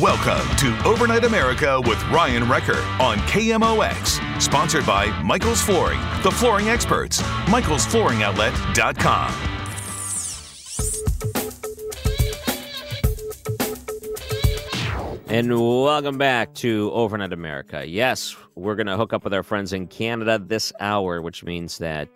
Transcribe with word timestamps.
Welcome 0.00 0.56
to 0.56 0.76
Overnight 0.84 1.24
America 1.24 1.80
with 1.80 2.02
Ryan 2.08 2.48
Wrecker 2.48 2.78
on 3.00 3.18
KMOX. 3.28 4.42
Sponsored 4.42 4.84
by 4.84 5.06
Michael's 5.22 5.62
Flooring, 5.62 6.00
the 6.24 6.32
flooring 6.32 6.68
experts. 6.68 7.22
Michael'sFlooringOutlet.com. 7.46 9.32
And 15.28 15.60
welcome 15.60 16.18
back 16.18 16.54
to 16.54 16.90
Overnight 16.92 17.32
America. 17.32 17.86
Yes, 17.86 18.34
we're 18.56 18.74
going 18.74 18.88
to 18.88 18.96
hook 18.96 19.12
up 19.12 19.22
with 19.22 19.32
our 19.32 19.44
friends 19.44 19.72
in 19.72 19.86
Canada 19.86 20.40
this 20.44 20.72
hour, 20.80 21.22
which 21.22 21.44
means 21.44 21.78
that 21.78 22.08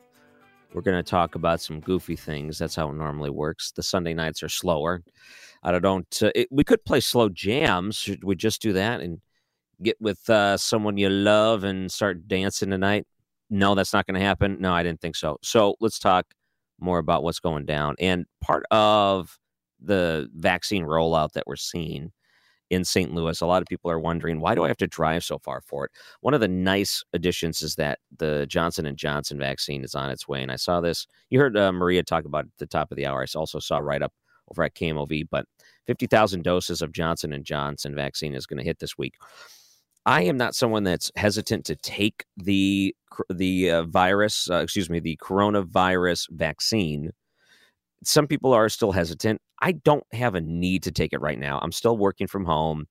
we're 0.73 0.83
going 0.83 1.03
to 1.03 1.09
talk 1.09 1.35
about 1.35 1.61
some 1.61 1.81
goofy 1.81 2.17
things. 2.17 2.59
That's 2.59 2.75
how 2.75 2.91
it 2.91 2.95
normally 2.95 3.31
works. 3.31 3.73
The 3.73 3.83
Sunday 3.83 4.15
nights 4.15 4.43
are 4.43 4.49
slower. 4.49 5.03
I 5.63 5.79
don't. 5.79 6.23
Uh, 6.23 6.31
it, 6.35 6.49
we 6.51 6.65
could 6.65 6.85
play 6.85 7.01
slow 7.01 7.29
jams. 7.29 7.97
Should 7.97 8.25
we 8.25 8.37
just 8.37 8.63
do 8.63 8.73
that 8.75 9.01
and 9.01 9.21
get 9.83 9.97
with 10.01 10.29
uh, 10.31 10.57
someone 10.57 10.97
you 10.97 11.09
love 11.09 11.65
and 11.65 11.91
start 11.91 12.29
dancing 12.29 12.71
tonight? 12.71 13.07
No, 13.51 13.75
that's 13.75 13.93
not 13.93 14.07
going 14.07 14.21
to 14.21 14.27
happen. 14.27 14.59
No, 14.61 14.73
I 14.73 14.83
didn't 14.83 15.01
think 15.01 15.17
so. 15.17 15.39
So 15.43 15.75
let's 15.81 15.99
talk 15.99 16.27
more 16.79 16.99
about 16.99 17.23
what's 17.23 17.41
going 17.41 17.65
down. 17.65 17.97
And 17.99 18.27
part 18.41 18.65
of 18.71 19.39
the 19.81 20.29
vaccine 20.35 20.85
rollout 20.85 21.33
that 21.33 21.47
we're 21.47 21.57
seeing 21.57 22.13
in 22.71 22.85
St. 22.85 23.15
Louis, 23.15 23.41
a 23.41 23.47
lot 23.47 23.63
of 23.63 23.69
people 23.69 23.91
are 23.91 23.99
wondering 23.99 24.41
why 24.41 24.55
do 24.55 24.65
I 24.65 24.69
have 24.69 24.77
to 24.79 24.87
drive 24.87 25.25
so 25.25 25.39
far 25.39 25.63
for 25.67 25.87
it? 25.87 25.91
One 26.21 26.35
of 26.35 26.41
the 26.41 26.49
nice 26.49 27.03
additions 27.13 27.63
is 27.63 27.77
that 27.77 27.99
the 28.19 28.47
Johnson 28.47 28.87
and 28.87 28.97
Johnson 28.97 29.39
vaccine 29.39 29.85
is 29.85 29.95
on 29.95 30.11
its 30.11 30.29
way, 30.29 30.43
and 30.43 30.53
I 30.53 30.57
saw 30.57 30.81
this. 30.81 31.07
You 31.31 31.41
heard 31.41 31.57
uh, 31.57 31.73
Maria 31.73 32.03
talk 32.03 32.25
about 32.25 32.45
at 32.47 32.59
the 32.59 32.67
top 32.67 32.91
of 32.91 32.97
the 32.97 33.07
hour. 33.07 33.23
I 33.23 33.39
also 33.39 33.59
saw 33.59 33.79
right 33.79 34.03
up 34.03 34.13
over 34.51 34.63
at 34.63 34.75
KMOV, 34.75 35.29
but 35.31 35.47
50,000 35.87 36.43
doses 36.43 36.83
of 36.83 36.93
Johnson 36.93 37.33
and 37.33 37.45
Johnson 37.45 37.95
vaccine 37.95 38.35
is 38.35 38.47
going 38.47 38.59
to 38.59 38.65
hit 38.65 38.79
this 38.79 38.97
week. 38.97 39.15
I 40.07 40.23
am 40.23 40.37
not 40.37 40.55
someone 40.55 40.85
that's 40.85 41.11
hesitant 41.17 41.67
to 41.67 41.77
take 41.77 42.25
the 42.37 42.95
the 43.29 43.71
uh, 43.71 43.83
virus, 43.83 44.49
uh, 44.51 44.57
excuse 44.57 44.89
me, 44.89 45.01
the 45.01 45.19
coronavirus 45.23 46.31
vaccine. 46.31 47.11
Some 48.05 48.27
people 48.27 48.53
are 48.53 48.69
still 48.69 48.93
hesitant. 48.93 49.41
I 49.61 49.73
don't 49.73 50.05
have 50.13 50.35
a 50.35 50.41
need 50.41 50.83
to 50.85 50.93
take 50.93 51.13
it 51.13 51.21
right 51.21 51.39
now. 51.39 51.59
I'm 51.63 51.73
still 51.73 51.97
working 51.97 52.27
from 52.27 52.45
home. 52.45 52.87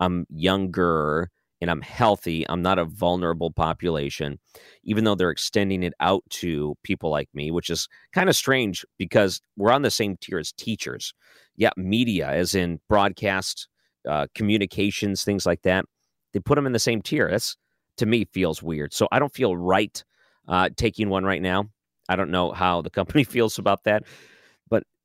I'm 0.00 0.26
younger 0.30 1.30
and 1.60 1.70
I'm 1.70 1.82
healthy. 1.82 2.48
I'm 2.48 2.62
not 2.62 2.78
a 2.78 2.84
vulnerable 2.84 3.50
population, 3.50 4.38
even 4.84 5.04
though 5.04 5.14
they're 5.14 5.30
extending 5.30 5.82
it 5.82 5.92
out 6.00 6.22
to 6.30 6.76
people 6.84 7.10
like 7.10 7.28
me, 7.34 7.50
which 7.50 7.68
is 7.68 7.88
kind 8.12 8.28
of 8.28 8.36
strange 8.36 8.84
because 8.96 9.40
we're 9.56 9.72
on 9.72 9.82
the 9.82 9.90
same 9.90 10.16
tier 10.20 10.38
as 10.38 10.52
teachers. 10.52 11.12
Yeah, 11.56 11.70
media, 11.76 12.28
as 12.28 12.54
in 12.54 12.80
broadcast, 12.88 13.68
uh, 14.08 14.28
communications, 14.34 15.24
things 15.24 15.44
like 15.46 15.62
that. 15.62 15.84
They 16.32 16.40
put 16.40 16.54
them 16.54 16.66
in 16.66 16.72
the 16.72 16.78
same 16.78 17.02
tier. 17.02 17.28
That's 17.30 17.56
to 17.96 18.06
me 18.06 18.26
feels 18.32 18.62
weird. 18.62 18.94
So 18.94 19.08
I 19.10 19.18
don't 19.18 19.34
feel 19.34 19.56
right 19.56 20.02
uh, 20.46 20.70
taking 20.76 21.08
one 21.08 21.24
right 21.24 21.42
now. 21.42 21.66
I 22.08 22.16
don't 22.16 22.30
know 22.30 22.52
how 22.52 22.82
the 22.82 22.90
company 22.90 23.24
feels 23.24 23.58
about 23.58 23.84
that, 23.84 24.04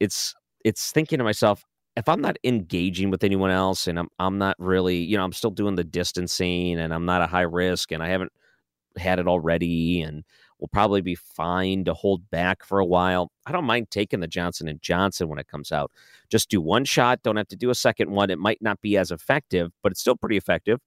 it's 0.04 0.36
it's 0.66 0.92
thinking 0.92 1.18
to 1.18 1.24
myself, 1.24 1.64
if 1.96 2.10
I'm 2.10 2.22
not 2.22 2.38
engaging 2.44 3.10
with 3.10 3.24
anyone 3.24 3.52
else 3.52 3.88
and 3.88 3.98
I'm 3.98 4.10
I'm 4.20 4.38
not 4.38 4.56
really, 4.60 4.98
you 4.98 5.18
know, 5.18 5.24
I'm 5.24 5.34
still 5.34 5.52
doing 5.52 5.76
the 5.76 5.84
distancing 5.84 6.78
and 6.80 6.94
I'm 6.94 7.06
not 7.06 7.22
a 7.22 7.28
high 7.28 7.42
risk 7.42 7.92
and 7.92 8.04
I 8.04 8.10
haven't 8.10 8.34
had 8.98 9.20
it 9.20 9.28
already 9.28 10.02
and 10.02 10.24
will 10.60 10.68
probably 10.68 11.02
be 11.02 11.16
fine 11.16 11.86
to 11.86 11.94
hold 11.94 12.30
back 12.30 12.66
for 12.66 12.80
a 12.80 12.86
while. 12.86 13.32
I 13.46 13.52
don't 13.54 13.66
mind 13.66 13.92
taking 13.92 14.20
the 14.20 14.28
Johnson 14.28 14.68
and 14.68 14.82
Johnson 14.82 15.30
when 15.30 15.40
it 15.40 15.48
comes 15.48 15.72
out. 15.72 15.92
Just 16.30 16.50
do 16.50 16.62
one 16.62 16.86
shot, 16.86 17.24
don't 17.24 17.38
have 17.38 17.48
to 17.48 17.56
do 17.56 17.70
a 17.70 17.76
second 17.76 18.12
one. 18.12 18.30
It 18.30 18.40
might 18.40 18.62
not 18.62 18.82
be 18.82 18.98
as 18.98 19.10
effective, 19.10 19.72
but 19.82 19.92
it's 19.92 20.02
still 20.02 20.18
pretty 20.18 20.38
effective. 20.38 20.80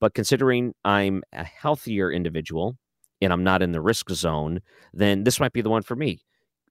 But 0.00 0.14
considering 0.14 0.74
I'm 0.84 1.22
a 1.32 1.44
healthier 1.44 2.10
individual 2.10 2.76
and 3.20 3.32
I'm 3.32 3.44
not 3.44 3.62
in 3.62 3.70
the 3.70 3.80
risk 3.80 4.10
zone, 4.10 4.60
then 4.92 5.22
this 5.22 5.38
might 5.38 5.52
be 5.52 5.62
the 5.62 5.70
one 5.70 5.82
for 5.82 5.94
me 5.94 6.22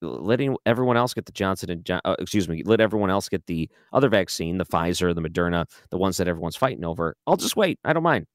letting 0.02 0.58
everyone 0.66 0.98
else 0.98 1.14
get 1.14 1.26
the 1.26 1.32
Johnson 1.32 1.70
and 1.70 1.90
uh, 1.92 2.16
excuse 2.20 2.50
me, 2.50 2.64
let 2.66 2.82
everyone 2.82 3.10
else 3.10 3.30
get 3.30 3.46
the 3.46 3.70
other 3.94 4.10
vaccine, 4.10 4.58
the 4.58 4.66
Pfizer, 4.66 5.14
the 5.14 5.22
Moderna, 5.22 5.66
the 5.90 5.98
ones 5.98 6.18
that 6.18 6.28
everyone's 6.28 6.56
fighting 6.56 6.84
over. 6.86 7.16
I'll 7.28 7.38
just 7.38 7.56
wait. 7.56 7.80
I 7.84 7.94
don't 7.94 8.04
mind. 8.04 8.26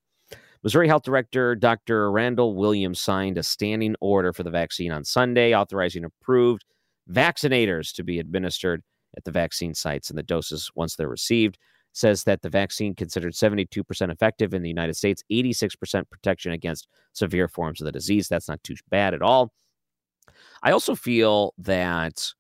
Missouri 0.62 0.88
Health 0.88 1.02
Director 1.02 1.54
Dr. 1.54 2.10
Randall 2.10 2.56
Williams 2.56 3.00
signed 3.00 3.38
a 3.38 3.42
standing 3.42 3.94
order 4.00 4.32
for 4.32 4.42
the 4.42 4.50
vaccine 4.50 4.90
on 4.90 5.04
Sunday, 5.04 5.54
authorizing 5.54 6.04
approved 6.04 6.64
vaccinators 7.10 7.94
to 7.94 8.02
be 8.02 8.18
administered 8.18 8.82
at 9.16 9.24
the 9.24 9.30
vaccine 9.30 9.74
sites 9.74 10.10
and 10.10 10.18
the 10.18 10.22
doses 10.22 10.70
once 10.74 10.96
they're 10.96 11.08
received. 11.08 11.58
Says 11.92 12.24
that 12.24 12.42
the 12.42 12.50
vaccine 12.50 12.94
considered 12.94 13.32
72% 13.32 14.12
effective 14.12 14.52
in 14.52 14.62
the 14.62 14.68
United 14.68 14.94
States, 14.94 15.22
86% 15.32 16.10
protection 16.10 16.52
against 16.52 16.88
severe 17.14 17.48
forms 17.48 17.80
of 17.80 17.86
the 17.86 17.92
disease. 17.92 18.28
That's 18.28 18.48
not 18.48 18.62
too 18.62 18.74
bad 18.90 19.14
at 19.14 19.22
all. 19.22 19.50
I 20.62 20.72
also 20.72 20.94
feel 20.94 21.54
that 21.58 22.32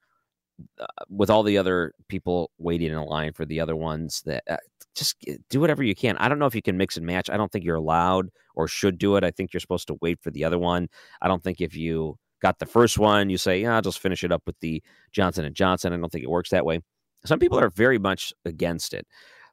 uh, 0.80 0.86
with 1.08 1.30
all 1.30 1.42
the 1.42 1.58
other 1.58 1.92
people 2.08 2.50
waiting 2.58 2.92
in 2.92 3.02
line 3.02 3.32
for 3.32 3.44
the 3.44 3.60
other 3.60 3.76
ones, 3.76 4.22
that 4.22 4.42
uh, 4.48 4.56
just 4.94 5.16
do 5.50 5.60
whatever 5.60 5.82
you 5.82 5.94
can. 5.94 6.16
I 6.16 6.28
don't 6.28 6.38
know 6.38 6.46
if 6.46 6.54
you 6.54 6.62
can 6.62 6.76
mix 6.76 6.96
and 6.96 7.06
match. 7.06 7.28
I 7.30 7.36
don't 7.36 7.52
think 7.52 7.64
you're 7.64 7.76
allowed 7.76 8.30
or 8.54 8.66
should 8.66 8.98
do 8.98 9.16
it. 9.16 9.24
I 9.24 9.30
think 9.30 9.52
you're 9.52 9.60
supposed 9.60 9.86
to 9.88 9.98
wait 10.00 10.18
for 10.22 10.30
the 10.30 10.44
other 10.44 10.58
one. 10.58 10.88
I 11.20 11.28
don't 11.28 11.44
think 11.44 11.60
if 11.60 11.76
you 11.76 12.18
got 12.40 12.58
the 12.58 12.66
first 12.66 12.98
one, 12.98 13.30
you 13.30 13.38
say, 13.38 13.60
"Yeah, 13.60 13.76
I'll 13.76 13.82
just 13.82 13.98
finish 13.98 14.24
it 14.24 14.32
up 14.32 14.42
with 14.46 14.58
the 14.60 14.82
Johnson 15.12 15.44
and 15.44 15.54
Johnson." 15.54 15.92
I 15.92 15.96
don't 15.96 16.10
think 16.10 16.24
it 16.24 16.30
works 16.30 16.50
that 16.50 16.66
way. 16.66 16.80
Some 17.24 17.38
people 17.38 17.58
are 17.58 17.70
very 17.70 17.98
much 17.98 18.32
against 18.44 18.94
it. 18.94 19.06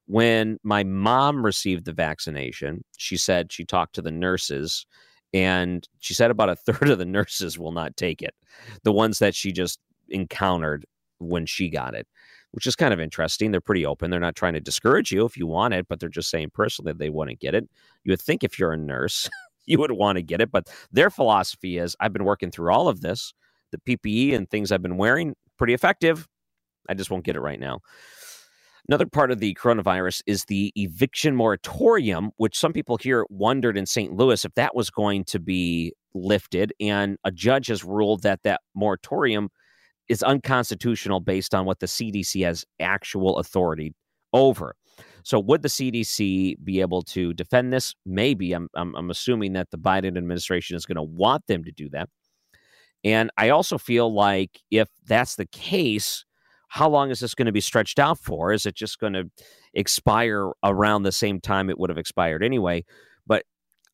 When 0.06 0.58
my 0.64 0.84
mom 0.84 1.46
received 1.46 1.86
the 1.86 1.94
vaccination, 1.94 2.84
she 2.98 3.18
said 3.18 3.52
she 3.52 3.66
talked 3.66 3.96
to 3.96 4.02
the 4.02 4.12
nurses 4.12 4.86
and 5.34 5.88
she 6.00 6.14
said 6.14 6.32
about 6.32 6.50
a 6.50 6.56
third 6.56 6.90
of 6.90 7.00
the 7.00 7.06
nurses 7.06 7.58
will 7.58 7.72
not 7.72 7.96
take 7.98 8.22
it 8.22 8.36
the 8.84 8.92
ones 8.92 9.20
that 9.20 9.36
she 9.36 9.52
just 9.52 9.80
encountered 10.10 10.86
when 11.20 11.46
she 11.46 11.70
got 11.70 11.96
it 11.96 12.08
which 12.54 12.68
is 12.68 12.76
kind 12.76 12.94
of 12.94 13.00
interesting. 13.00 13.50
They're 13.50 13.60
pretty 13.62 13.84
open. 13.84 14.12
They're 14.12 14.20
not 14.20 14.36
trying 14.36 14.54
to 14.54 14.60
discourage 14.60 15.12
you 15.12 15.26
if 15.26 15.36
you 15.36 15.48
want 15.48 15.74
it 15.74 15.88
but 15.88 16.00
they're 16.00 16.10
just 16.10 16.30
saying 16.30 16.52
personally 16.54 16.92
that 16.92 17.00
they 17.00 17.10
to 17.10 17.36
get 17.36 17.56
it. 17.56 17.68
You 18.04 18.12
would 18.12 18.22
think 18.22 18.44
if 18.44 18.58
you're 18.58 18.74
a 18.74 18.78
nurse 18.78 19.30
you 19.66 19.80
would 19.80 19.92
want 19.92 20.18
to 20.18 20.22
get 20.22 20.42
it 20.42 20.52
but 20.52 20.70
their 20.92 21.10
philosophy 21.10 21.78
is 21.78 21.96
i've 22.00 22.14
been 22.14 22.26
working 22.26 22.52
through 22.52 22.72
all 22.72 22.88
of 22.88 23.02
this. 23.02 23.34
The 23.72 23.98
ppe 23.98 24.36
and 24.36 24.50
things 24.50 24.72
i've 24.72 24.82
been 24.82 24.98
wearing 24.98 25.36
pretty 25.58 25.74
effective. 25.74 26.28
I 26.88 26.94
just 26.94 27.10
won't 27.10 27.26
get 27.26 27.36
it 27.36 27.42
right 27.42 27.60
now 27.60 27.80
Another 28.90 29.06
part 29.06 29.32
of 29.32 29.40
the 29.40 29.56
coronavirus 29.56 30.22
is 30.28 30.46
the 30.46 30.74
eviction 30.76 31.36
moratorium, 31.36 32.32
which 32.36 32.58
some 32.58 32.74
people 32.74 32.98
here 32.98 33.26
wondered 33.30 33.78
in 33.78 33.86
St. 33.86 34.14
Louis 34.14 34.44
if 34.44 34.54
that 34.56 34.76
was 34.76 34.90
going 34.90 35.24
to 35.26 35.40
be 35.40 35.94
lifted. 36.14 36.74
And 36.82 37.18
a 37.24 37.32
judge 37.32 37.68
has 37.68 37.84
ruled 37.84 38.24
that 38.24 38.44
that 38.44 38.60
moratorium 38.76 39.50
is 40.10 40.22
unconstitutional 40.22 41.22
based 41.22 41.56
on 41.56 41.66
what 41.66 41.80
the 41.80 41.86
CDC 41.86 42.44
has 42.44 42.66
actual 42.82 43.38
authority 43.38 43.94
over. 44.34 44.76
So, 45.24 45.40
would 45.40 45.62
the 45.62 45.70
CDC 45.70 46.58
be 46.64 46.82
able 46.82 47.04
to 47.04 47.34
defend 47.34 47.72
this? 47.72 47.96
Maybe. 48.06 48.52
I'm, 48.52 48.68
I'm, 48.76 48.94
I'm 48.96 49.10
assuming 49.10 49.54
that 49.54 49.72
the 49.72 49.78
Biden 49.78 50.18
administration 50.18 50.76
is 50.76 50.86
going 50.86 50.98
to 50.98 51.04
want 51.04 51.48
them 51.48 51.64
to 51.64 51.72
do 51.72 51.90
that. 51.92 52.10
And 53.06 53.32
I 53.38 53.50
also 53.50 53.78
feel 53.78 54.14
like 54.14 54.62
if 54.70 54.90
that's 55.06 55.36
the 55.36 55.46
case, 55.46 56.26
how 56.74 56.90
long 56.90 57.12
is 57.12 57.20
this 57.20 57.36
going 57.36 57.46
to 57.46 57.52
be 57.52 57.62
stretched 57.62 58.00
out 58.00 58.18
for? 58.18 58.52
Is 58.52 58.66
it 58.66 58.74
just 58.74 58.98
going 58.98 59.14
to 59.14 59.30
expire 59.76 60.50
around 60.64 61.04
the 61.04 61.12
same 61.12 61.40
time 61.40 61.70
it 61.70 61.78
would 61.78 61.92
have 61.92 62.00
expired 62.00 62.44
anyway? 62.44 62.84
But 63.28 63.46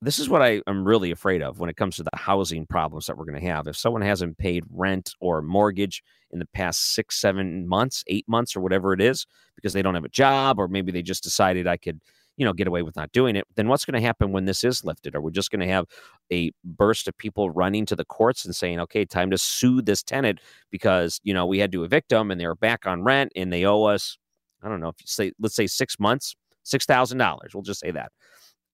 this 0.01 0.17
is 0.17 0.29
what 0.29 0.41
I 0.41 0.61
am 0.65 0.87
really 0.87 1.11
afraid 1.11 1.41
of 1.41 1.59
when 1.59 1.69
it 1.69 1.75
comes 1.75 1.97
to 1.97 2.03
the 2.03 2.17
housing 2.17 2.65
problems 2.65 3.07
that 3.07 3.17
we're 3.17 3.25
going 3.25 3.41
to 3.41 3.47
have. 3.47 3.67
If 3.67 3.75
someone 3.75 4.01
hasn't 4.01 4.37
paid 4.37 4.63
rent 4.71 5.13
or 5.19 5.41
mortgage 5.41 6.01
in 6.31 6.39
the 6.39 6.47
past 6.53 6.93
six, 6.93 7.19
seven 7.19 7.67
months, 7.67 8.05
eight 8.07 8.23
months, 8.29 8.55
or 8.55 8.61
whatever 8.61 8.93
it 8.93 9.01
is, 9.01 9.27
because 9.57 9.73
they 9.73 9.81
don't 9.81 9.95
have 9.95 10.05
a 10.05 10.09
job, 10.09 10.57
or 10.57 10.69
maybe 10.69 10.93
they 10.93 11.01
just 11.01 11.21
decided 11.21 11.67
I 11.67 11.75
could, 11.75 11.99
you 12.39 12.45
know, 12.45 12.53
get 12.53 12.67
away 12.67 12.81
with 12.81 12.95
not 12.95 13.11
doing 13.11 13.35
it, 13.35 13.45
then 13.55 13.67
what's 13.67 13.83
going 13.83 13.99
to 13.99 14.05
happen 14.05 14.31
when 14.31 14.45
this 14.45 14.63
is 14.63 14.85
lifted? 14.85 15.13
Are 15.13 15.21
we 15.21 15.31
just 15.31 15.51
going 15.51 15.59
to 15.59 15.67
have 15.67 15.85
a 16.31 16.51
burst 16.63 17.07
of 17.09 17.17
people 17.17 17.49
running 17.49 17.85
to 17.85 17.95
the 17.95 18.05
courts 18.05 18.45
and 18.45 18.55
saying, 18.55 18.79
okay, 18.79 19.03
time 19.03 19.29
to 19.31 19.37
sue 19.37 19.81
this 19.81 20.01
tenant 20.01 20.39
because, 20.71 21.19
you 21.23 21.33
know, 21.33 21.45
we 21.45 21.59
had 21.59 21.71
to 21.73 21.83
evict 21.83 22.09
them 22.09 22.31
and 22.31 22.39
they 22.39 22.45
are 22.45 22.55
back 22.55 22.87
on 22.87 23.03
rent 23.03 23.33
and 23.35 23.51
they 23.51 23.65
owe 23.65 23.83
us, 23.83 24.17
I 24.63 24.69
don't 24.69 24.79
know, 24.79 24.87
if 24.87 24.95
you 25.01 25.05
say, 25.07 25.33
let's 25.39 25.55
say 25.55 25.67
six 25.67 25.99
months, 25.99 26.35
$6,000. 26.65 27.39
We'll 27.53 27.61
just 27.61 27.81
say 27.81 27.91
that 27.91 28.11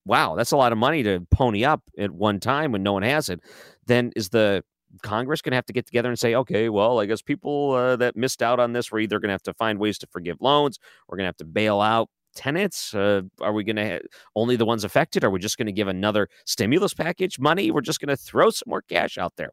wow, 0.06 0.36
that's 0.36 0.52
a 0.52 0.56
lot 0.56 0.70
of 0.70 0.78
money 0.78 1.02
to 1.02 1.26
pony 1.32 1.64
up 1.64 1.82
at 1.98 2.12
one 2.12 2.38
time 2.38 2.70
when 2.72 2.82
no 2.82 2.92
one 2.92 3.02
has 3.02 3.28
it, 3.28 3.40
then 3.86 4.12
is 4.14 4.28
the 4.28 4.62
Congress 5.02 5.42
going 5.42 5.50
to 5.50 5.56
have 5.56 5.66
to 5.66 5.72
get 5.72 5.84
together 5.84 6.08
and 6.08 6.18
say, 6.18 6.34
okay, 6.34 6.68
well, 6.68 7.00
I 7.00 7.06
guess 7.06 7.20
people 7.20 7.72
uh, 7.72 7.96
that 7.96 8.16
missed 8.16 8.40
out 8.40 8.60
on 8.60 8.72
this, 8.72 8.90
we're 8.90 9.00
either 9.00 9.18
going 9.18 9.28
to 9.28 9.34
have 9.34 9.42
to 9.42 9.54
find 9.54 9.78
ways 9.78 9.98
to 9.98 10.06
forgive 10.06 10.36
loans, 10.40 10.78
we're 11.08 11.16
going 11.16 11.24
to 11.24 11.28
have 11.28 11.36
to 11.38 11.44
bail 11.44 11.80
out 11.80 12.08
tenants. 12.36 12.94
Uh, 12.94 13.22
are 13.40 13.52
we 13.52 13.64
going 13.64 13.76
to 13.76 14.00
only 14.36 14.54
the 14.54 14.64
ones 14.64 14.84
affected? 14.84 15.24
Are 15.24 15.30
we 15.30 15.40
just 15.40 15.58
going 15.58 15.66
to 15.66 15.72
give 15.72 15.88
another 15.88 16.28
stimulus 16.44 16.94
package 16.94 17.38
money? 17.38 17.70
We're 17.70 17.80
just 17.80 18.00
going 18.00 18.14
to 18.14 18.16
throw 18.16 18.50
some 18.50 18.68
more 18.68 18.82
cash 18.82 19.18
out 19.18 19.32
there 19.36 19.50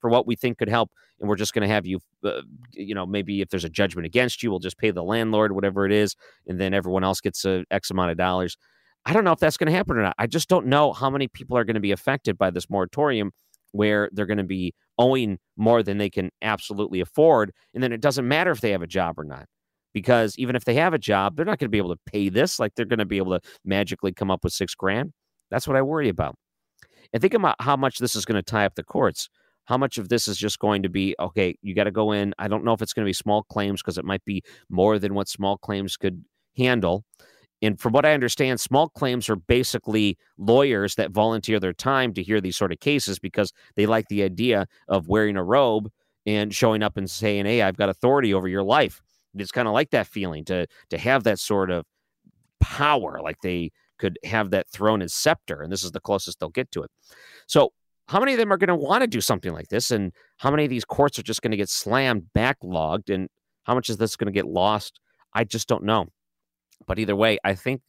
for 0.00 0.08
what 0.08 0.26
we 0.26 0.34
think 0.34 0.56
could 0.58 0.68
help, 0.68 0.90
and 1.20 1.28
we're 1.28 1.36
just 1.36 1.52
going 1.52 1.68
to 1.68 1.74
have 1.74 1.84
you, 1.84 1.98
uh, 2.24 2.40
you 2.72 2.94
know, 2.94 3.04
maybe 3.04 3.42
if 3.42 3.50
there's 3.50 3.66
a 3.66 3.68
judgment 3.68 4.06
against 4.06 4.42
you, 4.42 4.50
we'll 4.50 4.58
just 4.58 4.78
pay 4.78 4.90
the 4.90 5.02
landlord 5.02 5.52
whatever 5.52 5.84
it 5.84 5.92
is, 5.92 6.16
and 6.46 6.58
then 6.58 6.72
everyone 6.72 7.04
else 7.04 7.20
gets 7.20 7.44
a 7.44 7.64
X 7.70 7.90
amount 7.90 8.10
of 8.10 8.16
dollars. 8.16 8.56
I 9.04 9.12
don't 9.12 9.24
know 9.24 9.32
if 9.32 9.38
that's 9.38 9.56
going 9.56 9.70
to 9.70 9.76
happen 9.76 9.96
or 9.96 10.02
not. 10.02 10.14
I 10.18 10.26
just 10.26 10.48
don't 10.48 10.66
know 10.66 10.92
how 10.92 11.10
many 11.10 11.28
people 11.28 11.56
are 11.56 11.64
going 11.64 11.74
to 11.74 11.80
be 11.80 11.92
affected 11.92 12.38
by 12.38 12.50
this 12.50 12.68
moratorium 12.68 13.32
where 13.72 14.10
they're 14.12 14.26
going 14.26 14.38
to 14.38 14.44
be 14.44 14.74
owing 14.98 15.38
more 15.56 15.82
than 15.82 15.98
they 15.98 16.10
can 16.10 16.30
absolutely 16.42 17.00
afford. 17.00 17.52
And 17.74 17.82
then 17.82 17.92
it 17.92 18.00
doesn't 18.00 18.26
matter 18.26 18.50
if 18.50 18.60
they 18.60 18.72
have 18.72 18.82
a 18.82 18.86
job 18.86 19.18
or 19.18 19.24
not. 19.24 19.46
Because 19.92 20.34
even 20.38 20.56
if 20.56 20.64
they 20.64 20.74
have 20.74 20.94
a 20.94 20.98
job, 20.98 21.36
they're 21.36 21.44
not 21.44 21.58
going 21.58 21.66
to 21.66 21.70
be 21.70 21.78
able 21.78 21.94
to 21.94 22.00
pay 22.06 22.28
this. 22.28 22.58
Like 22.58 22.74
they're 22.74 22.84
going 22.84 22.98
to 22.98 23.04
be 23.04 23.18
able 23.18 23.38
to 23.38 23.40
magically 23.64 24.12
come 24.12 24.30
up 24.30 24.44
with 24.44 24.52
six 24.52 24.74
grand. 24.74 25.12
That's 25.50 25.66
what 25.66 25.76
I 25.76 25.82
worry 25.82 26.08
about. 26.08 26.36
And 27.12 27.20
think 27.20 27.34
about 27.34 27.56
how 27.60 27.76
much 27.76 27.98
this 27.98 28.14
is 28.14 28.24
going 28.24 28.36
to 28.36 28.42
tie 28.42 28.66
up 28.66 28.76
the 28.76 28.84
courts. 28.84 29.28
How 29.64 29.76
much 29.76 29.98
of 29.98 30.08
this 30.08 30.28
is 30.28 30.36
just 30.36 30.58
going 30.58 30.82
to 30.82 30.88
be, 30.88 31.14
okay, 31.20 31.56
you 31.62 31.74
got 31.74 31.84
to 31.84 31.90
go 31.90 32.12
in. 32.12 32.34
I 32.38 32.48
don't 32.48 32.64
know 32.64 32.72
if 32.72 32.82
it's 32.82 32.92
going 32.92 33.04
to 33.04 33.08
be 33.08 33.12
small 33.12 33.42
claims 33.44 33.82
because 33.82 33.98
it 33.98 34.04
might 34.04 34.24
be 34.24 34.42
more 34.68 34.98
than 34.98 35.14
what 35.14 35.28
small 35.28 35.58
claims 35.58 35.96
could 35.96 36.24
handle. 36.56 37.04
And 37.62 37.78
from 37.78 37.92
what 37.92 38.06
I 38.06 38.14
understand, 38.14 38.60
small 38.60 38.88
claims 38.88 39.28
are 39.28 39.36
basically 39.36 40.16
lawyers 40.38 40.94
that 40.94 41.10
volunteer 41.10 41.60
their 41.60 41.74
time 41.74 42.14
to 42.14 42.22
hear 42.22 42.40
these 42.40 42.56
sort 42.56 42.72
of 42.72 42.80
cases 42.80 43.18
because 43.18 43.52
they 43.76 43.86
like 43.86 44.06
the 44.08 44.22
idea 44.22 44.66
of 44.88 45.08
wearing 45.08 45.36
a 45.36 45.44
robe 45.44 45.90
and 46.26 46.54
showing 46.54 46.82
up 46.82 46.96
and 46.96 47.10
saying, 47.10 47.46
"Hey, 47.46 47.62
I've 47.62 47.76
got 47.76 47.90
authority 47.90 48.32
over 48.32 48.48
your 48.48 48.62
life." 48.62 49.02
It's 49.34 49.52
kind 49.52 49.68
of 49.68 49.74
like 49.74 49.90
that 49.90 50.06
feeling 50.06 50.44
to 50.46 50.66
to 50.90 50.98
have 50.98 51.24
that 51.24 51.38
sort 51.38 51.70
of 51.70 51.84
power, 52.60 53.20
like 53.22 53.40
they 53.42 53.72
could 53.98 54.18
have 54.24 54.50
that 54.50 54.68
throne 54.68 55.02
and 55.02 55.10
scepter, 55.10 55.62
and 55.62 55.70
this 55.70 55.84
is 55.84 55.92
the 55.92 56.00
closest 56.00 56.40
they'll 56.40 56.48
get 56.48 56.70
to 56.72 56.82
it. 56.82 56.90
So, 57.46 57.72
how 58.08 58.18
many 58.18 58.32
of 58.32 58.38
them 58.38 58.52
are 58.52 58.56
going 58.56 58.68
to 58.68 58.74
want 58.74 59.02
to 59.02 59.06
do 59.06 59.20
something 59.20 59.52
like 59.52 59.68
this, 59.68 59.90
and 59.90 60.12
how 60.38 60.50
many 60.50 60.64
of 60.64 60.70
these 60.70 60.84
courts 60.84 61.18
are 61.18 61.22
just 61.22 61.42
going 61.42 61.52
to 61.52 61.56
get 61.56 61.68
slammed, 61.68 62.26
backlogged, 62.34 63.12
and 63.12 63.28
how 63.64 63.74
much 63.74 63.88
is 63.88 63.98
this 63.98 64.16
going 64.16 64.26
to 64.26 64.32
get 64.32 64.46
lost? 64.46 65.00
I 65.32 65.44
just 65.44 65.68
don't 65.68 65.84
know. 65.84 66.06
But 66.86 66.98
either 66.98 67.14
way, 67.14 67.38
I 67.44 67.54
think 67.54 67.82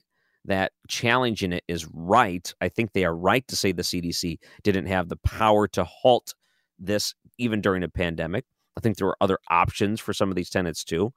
that 0.45 0.71
challenging 0.87 1.53
it 1.53 1.63
is 1.67 1.87
right. 1.91 2.53
I 2.61 2.69
think 2.69 2.93
they 2.93 3.05
are 3.05 3.15
right 3.15 3.47
to 3.47 3.55
say 3.55 3.71
the 3.71 3.83
CDC 3.83 4.39
didn't 4.63 4.87
have 4.87 5.09
the 5.09 5.17
power 5.17 5.67
to 5.69 5.83
halt 5.83 6.33
this 6.79 7.13
even 7.37 7.61
during 7.61 7.83
a 7.83 7.89
pandemic. 7.89 8.45
I 8.81 8.83
think 8.83 8.97
there 8.97 9.07
were 9.07 9.17
other 9.21 9.37
options 9.49 9.99
for 9.99 10.13
some 10.13 10.29
of 10.29 10.35
these 10.35 10.49
tenants 10.49 10.83
too. 10.83 11.13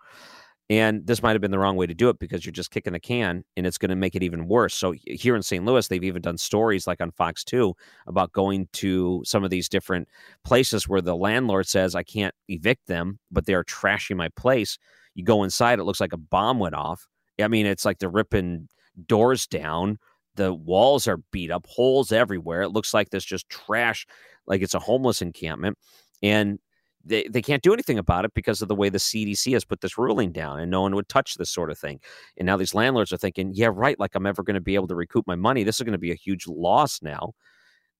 And 0.70 1.06
this 1.06 1.22
might 1.22 1.32
have 1.32 1.42
been 1.42 1.50
the 1.50 1.58
wrong 1.58 1.76
way 1.76 1.86
to 1.86 1.94
do 1.94 2.08
it 2.08 2.18
because 2.18 2.44
you're 2.44 2.52
just 2.52 2.70
kicking 2.70 2.94
the 2.94 3.00
can 3.00 3.44
and 3.56 3.66
it's 3.66 3.76
going 3.76 3.90
to 3.90 3.96
make 3.96 4.14
it 4.14 4.22
even 4.22 4.48
worse. 4.48 4.74
So, 4.74 4.94
here 5.06 5.36
in 5.36 5.42
St. 5.42 5.64
Louis, 5.64 5.86
they've 5.88 6.02
even 6.02 6.22
done 6.22 6.38
stories 6.38 6.86
like 6.86 7.02
on 7.02 7.10
Fox 7.10 7.44
2 7.44 7.74
about 8.06 8.32
going 8.32 8.68
to 8.74 9.22
some 9.26 9.44
of 9.44 9.50
these 9.50 9.68
different 9.68 10.08
places 10.42 10.88
where 10.88 11.02
the 11.02 11.16
landlord 11.16 11.66
says, 11.66 11.94
I 11.94 12.02
can't 12.02 12.34
evict 12.48 12.86
them, 12.86 13.18
but 13.30 13.44
they 13.44 13.52
are 13.52 13.64
trashing 13.64 14.16
my 14.16 14.30
place. 14.30 14.78
You 15.14 15.22
go 15.22 15.42
inside, 15.42 15.78
it 15.78 15.84
looks 15.84 16.00
like 16.00 16.14
a 16.14 16.18
bomb 16.18 16.58
went 16.58 16.74
off. 16.74 17.06
I 17.38 17.48
mean, 17.48 17.66
it's 17.66 17.84
like 17.84 17.98
they're 17.98 18.08
ripping 18.08 18.68
doors 19.06 19.46
down. 19.46 19.98
The 20.36 20.54
walls 20.54 21.06
are 21.06 21.18
beat 21.30 21.50
up, 21.50 21.66
holes 21.66 22.10
everywhere. 22.10 22.62
It 22.62 22.70
looks 22.70 22.94
like 22.94 23.10
there's 23.10 23.24
just 23.24 23.48
trash, 23.50 24.06
like 24.46 24.62
it's 24.62 24.74
a 24.74 24.78
homeless 24.78 25.20
encampment. 25.20 25.76
And 26.22 26.58
they, 27.04 27.28
they 27.28 27.42
can't 27.42 27.62
do 27.62 27.72
anything 27.72 27.98
about 27.98 28.24
it 28.24 28.32
because 28.34 28.62
of 28.62 28.68
the 28.68 28.74
way 28.74 28.88
the 28.88 28.98
CDC 28.98 29.52
has 29.52 29.64
put 29.64 29.80
this 29.80 29.98
ruling 29.98 30.32
down 30.32 30.58
and 30.58 30.70
no 30.70 30.82
one 30.82 30.94
would 30.94 31.08
touch 31.08 31.34
this 31.34 31.50
sort 31.50 31.70
of 31.70 31.78
thing. 31.78 32.00
And 32.38 32.46
now 32.46 32.56
these 32.56 32.74
landlords 32.74 33.12
are 33.12 33.16
thinking, 33.18 33.52
yeah, 33.54 33.70
right, 33.72 33.98
like 33.98 34.14
I'm 34.14 34.26
ever 34.26 34.42
going 34.42 34.54
to 34.54 34.60
be 34.60 34.74
able 34.74 34.88
to 34.88 34.94
recoup 34.94 35.26
my 35.26 35.36
money. 35.36 35.64
This 35.64 35.76
is 35.76 35.82
going 35.82 35.92
to 35.92 35.98
be 35.98 36.12
a 36.12 36.16
huge 36.16 36.46
loss 36.46 37.00
now. 37.02 37.32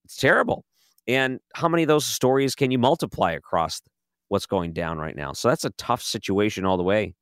It's 0.04 0.16
terrible. 0.16 0.64
And 1.06 1.40
how 1.54 1.68
many 1.68 1.82
of 1.82 1.88
those 1.88 2.06
stories 2.06 2.54
can 2.54 2.70
you 2.70 2.78
multiply 2.78 3.32
across 3.32 3.80
what's 4.28 4.46
going 4.46 4.72
down 4.72 4.98
right 4.98 5.16
now? 5.16 5.32
So 5.32 5.48
that's 5.48 5.64
a 5.64 5.70
tough 5.70 6.02
situation 6.02 6.64
all 6.64 6.76
the 6.76 6.82
way. 6.82 7.14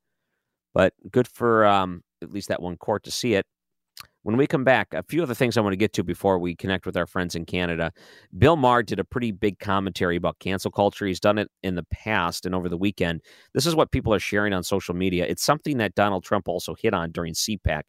But 0.74 0.94
good 1.10 1.28
for 1.28 1.66
um, 1.66 2.02
at 2.22 2.30
least 2.30 2.48
that 2.48 2.62
one 2.62 2.76
court 2.76 3.04
to 3.04 3.10
see 3.10 3.34
it. 3.34 3.44
When 4.24 4.36
we 4.36 4.46
come 4.46 4.62
back, 4.62 4.94
a 4.94 5.02
few 5.02 5.22
other 5.22 5.34
things 5.34 5.56
I 5.56 5.60
want 5.62 5.72
to 5.72 5.76
get 5.78 5.92
to 5.94 6.04
before 6.04 6.38
we 6.38 6.54
connect 6.54 6.86
with 6.86 6.96
our 6.96 7.06
friends 7.06 7.34
in 7.34 7.44
Canada. 7.44 7.92
Bill 8.38 8.54
Maher 8.54 8.84
did 8.84 9.00
a 9.00 9.04
pretty 9.04 9.32
big 9.32 9.58
commentary 9.58 10.14
about 10.14 10.38
cancel 10.38 10.70
culture. 10.70 11.06
He's 11.06 11.18
done 11.18 11.38
it 11.38 11.50
in 11.64 11.74
the 11.74 11.82
past 11.90 12.46
and 12.46 12.54
over 12.54 12.68
the 12.68 12.76
weekend. 12.76 13.20
This 13.52 13.66
is 13.66 13.74
what 13.74 13.90
people 13.90 14.14
are 14.14 14.20
sharing 14.20 14.52
on 14.52 14.62
social 14.62 14.94
media. 14.94 15.26
It's 15.28 15.42
something 15.42 15.78
that 15.78 15.96
Donald 15.96 16.22
Trump 16.22 16.48
also 16.48 16.76
hit 16.80 16.94
on 16.94 17.10
during 17.10 17.34
CPAC. 17.34 17.82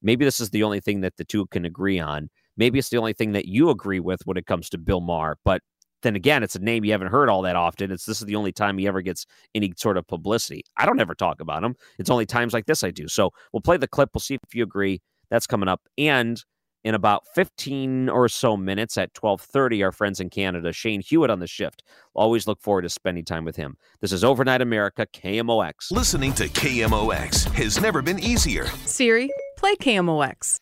Maybe 0.00 0.24
this 0.24 0.38
is 0.38 0.50
the 0.50 0.62
only 0.62 0.78
thing 0.78 1.00
that 1.00 1.16
the 1.16 1.24
two 1.24 1.46
can 1.46 1.64
agree 1.64 1.98
on. 1.98 2.30
Maybe 2.56 2.78
it's 2.78 2.90
the 2.90 2.98
only 2.98 3.12
thing 3.12 3.32
that 3.32 3.46
you 3.46 3.70
agree 3.70 4.00
with 4.00 4.20
when 4.26 4.36
it 4.36 4.46
comes 4.46 4.70
to 4.70 4.78
Bill 4.78 5.00
Maher. 5.00 5.38
But 5.44 5.62
then 6.02 6.16
again, 6.16 6.42
it's 6.42 6.54
a 6.54 6.60
name 6.60 6.84
you 6.84 6.92
haven't 6.92 7.08
heard 7.08 7.28
all 7.28 7.42
that 7.42 7.56
often. 7.56 7.90
It's 7.90 8.04
this 8.04 8.20
is 8.20 8.26
the 8.26 8.36
only 8.36 8.52
time 8.52 8.78
he 8.78 8.86
ever 8.86 9.02
gets 9.02 9.26
any 9.54 9.72
sort 9.76 9.96
of 9.96 10.06
publicity. 10.06 10.62
I 10.76 10.86
don't 10.86 11.00
ever 11.00 11.14
talk 11.14 11.40
about 11.40 11.64
him. 11.64 11.74
It's 11.98 12.10
only 12.10 12.26
times 12.26 12.52
like 12.52 12.66
this 12.66 12.84
I 12.84 12.90
do. 12.90 13.08
So 13.08 13.30
we'll 13.52 13.60
play 13.60 13.76
the 13.76 13.88
clip. 13.88 14.10
We'll 14.14 14.20
see 14.20 14.34
if 14.34 14.54
you 14.54 14.62
agree. 14.62 15.00
That's 15.30 15.46
coming 15.46 15.68
up. 15.68 15.80
And 15.96 16.42
in 16.82 16.94
about 16.94 17.26
15 17.34 18.08
or 18.08 18.28
so 18.28 18.56
minutes 18.56 18.96
at 18.96 19.12
12:30 19.12 19.84
our 19.84 19.92
friends 19.92 20.18
in 20.18 20.30
Canada 20.30 20.72
Shane 20.72 21.02
Hewitt 21.02 21.30
on 21.30 21.38
the 21.38 21.46
shift 21.46 21.82
always 22.14 22.46
look 22.46 22.58
forward 22.62 22.82
to 22.82 22.88
spending 22.88 23.22
time 23.22 23.44
with 23.44 23.56
him 23.56 23.76
this 24.00 24.12
is 24.12 24.24
Overnight 24.24 24.62
America 24.62 25.06
KMOX 25.12 25.90
listening 25.90 26.32
to 26.32 26.48
KMOX 26.48 27.52
has 27.52 27.78
never 27.82 28.00
been 28.00 28.18
easier 28.18 28.64
Siri 28.86 29.30
play 29.58 29.76
KMOX 29.76 30.56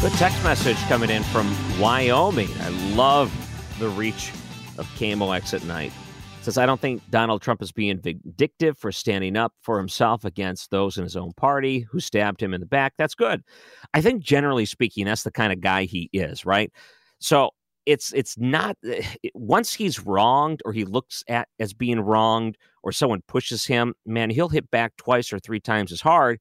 Good 0.00 0.12
text 0.12 0.42
message 0.42 0.78
coming 0.88 1.10
in 1.10 1.22
from 1.24 1.54
Wyoming. 1.78 2.48
I 2.60 2.70
love 2.94 3.30
the 3.78 3.90
reach 3.90 4.30
of 4.78 4.86
KMOX 4.96 5.52
at 5.52 5.62
night. 5.64 5.92
Says, 6.42 6.56
I 6.56 6.64
don't 6.64 6.80
think 6.80 7.02
Donald 7.10 7.42
Trump 7.42 7.60
is 7.60 7.70
being 7.70 8.00
vindictive 8.00 8.78
for 8.78 8.90
standing 8.90 9.36
up 9.36 9.52
for 9.60 9.76
himself 9.76 10.24
against 10.24 10.70
those 10.70 10.96
in 10.96 11.04
his 11.04 11.16
own 11.16 11.32
party 11.34 11.80
who 11.80 12.00
stabbed 12.00 12.42
him 12.42 12.54
in 12.54 12.60
the 12.60 12.66
back. 12.66 12.94
That's 12.96 13.14
good. 13.14 13.42
I 13.92 14.00
think 14.00 14.22
generally 14.22 14.64
speaking, 14.64 15.04
that's 15.04 15.22
the 15.22 15.30
kind 15.30 15.52
of 15.52 15.60
guy 15.60 15.84
he 15.84 16.08
is, 16.14 16.46
right? 16.46 16.72
So 17.18 17.50
it's 17.84 18.12
it's 18.14 18.38
not 18.38 18.76
eh, 18.86 19.02
once 19.34 19.74
he's 19.74 20.00
wronged 20.00 20.62
or 20.64 20.72
he 20.72 20.84
looks 20.84 21.22
at 21.28 21.48
as 21.58 21.74
being 21.74 22.00
wronged 22.00 22.56
or 22.82 22.92
someone 22.92 23.22
pushes 23.28 23.66
him, 23.66 23.94
man, 24.06 24.30
he'll 24.30 24.48
hit 24.48 24.70
back 24.70 24.96
twice 24.96 25.32
or 25.32 25.38
three 25.38 25.60
times 25.60 25.92
as 25.92 26.00
hard 26.00 26.40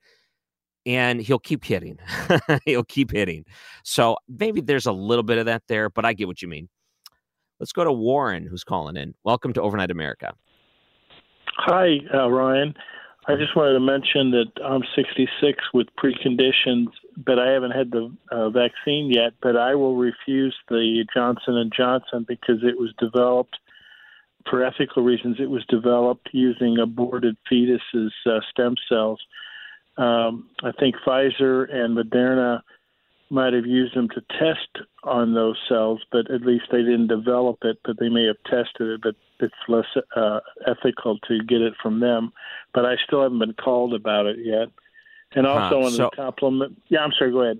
and 0.86 1.22
he'll 1.22 1.40
keep 1.40 1.66
hitting. 1.66 1.98
he'll 2.66 2.84
keep 2.84 3.12
hitting. 3.12 3.46
So 3.84 4.18
maybe 4.28 4.62
there's 4.62 4.86
a 4.86 4.92
little 4.92 5.24
bit 5.24 5.38
of 5.38 5.46
that 5.46 5.64
there, 5.68 5.90
but 5.90 6.06
I 6.06 6.14
get 6.14 6.28
what 6.28 6.42
you 6.42 6.48
mean. 6.48 6.70
Let's 7.60 7.72
go 7.72 7.84
to 7.84 7.92
Warren, 7.92 8.46
who's 8.46 8.64
calling 8.64 8.98
in. 8.98 9.14
Welcome 9.24 9.54
to 9.54 9.62
Overnight 9.62 9.92
America. 9.92 10.34
Hi, 11.58 11.98
uh, 12.14 12.30
Ryan. 12.30 12.74
I 13.28 13.36
just 13.36 13.56
wanted 13.56 13.74
to 13.74 13.80
mention 13.80 14.32
that 14.32 14.64
I'm 14.64 14.82
66 14.96 15.64
with 15.74 15.88
preconditions, 16.02 16.88
but 17.18 17.38
I 17.38 17.52
haven't 17.52 17.72
had 17.72 17.92
the 17.92 18.16
uh, 18.32 18.50
vaccine 18.50 19.12
yet. 19.12 19.34
But 19.42 19.58
I 19.58 19.76
will 19.76 19.98
refuse 19.98 20.56
the 20.70 21.06
Johnson 21.14 21.58
and 21.58 21.72
Johnson 21.76 22.26
because 22.28 22.64
it 22.64 22.80
was 22.80 22.94
developed 22.98 23.58
for 24.50 24.64
ethical 24.64 25.04
reasons. 25.04 25.38
It 25.40 25.50
was 25.50 25.66
developed 25.68 26.30
using 26.32 26.80
aborted 26.80 27.36
fetuses' 27.52 28.10
uh, 28.26 28.40
stem 28.52 28.76
cells 28.88 29.20
um, 30.00 30.50
I 30.64 30.72
think 30.80 30.96
Pfizer 31.06 31.72
and 31.72 31.96
Moderna 31.98 32.62
might 33.30 33.54
have 33.54 33.66
used 33.66 33.96
them 33.96 34.10
to 34.10 34.22
test 34.40 34.86
on 35.04 35.34
those 35.34 35.58
cells, 35.68 36.02
but 36.12 36.30
at 36.32 36.42
least 36.42 36.66
they 36.72 36.80
didn't 36.80 37.08
develop 37.08 37.58
it, 37.64 37.78
but 37.86 37.98
they 38.00 38.10
may 38.10 38.26
have 38.26 38.38
tested 38.46 38.88
it. 38.88 39.02
But 39.02 39.16
it's 39.40 39.54
less 39.68 39.86
uh, 40.16 40.40
ethical 40.68 41.18
to 41.28 41.40
get 41.44 41.62
it 41.62 41.74
from 41.82 42.00
them. 42.00 42.32
But 42.74 42.86
I 42.86 42.96
still 43.06 43.22
haven't 43.22 43.40
been 43.40 43.54
called 43.54 43.94
about 43.94 44.26
it 44.26 44.38
yet. 44.44 44.68
And 45.36 45.46
also 45.46 45.76
Huh, 45.76 45.82
wanted 45.82 45.98
so- 45.98 46.10
to 46.10 46.16
compliment. 46.16 46.82
Yeah, 46.90 47.00
I'm 47.00 47.12
sorry. 47.18 47.32
Go 47.32 47.44
ahead. 47.44 47.60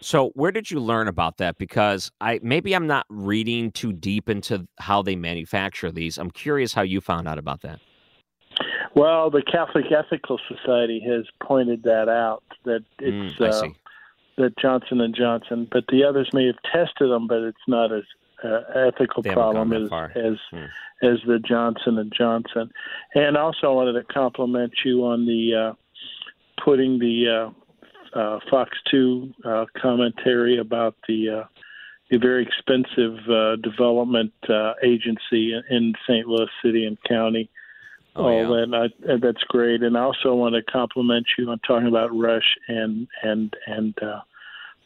So 0.00 0.30
where 0.30 0.50
did 0.50 0.68
you 0.68 0.80
learn 0.80 1.06
about 1.06 1.36
that? 1.36 1.58
Because 1.58 2.10
I 2.20 2.40
maybe 2.42 2.74
I'm 2.74 2.88
not 2.88 3.06
reading 3.08 3.70
too 3.70 3.92
deep 3.92 4.28
into 4.28 4.66
how 4.80 5.00
they 5.02 5.14
manufacture 5.14 5.92
these. 5.92 6.18
I'm 6.18 6.30
curious 6.32 6.74
how 6.74 6.82
you 6.82 7.00
found 7.00 7.28
out 7.28 7.38
about 7.38 7.60
that. 7.60 7.78
Well, 8.96 9.30
the 9.30 9.42
Catholic 9.42 9.84
Ethical 9.96 10.40
Society 10.48 11.00
has 11.08 11.24
pointed 11.40 11.84
that 11.84 12.08
out 12.08 12.42
that 12.64 12.84
Mm, 13.00 13.30
it's 13.30 13.40
I 13.40 13.44
uh, 13.46 13.52
see. 13.52 13.76
That 14.36 14.56
Johnson 14.58 15.00
and 15.00 15.14
Johnson, 15.14 15.68
but 15.70 15.84
the 15.88 16.04
others 16.04 16.28
may 16.32 16.46
have 16.46 16.62
tested 16.72 17.10
them, 17.10 17.26
but 17.26 17.40
it's 17.40 17.68
not 17.68 17.92
as 17.92 18.04
uh, 18.44 18.60
ethical 18.74 19.22
They 19.22 19.32
problem 19.32 19.72
as 19.72 19.90
as 20.16 20.38
Hmm. 20.50 20.64
as 21.02 21.18
the 21.26 21.38
Johnson 21.38 21.98
and 21.98 22.12
Johnson. 22.12 22.70
And 23.14 23.36
also, 23.36 23.70
I 23.70 23.74
wanted 23.74 23.92
to 23.94 24.04
compliment 24.12 24.72
you 24.84 25.04
on 25.04 25.26
the 25.26 25.54
uh, 25.54 25.72
putting 26.64 26.98
the 26.98 27.52
uh, 28.14 28.18
uh, 28.18 28.40
Fox 28.50 28.76
Two 28.90 29.32
uh, 29.44 29.66
commentary 29.80 30.58
about 30.58 30.96
the 31.06 31.30
uh, 31.30 31.44
the 32.10 32.18
very 32.18 32.42
expensive 32.42 33.18
uh, 33.28 33.56
development 33.56 34.32
uh, 34.48 34.74
agency 34.82 35.54
in 35.70 35.94
St. 36.06 36.26
Louis 36.26 36.50
City 36.62 36.84
and 36.84 36.98
County. 37.04 37.48
Oh, 38.14 38.24
all 38.24 38.32
yeah. 38.32 38.66
that 38.66 38.74
I, 38.74 39.12
and 39.12 39.22
that's 39.22 39.42
great. 39.44 39.82
And 39.82 39.96
I 39.96 40.02
also 40.02 40.34
want 40.34 40.54
to 40.54 40.62
compliment 40.62 41.26
you 41.38 41.50
on 41.50 41.58
talking 41.60 41.88
about 41.88 42.16
Rush 42.16 42.56
and 42.68 43.08
and 43.22 43.54
and 43.66 43.94
uh, 44.02 44.20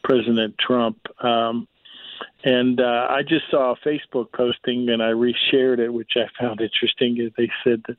President 0.03 0.55
Trump. 0.57 0.97
Um, 1.23 1.67
and 2.43 2.79
uh, 2.79 3.07
I 3.09 3.23
just 3.23 3.49
saw 3.51 3.73
a 3.73 3.87
Facebook 3.87 4.31
posting, 4.31 4.89
and 4.89 5.03
I 5.03 5.11
reshared 5.11 5.79
it, 5.79 5.93
which 5.93 6.13
I 6.15 6.27
found 6.39 6.61
interesting. 6.61 7.17
Is 7.19 7.31
they 7.37 7.51
said 7.63 7.83
that 7.87 7.97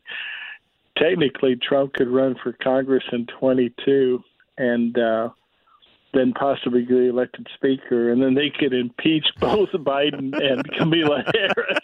technically 0.96 1.56
Trump 1.56 1.94
could 1.94 2.08
run 2.08 2.34
for 2.42 2.52
Congress 2.52 3.04
in 3.12 3.26
22, 3.26 4.22
and 4.56 4.98
uh, 4.98 5.28
then 6.14 6.32
possibly 6.32 6.84
get 6.84 6.96
elected 6.96 7.46
Speaker, 7.54 8.10
and 8.10 8.22
then 8.22 8.34
they 8.34 8.50
could 8.50 8.72
impeach 8.72 9.26
both 9.40 9.70
Biden 9.70 10.34
and 10.40 10.64
Kamala 10.72 11.24
Harris. 11.34 11.78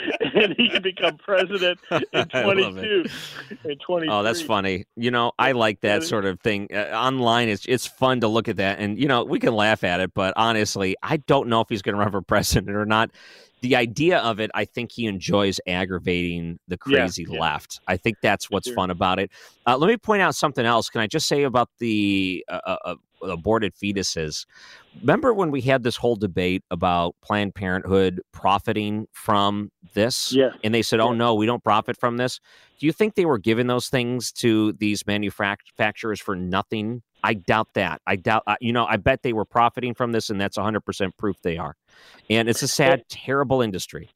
And 0.34 0.54
he 0.56 0.68
could 0.68 0.82
become 0.82 1.16
president 1.16 1.78
in 1.90 2.02
I 2.12 2.42
22 2.42 3.04
and 3.64 3.80
23. 3.80 4.08
Oh, 4.10 4.22
that's 4.22 4.42
funny. 4.42 4.84
You 4.96 5.10
know, 5.10 5.32
I 5.38 5.52
like 5.52 5.80
that 5.80 6.02
sort 6.02 6.24
of 6.24 6.40
thing. 6.40 6.68
Uh, 6.72 6.90
online, 6.94 7.48
it's 7.48 7.64
it's 7.66 7.86
fun 7.86 8.20
to 8.20 8.28
look 8.28 8.48
at 8.48 8.56
that, 8.56 8.78
and 8.78 8.98
you 8.98 9.08
know, 9.08 9.24
we 9.24 9.38
can 9.38 9.54
laugh 9.54 9.84
at 9.84 10.00
it, 10.00 10.12
but 10.14 10.34
honestly, 10.36 10.96
I 11.02 11.18
don't 11.18 11.48
know 11.48 11.60
if 11.60 11.68
he's 11.68 11.82
going 11.82 11.94
to 11.94 11.98
run 12.00 12.10
for 12.10 12.22
president 12.36 12.76
or 12.76 12.84
not. 12.86 13.10
The 13.62 13.74
idea 13.76 14.18
of 14.18 14.38
it, 14.38 14.50
I 14.54 14.66
think 14.66 14.92
he 14.92 15.06
enjoys 15.06 15.58
aggravating 15.66 16.58
the 16.68 16.76
crazy 16.76 17.24
yeah. 17.28 17.40
left. 17.40 17.80
I 17.88 17.96
think 17.96 18.18
that's 18.22 18.50
what's 18.50 18.66
Sure. 18.68 18.74
fun 18.76 18.90
about 18.90 19.18
it. 19.18 19.30
Uh, 19.66 19.78
let 19.78 19.88
me 19.88 19.96
point 19.96 20.20
out 20.20 20.34
something 20.34 20.66
else. 20.66 20.90
Can 20.90 21.00
I 21.00 21.06
just 21.06 21.26
say 21.26 21.42
about 21.44 21.70
the 21.78 22.44
uh, 22.48 22.60
uh, 22.66 22.76
uh, 22.84 22.94
aborted 23.22 23.74
fetuses? 23.74 24.46
Remember 25.00 25.32
when 25.34 25.50
we 25.50 25.60
had 25.60 25.82
this 25.82 25.96
whole 25.96 26.16
debate 26.16 26.62
about 26.70 27.14
Planned 27.22 27.54
Parenthood 27.54 28.20
profiting 28.32 29.06
from 29.12 29.70
this? 29.94 30.32
Yes. 30.32 30.54
And 30.64 30.74
they 30.74 30.82
said, 30.82 31.00
oh, 31.00 31.12
Yeah. 31.12 31.18
no, 31.18 31.34
we 31.34 31.46
don't 31.46 31.62
profit 31.62 31.96
from 31.98 32.16
this. 32.16 32.40
Do 32.78 32.86
you 32.86 32.92
think 32.92 33.14
they 33.14 33.24
were 33.24 33.38
giving 33.38 33.66
those 33.66 33.88
things 33.88 34.32
to 34.32 34.72
these 34.74 35.06
manufacturers 35.06 36.20
for 36.20 36.36
nothing? 36.36 37.02
I 37.24 37.34
doubt 37.34 37.68
that. 37.74 38.00
I 38.06 38.16
doubt, 38.16 38.44
you 38.60 38.72
know, 38.72 38.86
I 38.86 38.96
bet 38.98 39.22
they 39.22 39.32
were 39.32 39.44
profiting 39.44 39.94
from 39.94 40.12
this, 40.12 40.30
and 40.30 40.40
that's 40.40 40.56
100% 40.56 41.16
proof 41.16 41.36
they 41.42 41.56
are. 41.58 41.74
And 42.30 42.48
it's 42.48 42.62
a 42.62 42.68
sad, 42.68 43.02
terrible 43.08 43.62
industry. 43.62 44.10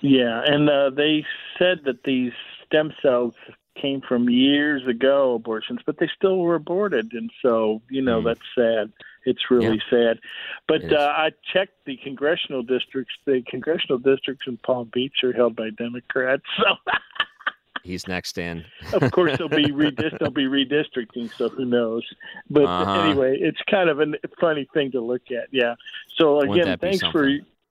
Yeah, 0.00 0.42
and 0.46 0.68
uh, 0.68 0.90
they 0.96 1.24
said 1.58 1.80
that 1.84 2.04
these 2.04 2.32
stem 2.66 2.92
cells 3.02 3.34
came 3.80 4.00
from 4.00 4.28
years 4.28 4.86
ago 4.86 5.34
abortions, 5.34 5.80
but 5.86 5.98
they 5.98 6.08
still 6.16 6.38
were 6.38 6.54
aborted, 6.56 7.12
and 7.12 7.30
so 7.42 7.80
you 7.90 8.02
know 8.02 8.20
Mm. 8.20 8.24
that's 8.24 8.40
sad. 8.54 8.92
It's 9.26 9.50
really 9.50 9.80
sad. 9.90 10.18
But 10.66 10.90
uh, 10.92 11.12
I 11.16 11.30
checked 11.52 11.84
the 11.84 11.96
congressional 11.98 12.62
districts. 12.62 13.14
The 13.26 13.42
congressional 13.46 13.98
districts 13.98 14.46
in 14.46 14.56
Palm 14.58 14.90
Beach 14.92 15.22
are 15.24 15.32
held 15.32 15.54
by 15.56 15.70
Democrats, 15.70 16.44
so 16.58 16.76
He's 17.82 18.06
next 18.06 18.36
in. 18.36 18.64
of 18.92 19.10
course 19.10 19.38
they'll 19.38 19.48
be 19.48 19.64
redist- 19.84 20.18
they'll 20.18 20.30
be 20.30 20.44
redistricting. 20.44 21.32
So 21.36 21.48
who 21.48 21.64
knows? 21.64 22.04
But 22.50 22.64
Uh-huh. 22.64 23.00
anyway, 23.02 23.38
it's 23.40 23.60
kind 23.70 23.88
of 23.88 24.00
a 24.00 24.06
funny 24.38 24.66
thing 24.74 24.90
to 24.92 25.00
look 25.00 25.30
at. 25.30 25.48
Yeah. 25.50 25.74
So 26.16 26.40
again, 26.40 26.76
thanks 26.78 27.04
for 27.10 27.28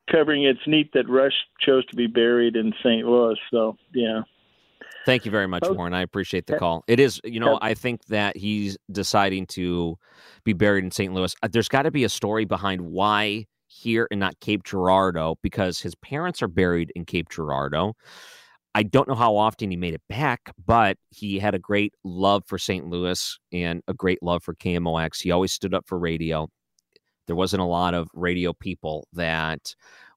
covering. 0.09 0.43
It's 0.45 0.65
neat 0.65 0.93
that 0.93 1.07
Rush 1.07 1.35
chose 1.59 1.85
to 1.87 1.95
be 1.95 2.07
buried 2.07 2.55
in 2.55 2.73
St. 2.83 3.05
Louis. 3.05 3.37
So 3.51 3.77
yeah. 3.93 4.21
Thank 5.05 5.25
you 5.25 5.31
very 5.31 5.47
much, 5.47 5.63
Oh. 5.65 5.73
Warren. 5.73 5.93
I 5.93 6.01
appreciate 6.01 6.45
the 6.45 6.57
call. 6.57 6.83
It 6.87 6.99
is, 6.99 7.19
you 7.23 7.39
know. 7.39 7.57
I 7.61 7.73
think 7.73 8.05
that 8.05 8.37
he's 8.37 8.77
deciding 8.91 9.47
to 9.47 9.97
be 10.43 10.53
buried 10.53 10.83
in 10.83 10.91
St. 10.91 11.13
Louis. 11.13 11.33
Uh, 11.41 11.47
There's 11.51 11.69
got 11.69 11.83
to 11.83 11.91
be 11.91 12.03
a 12.03 12.09
story 12.09 12.45
behind 12.45 12.81
why 12.81 13.45
here 13.67 14.07
and 14.11 14.19
not 14.19 14.39
Cape 14.39 14.63
Girardeau, 14.63 15.35
because 15.41 15.79
his 15.79 15.95
parents 15.95 16.41
are 16.41 16.47
buried 16.47 16.91
in 16.95 17.05
Cape 17.05 17.29
Girardeau. 17.29 17.93
I 18.75 18.83
don't 18.83 19.07
know 19.07 19.15
how 19.15 19.35
often 19.35 19.71
he 19.71 19.77
made 19.77 19.93
it 19.95 20.01
back, 20.09 20.53
but 20.63 20.97
he 21.09 21.39
had 21.39 21.55
a 21.55 21.59
great 21.59 21.93
love 22.03 22.43
for 22.45 22.57
St. 22.57 22.85
Louis 22.87 23.39
and 23.51 23.81
a 23.87 23.93
great 23.93 24.21
love 24.21 24.43
for 24.43 24.53
KMOX. 24.53 25.21
He 25.21 25.31
always 25.31 25.51
stood 25.53 25.73
up 25.73 25.85
for 25.87 25.97
radio. 25.97 26.47
There 27.25 27.35
wasn't 27.35 27.61
a 27.61 27.65
lot 27.65 27.93
of 27.93 28.09
radio 28.13 28.53
people 28.53 29.07
that 29.13 29.73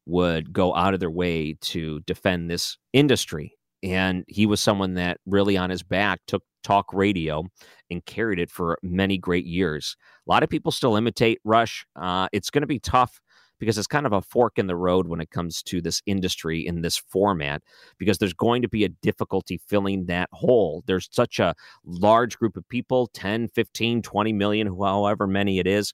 would 0.06 0.52
go 0.52 0.74
out 0.74 0.92
of 0.94 1.00
their 1.00 1.10
way 1.10 1.56
to 1.60 2.00
defend 2.00 2.50
this 2.50 2.76
industry. 2.92 3.54
And 3.82 4.24
he 4.28 4.46
was 4.46 4.60
someone 4.60 4.94
that 4.94 5.18
really 5.26 5.56
on 5.56 5.70
his 5.70 5.82
back 5.82 6.20
took 6.26 6.42
talk 6.62 6.92
radio 6.92 7.44
and 7.90 8.04
carried 8.06 8.38
it 8.38 8.50
for 8.50 8.78
many 8.82 9.18
great 9.18 9.44
years. 9.44 9.96
A 10.26 10.30
lot 10.30 10.42
of 10.42 10.48
people 10.48 10.72
still 10.72 10.96
imitate 10.96 11.40
Rush. 11.44 11.84
Uh, 11.96 12.28
it's 12.32 12.50
going 12.50 12.62
to 12.62 12.68
be 12.68 12.78
tough 12.78 13.20
because 13.58 13.78
it's 13.78 13.86
kind 13.86 14.06
of 14.06 14.12
a 14.12 14.22
fork 14.22 14.58
in 14.58 14.66
the 14.66 14.74
road 14.74 15.06
when 15.06 15.20
it 15.20 15.30
comes 15.30 15.62
to 15.62 15.80
this 15.80 16.02
industry 16.04 16.66
in 16.66 16.82
this 16.82 16.96
format 16.96 17.62
because 17.96 18.18
there's 18.18 18.32
going 18.32 18.60
to 18.62 18.68
be 18.68 18.82
a 18.82 18.88
difficulty 18.88 19.60
filling 19.68 20.06
that 20.06 20.28
hole. 20.32 20.82
There's 20.86 21.08
such 21.12 21.38
a 21.38 21.54
large 21.84 22.36
group 22.38 22.56
of 22.56 22.68
people 22.68 23.06
10, 23.14 23.48
15, 23.48 24.02
20 24.02 24.32
million, 24.32 24.66
however 24.66 25.28
many 25.28 25.60
it 25.60 25.68
is, 25.68 25.92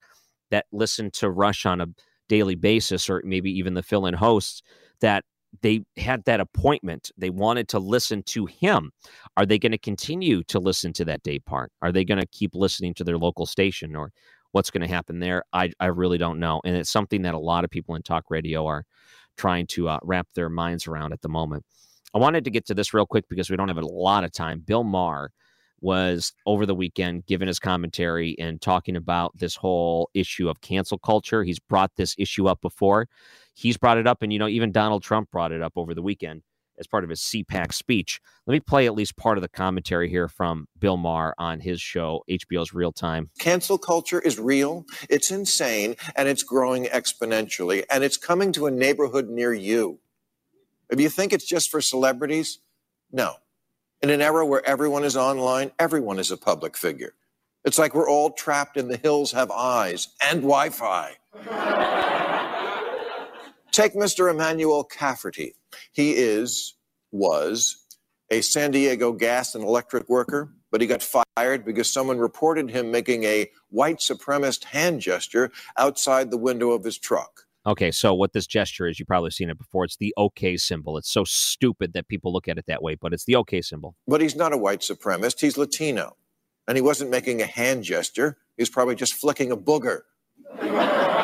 that 0.51 0.65
listen 0.73 1.11
to 1.11 1.29
Rush 1.29 1.67
on 1.67 1.83
a 1.83 1.89
daily 2.29 2.55
basis 2.55 3.11
or 3.11 3.21
maybe 3.25 3.51
even 3.51 3.75
the 3.75 3.83
fill 3.83 4.07
in 4.07 4.15
hosts 4.15 4.63
that 5.01 5.25
they 5.63 5.85
had 5.97 6.25
that 6.25 6.41
appointment. 6.41 7.11
They 7.17 7.31
wanted 7.31 7.69
to 7.69 7.79
listen 7.79 8.23
to 8.25 8.47
him. 8.47 8.91
Are 9.37 9.47
they 9.47 9.59
going 9.59 9.73
to 9.73 9.79
continue 9.79 10.43
to 10.45 10.59
listen 10.59 10.93
to 10.95 11.05
that 11.07 11.23
day 11.23 11.39
part? 11.39 11.73
Are 11.83 11.93
they 11.93 12.05
going 12.05 12.21
to 12.21 12.27
keep 12.27 12.55
listening 12.55 12.95
to 12.95 13.05
their 13.05 13.19
local 13.19 13.47
station 13.47 13.97
or 13.97 14.13
what's 14.53 14.71
going 14.71 14.87
to 14.87 14.95
happen 14.95 15.21
there? 15.21 15.43
I, 15.53 15.73
I 15.81 15.87
really 15.87 16.19
don't 16.19 16.39
know. 16.39 16.61
And 16.65 16.77
it's 16.77 16.91
something 16.91 17.23
that 17.23 17.35
a 17.35 17.39
lot 17.39 17.65
of 17.65 17.71
people 17.71 17.95
in 17.95 18.03
talk 18.03 18.25
radio 18.31 18.67
are 18.67 18.85
trying 19.37 19.67
to 19.69 19.89
uh, 19.89 19.99
wrap 20.03 20.29
their 20.35 20.49
minds 20.49 20.87
around 20.87 21.13
at 21.13 21.23
the 21.23 21.29
moment. 21.29 21.65
I 22.15 22.19
wanted 22.19 22.45
to 22.45 22.51
get 22.51 22.67
to 22.67 22.75
this 22.75 22.95
real 22.95 23.07
quick 23.07 23.25
because 23.29 23.51
we 23.51 23.57
don't 23.57 23.69
have 23.69 23.77
a 23.77 23.87
lot 23.87 24.25
of 24.25 24.33
time. 24.33 24.61
Bill 24.61 24.85
Maher 24.85 25.31
was 25.81 26.33
over 26.47 26.67
the 26.67 26.75
weekend 26.75 27.27
giving 27.27 27.49
his 27.49 27.59
commentary 27.59 28.37
and 28.39 28.61
talking 28.61 28.97
about 28.97 29.37
this 29.37 29.57
whole 29.57 30.11
issue 30.15 30.49
of 30.49 30.61
cancel 30.61 30.99
culture. 30.99 31.45
He's 31.45 31.61
brought 31.61 31.97
this 31.97 32.15
issue 32.19 32.49
up 32.49 32.61
before. 32.61 33.09
He's 33.55 33.77
brought 33.77 33.99
it 33.99 34.07
up, 34.07 34.23
and 34.23 34.33
you 34.33 34.39
know, 34.39 34.49
even 34.49 34.73
Donald 34.73 35.03
Trump 35.03 35.31
brought 35.31 35.53
it 35.53 35.63
up 35.63 35.73
over 35.77 35.95
the 35.95 36.03
weekend 36.03 36.43
as 36.79 36.87
part 36.87 37.05
of 37.05 37.11
his 37.11 37.21
CPAC 37.21 37.73
speech. 37.73 38.21
Let 38.47 38.53
me 38.53 38.61
play 38.61 38.87
at 38.87 38.95
least 38.95 39.17
part 39.17 39.37
of 39.37 39.43
the 39.43 39.49
commentary 39.49 40.09
here 40.09 40.29
from 40.29 40.67
Bill 40.79 40.97
Maher 40.97 41.35
on 41.39 41.61
his 41.61 41.81
show, 41.81 42.23
HBO's 42.31 42.73
Real 42.73 42.93
Time. 42.93 43.31
Cancel 43.39 43.79
culture 43.79 44.21
is 44.21 44.39
real, 44.39 44.85
it's 45.11 45.31
insane, 45.31 45.97
and 46.17 46.29
it's 46.29 46.43
growing 46.43 46.85
exponentially, 46.85 47.85
and 47.91 48.05
it's 48.05 48.17
coming 48.17 48.53
to 48.53 48.67
a 48.67 48.71
neighborhood 48.71 49.29
near 49.29 49.53
you. 49.53 49.99
If 50.91 51.01
you 51.01 51.09
think 51.09 51.33
it's 51.33 51.45
just 51.45 51.71
for 51.71 51.81
celebrities, 51.81 52.61
no. 53.11 53.35
In 54.01 54.11
an 54.11 54.23
era 54.23 54.47
where 54.47 54.65
everyone 54.65 55.03
is 55.03 55.17
online, 55.17 55.73
everyone 55.81 56.21
is 56.21 56.31
a 56.31 56.37
public 56.37 56.77
figure. 56.77 57.15
It's 57.65 57.79
like 57.79 57.97
we're 57.97 58.09
all 58.09 58.31
trapped 58.31 58.77
in 58.77 58.87
the 58.87 58.97
hills 58.97 59.33
have 59.33 59.51
eyes 59.51 60.07
and 60.25 60.43
Wi 60.43 60.71
Fi. 60.71 61.17
Take 63.73 63.95
Mr. 63.95 64.31
Emmanuel 64.31 64.85
Cafferty. 64.85 65.57
He 65.91 66.13
is, 66.13 66.75
was, 67.11 67.85
a 68.31 68.41
San 68.41 68.71
Diego 68.71 69.13
gas 69.13 69.57
and 69.57 69.65
electric 69.65 70.09
worker, 70.09 70.53
but 70.71 70.81
he 70.81 70.87
got 70.87 71.03
fired 71.03 71.65
because 71.65 71.93
someone 71.93 72.19
reported 72.19 72.71
him 72.71 72.93
making 72.93 73.25
a 73.25 73.51
white 73.71 73.99
supremacist 73.99 74.65
hand 74.65 75.01
gesture 75.01 75.51
outside 75.77 76.31
the 76.31 76.39
window 76.39 76.71
of 76.71 76.85
his 76.85 76.99
truck. 76.99 77.48
Okay, 77.69 77.91
so 77.91 78.15
what 78.15 78.33
this 78.33 78.47
gesture 78.47 78.89
is, 78.89 78.99
you've 78.99 79.09
probably 79.09 79.31
seen 79.31 79.51
it 79.51 79.59
before. 79.59 79.85
It's 79.85 79.99
the 79.99 80.15
OK 80.17 80.57
symbol. 80.57 80.97
It's 80.97 81.13
so 81.13 81.25
stupid 81.25 81.93
that 81.93 82.09
people 82.09 82.33
look 82.33 82.49
at 82.49 82.57
it 82.57 82.65
that 82.67 82.83
way, 82.83 82.95
but 82.95 83.13
it's 83.13 83.27
the 83.27 83.37
OK 83.37 83.61
symbol. 83.61 83.95
But 84.07 84.23
he's 84.23 84.35
not 84.35 84.55
a 84.55 84.57
white 84.57 84.81
supremacist, 84.81 85.41
he's 85.41 85.59
Latino. 85.59 86.17
And 86.67 86.79
he 86.79 86.83
wasn't 86.83 87.11
making 87.11 87.43
a 87.43 87.47
hand 87.47 87.85
gesture, 87.85 88.39
he 88.57 88.63
was 88.63 88.71
probably 88.71 88.95
just 88.95 89.13
flicking 89.13 89.53
a 89.53 89.57
booger. 89.57 90.01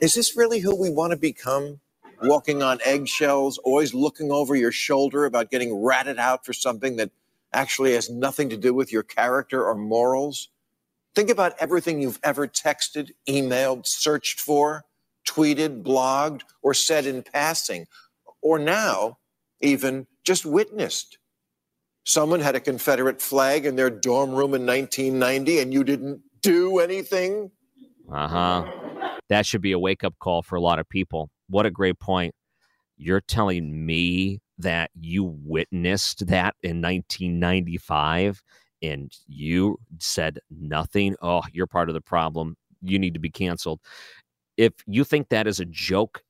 Is 0.00 0.14
this 0.14 0.36
really 0.36 0.60
who 0.60 0.80
we 0.80 0.90
want 0.90 1.10
to 1.10 1.16
become? 1.16 1.80
Walking 2.22 2.62
on 2.62 2.78
eggshells, 2.84 3.58
always 3.58 3.92
looking 3.92 4.30
over 4.30 4.54
your 4.54 4.70
shoulder 4.70 5.24
about 5.24 5.50
getting 5.50 5.74
ratted 5.82 6.20
out 6.20 6.46
for 6.46 6.52
something 6.52 6.94
that 6.96 7.10
actually 7.52 7.94
has 7.94 8.08
nothing 8.08 8.48
to 8.50 8.56
do 8.56 8.72
with 8.72 8.92
your 8.92 9.02
character 9.02 9.64
or 9.64 9.74
morals? 9.74 10.48
Think 11.18 11.30
about 11.30 11.56
everything 11.58 12.00
you've 12.00 12.20
ever 12.22 12.46
texted, 12.46 13.10
emailed, 13.28 13.88
searched 13.88 14.38
for, 14.38 14.84
tweeted, 15.28 15.82
blogged, 15.82 16.42
or 16.62 16.74
said 16.74 17.06
in 17.06 17.24
passing, 17.24 17.86
or 18.40 18.56
now 18.56 19.18
even 19.60 20.06
just 20.22 20.46
witnessed. 20.46 21.18
Someone 22.04 22.38
had 22.38 22.54
a 22.54 22.60
Confederate 22.60 23.20
flag 23.20 23.66
in 23.66 23.74
their 23.74 23.90
dorm 23.90 24.30
room 24.30 24.54
in 24.54 24.64
1990 24.64 25.58
and 25.58 25.74
you 25.74 25.82
didn't 25.82 26.20
do 26.40 26.78
anything? 26.78 27.50
Uh 28.08 28.28
huh. 28.28 29.18
That 29.28 29.44
should 29.44 29.60
be 29.60 29.72
a 29.72 29.78
wake 29.80 30.04
up 30.04 30.14
call 30.20 30.42
for 30.42 30.54
a 30.54 30.60
lot 30.60 30.78
of 30.78 30.88
people. 30.88 31.30
What 31.48 31.66
a 31.66 31.70
great 31.72 31.98
point. 31.98 32.32
You're 32.96 33.22
telling 33.22 33.84
me 33.84 34.38
that 34.58 34.92
you 34.94 35.24
witnessed 35.24 36.28
that 36.28 36.54
in 36.62 36.80
1995 36.80 38.40
and 38.82 39.12
you 39.26 39.78
said 39.98 40.38
nothing. 40.50 41.16
Oh, 41.22 41.42
you're 41.52 41.66
part 41.66 41.88
of 41.88 41.94
the 41.94 42.00
problem. 42.00 42.56
You 42.82 42.98
need 42.98 43.14
to 43.14 43.20
be 43.20 43.30
canceled. 43.30 43.80
If 44.56 44.72
you 44.86 45.04
think 45.04 45.28
that 45.28 45.46
is 45.46 45.60
a 45.60 45.64
joke, 45.64 46.22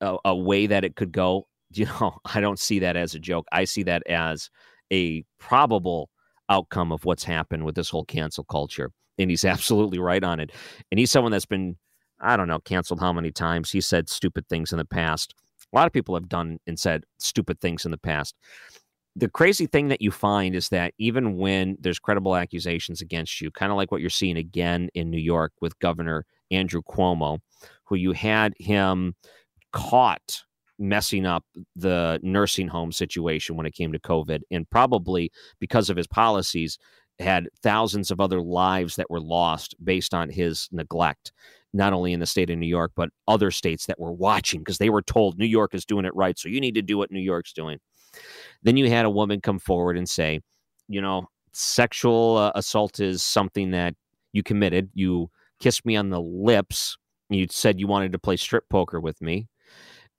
a, 0.00 0.16
a 0.24 0.34
way 0.34 0.66
that 0.66 0.84
it 0.84 0.96
could 0.96 1.12
go, 1.12 1.46
you 1.72 1.86
know, 1.86 2.18
I 2.24 2.40
don't 2.40 2.58
see 2.58 2.78
that 2.80 2.96
as 2.96 3.14
a 3.14 3.18
joke. 3.18 3.46
I 3.52 3.64
see 3.64 3.82
that 3.84 4.06
as 4.06 4.50
a 4.92 5.24
probable 5.38 6.10
outcome 6.48 6.92
of 6.92 7.04
what's 7.04 7.24
happened 7.24 7.64
with 7.64 7.74
this 7.74 7.90
whole 7.90 8.04
cancel 8.04 8.44
culture. 8.44 8.92
And 9.18 9.30
he's 9.30 9.44
absolutely 9.44 9.98
right 9.98 10.22
on 10.22 10.40
it. 10.40 10.52
And 10.90 10.98
he's 10.98 11.10
someone 11.10 11.32
that's 11.32 11.46
been, 11.46 11.76
I 12.20 12.36
don't 12.36 12.48
know, 12.48 12.60
canceled 12.60 13.00
how 13.00 13.12
many 13.12 13.32
times. 13.32 13.70
He 13.70 13.80
said 13.80 14.08
stupid 14.08 14.48
things 14.48 14.72
in 14.72 14.78
the 14.78 14.84
past. 14.84 15.34
A 15.72 15.76
lot 15.76 15.86
of 15.86 15.92
people 15.92 16.14
have 16.14 16.28
done 16.28 16.58
and 16.66 16.78
said 16.78 17.04
stupid 17.18 17.60
things 17.60 17.84
in 17.84 17.90
the 17.90 17.98
past. 17.98 18.36
The 19.18 19.30
crazy 19.30 19.66
thing 19.66 19.88
that 19.88 20.02
you 20.02 20.10
find 20.10 20.54
is 20.54 20.68
that 20.68 20.92
even 20.98 21.38
when 21.38 21.78
there's 21.80 21.98
credible 21.98 22.36
accusations 22.36 23.00
against 23.00 23.40
you, 23.40 23.50
kind 23.50 23.72
of 23.72 23.76
like 23.76 23.90
what 23.90 24.02
you're 24.02 24.10
seeing 24.10 24.36
again 24.36 24.90
in 24.92 25.10
New 25.10 25.18
York 25.18 25.52
with 25.62 25.78
Governor 25.78 26.26
Andrew 26.50 26.82
Cuomo, 26.82 27.38
who 27.84 27.96
you 27.96 28.12
had 28.12 28.52
him 28.58 29.14
caught 29.72 30.42
messing 30.78 31.24
up 31.24 31.44
the 31.74 32.20
nursing 32.22 32.68
home 32.68 32.92
situation 32.92 33.56
when 33.56 33.64
it 33.64 33.74
came 33.74 33.90
to 33.92 33.98
COVID, 33.98 34.40
and 34.50 34.68
probably 34.68 35.32
because 35.60 35.88
of 35.88 35.96
his 35.96 36.06
policies, 36.06 36.78
had 37.18 37.48
thousands 37.62 38.10
of 38.10 38.20
other 38.20 38.42
lives 38.42 38.96
that 38.96 39.10
were 39.10 39.20
lost 39.20 39.74
based 39.82 40.12
on 40.12 40.28
his 40.28 40.68
neglect, 40.70 41.32
not 41.72 41.94
only 41.94 42.12
in 42.12 42.20
the 42.20 42.26
state 42.26 42.50
of 42.50 42.58
New 42.58 42.66
York, 42.66 42.92
but 42.94 43.08
other 43.26 43.50
states 43.50 43.86
that 43.86 43.98
were 43.98 44.12
watching 44.12 44.60
because 44.60 44.76
they 44.76 44.90
were 44.90 45.00
told 45.00 45.38
New 45.38 45.46
York 45.46 45.74
is 45.74 45.86
doing 45.86 46.04
it 46.04 46.14
right. 46.14 46.38
So 46.38 46.50
you 46.50 46.60
need 46.60 46.74
to 46.74 46.82
do 46.82 46.98
what 46.98 47.10
New 47.10 47.20
York's 47.20 47.54
doing. 47.54 47.78
Then 48.62 48.76
you 48.76 48.88
had 48.88 49.04
a 49.04 49.10
woman 49.10 49.40
come 49.40 49.58
forward 49.58 49.96
and 49.96 50.08
say, 50.08 50.40
you 50.88 51.00
know, 51.00 51.28
sexual 51.52 52.36
uh, 52.36 52.52
assault 52.54 53.00
is 53.00 53.22
something 53.22 53.70
that 53.70 53.94
you 54.32 54.42
committed. 54.42 54.90
You 54.94 55.30
kissed 55.60 55.86
me 55.86 55.96
on 55.96 56.10
the 56.10 56.20
lips. 56.20 56.96
You 57.30 57.46
said 57.50 57.80
you 57.80 57.86
wanted 57.86 58.12
to 58.12 58.18
play 58.18 58.36
strip 58.36 58.68
poker 58.68 59.00
with 59.00 59.20
me. 59.20 59.48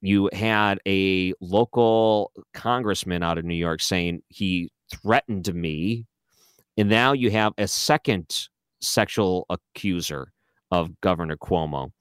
You 0.02 0.30
had 0.34 0.80
a 0.88 1.34
local 1.42 2.32
congressman 2.54 3.24
out 3.24 3.38
of 3.38 3.46
New 3.46 3.56
York 3.56 3.82
saying 3.82 4.22
he 4.28 4.72
threatened 4.92 5.54
me. 5.54 6.06
And 6.78 6.90
now 6.90 7.14
you 7.14 7.32
have 7.32 7.54
a 7.58 7.68
second 7.68 8.48
sexual 8.82 9.46
accuser 9.50 10.32
of 10.72 11.00
Governor 11.02 11.38
Cuomo. 11.38 11.92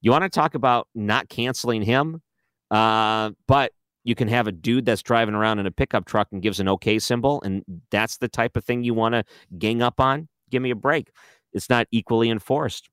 You 0.00 0.10
want 0.10 0.24
to 0.24 0.28
talk 0.28 0.54
about 0.54 0.88
not 0.94 1.28
canceling 1.28 1.82
him? 1.82 2.22
Uh, 2.70 3.30
but 3.46 3.72
you 4.08 4.14
can 4.14 4.28
have 4.28 4.46
a 4.46 4.52
dude 4.52 4.86
that's 4.86 5.02
driving 5.02 5.34
around 5.34 5.58
in 5.58 5.66
a 5.66 5.70
pickup 5.70 6.06
truck 6.06 6.28
and 6.32 6.40
gives 6.40 6.60
an 6.60 6.68
okay 6.70 6.98
symbol, 6.98 7.42
and 7.42 7.62
that's 7.90 8.16
the 8.16 8.26
type 8.26 8.56
of 8.56 8.64
thing 8.64 8.82
you 8.82 8.94
want 8.94 9.12
to 9.12 9.22
gang 9.58 9.82
up 9.82 10.00
on. 10.00 10.28
Give 10.50 10.62
me 10.62 10.70
a 10.70 10.74
break. 10.74 11.10
It's 11.52 11.68
not 11.68 11.86
equally 11.90 12.30
enforced. 12.30 12.88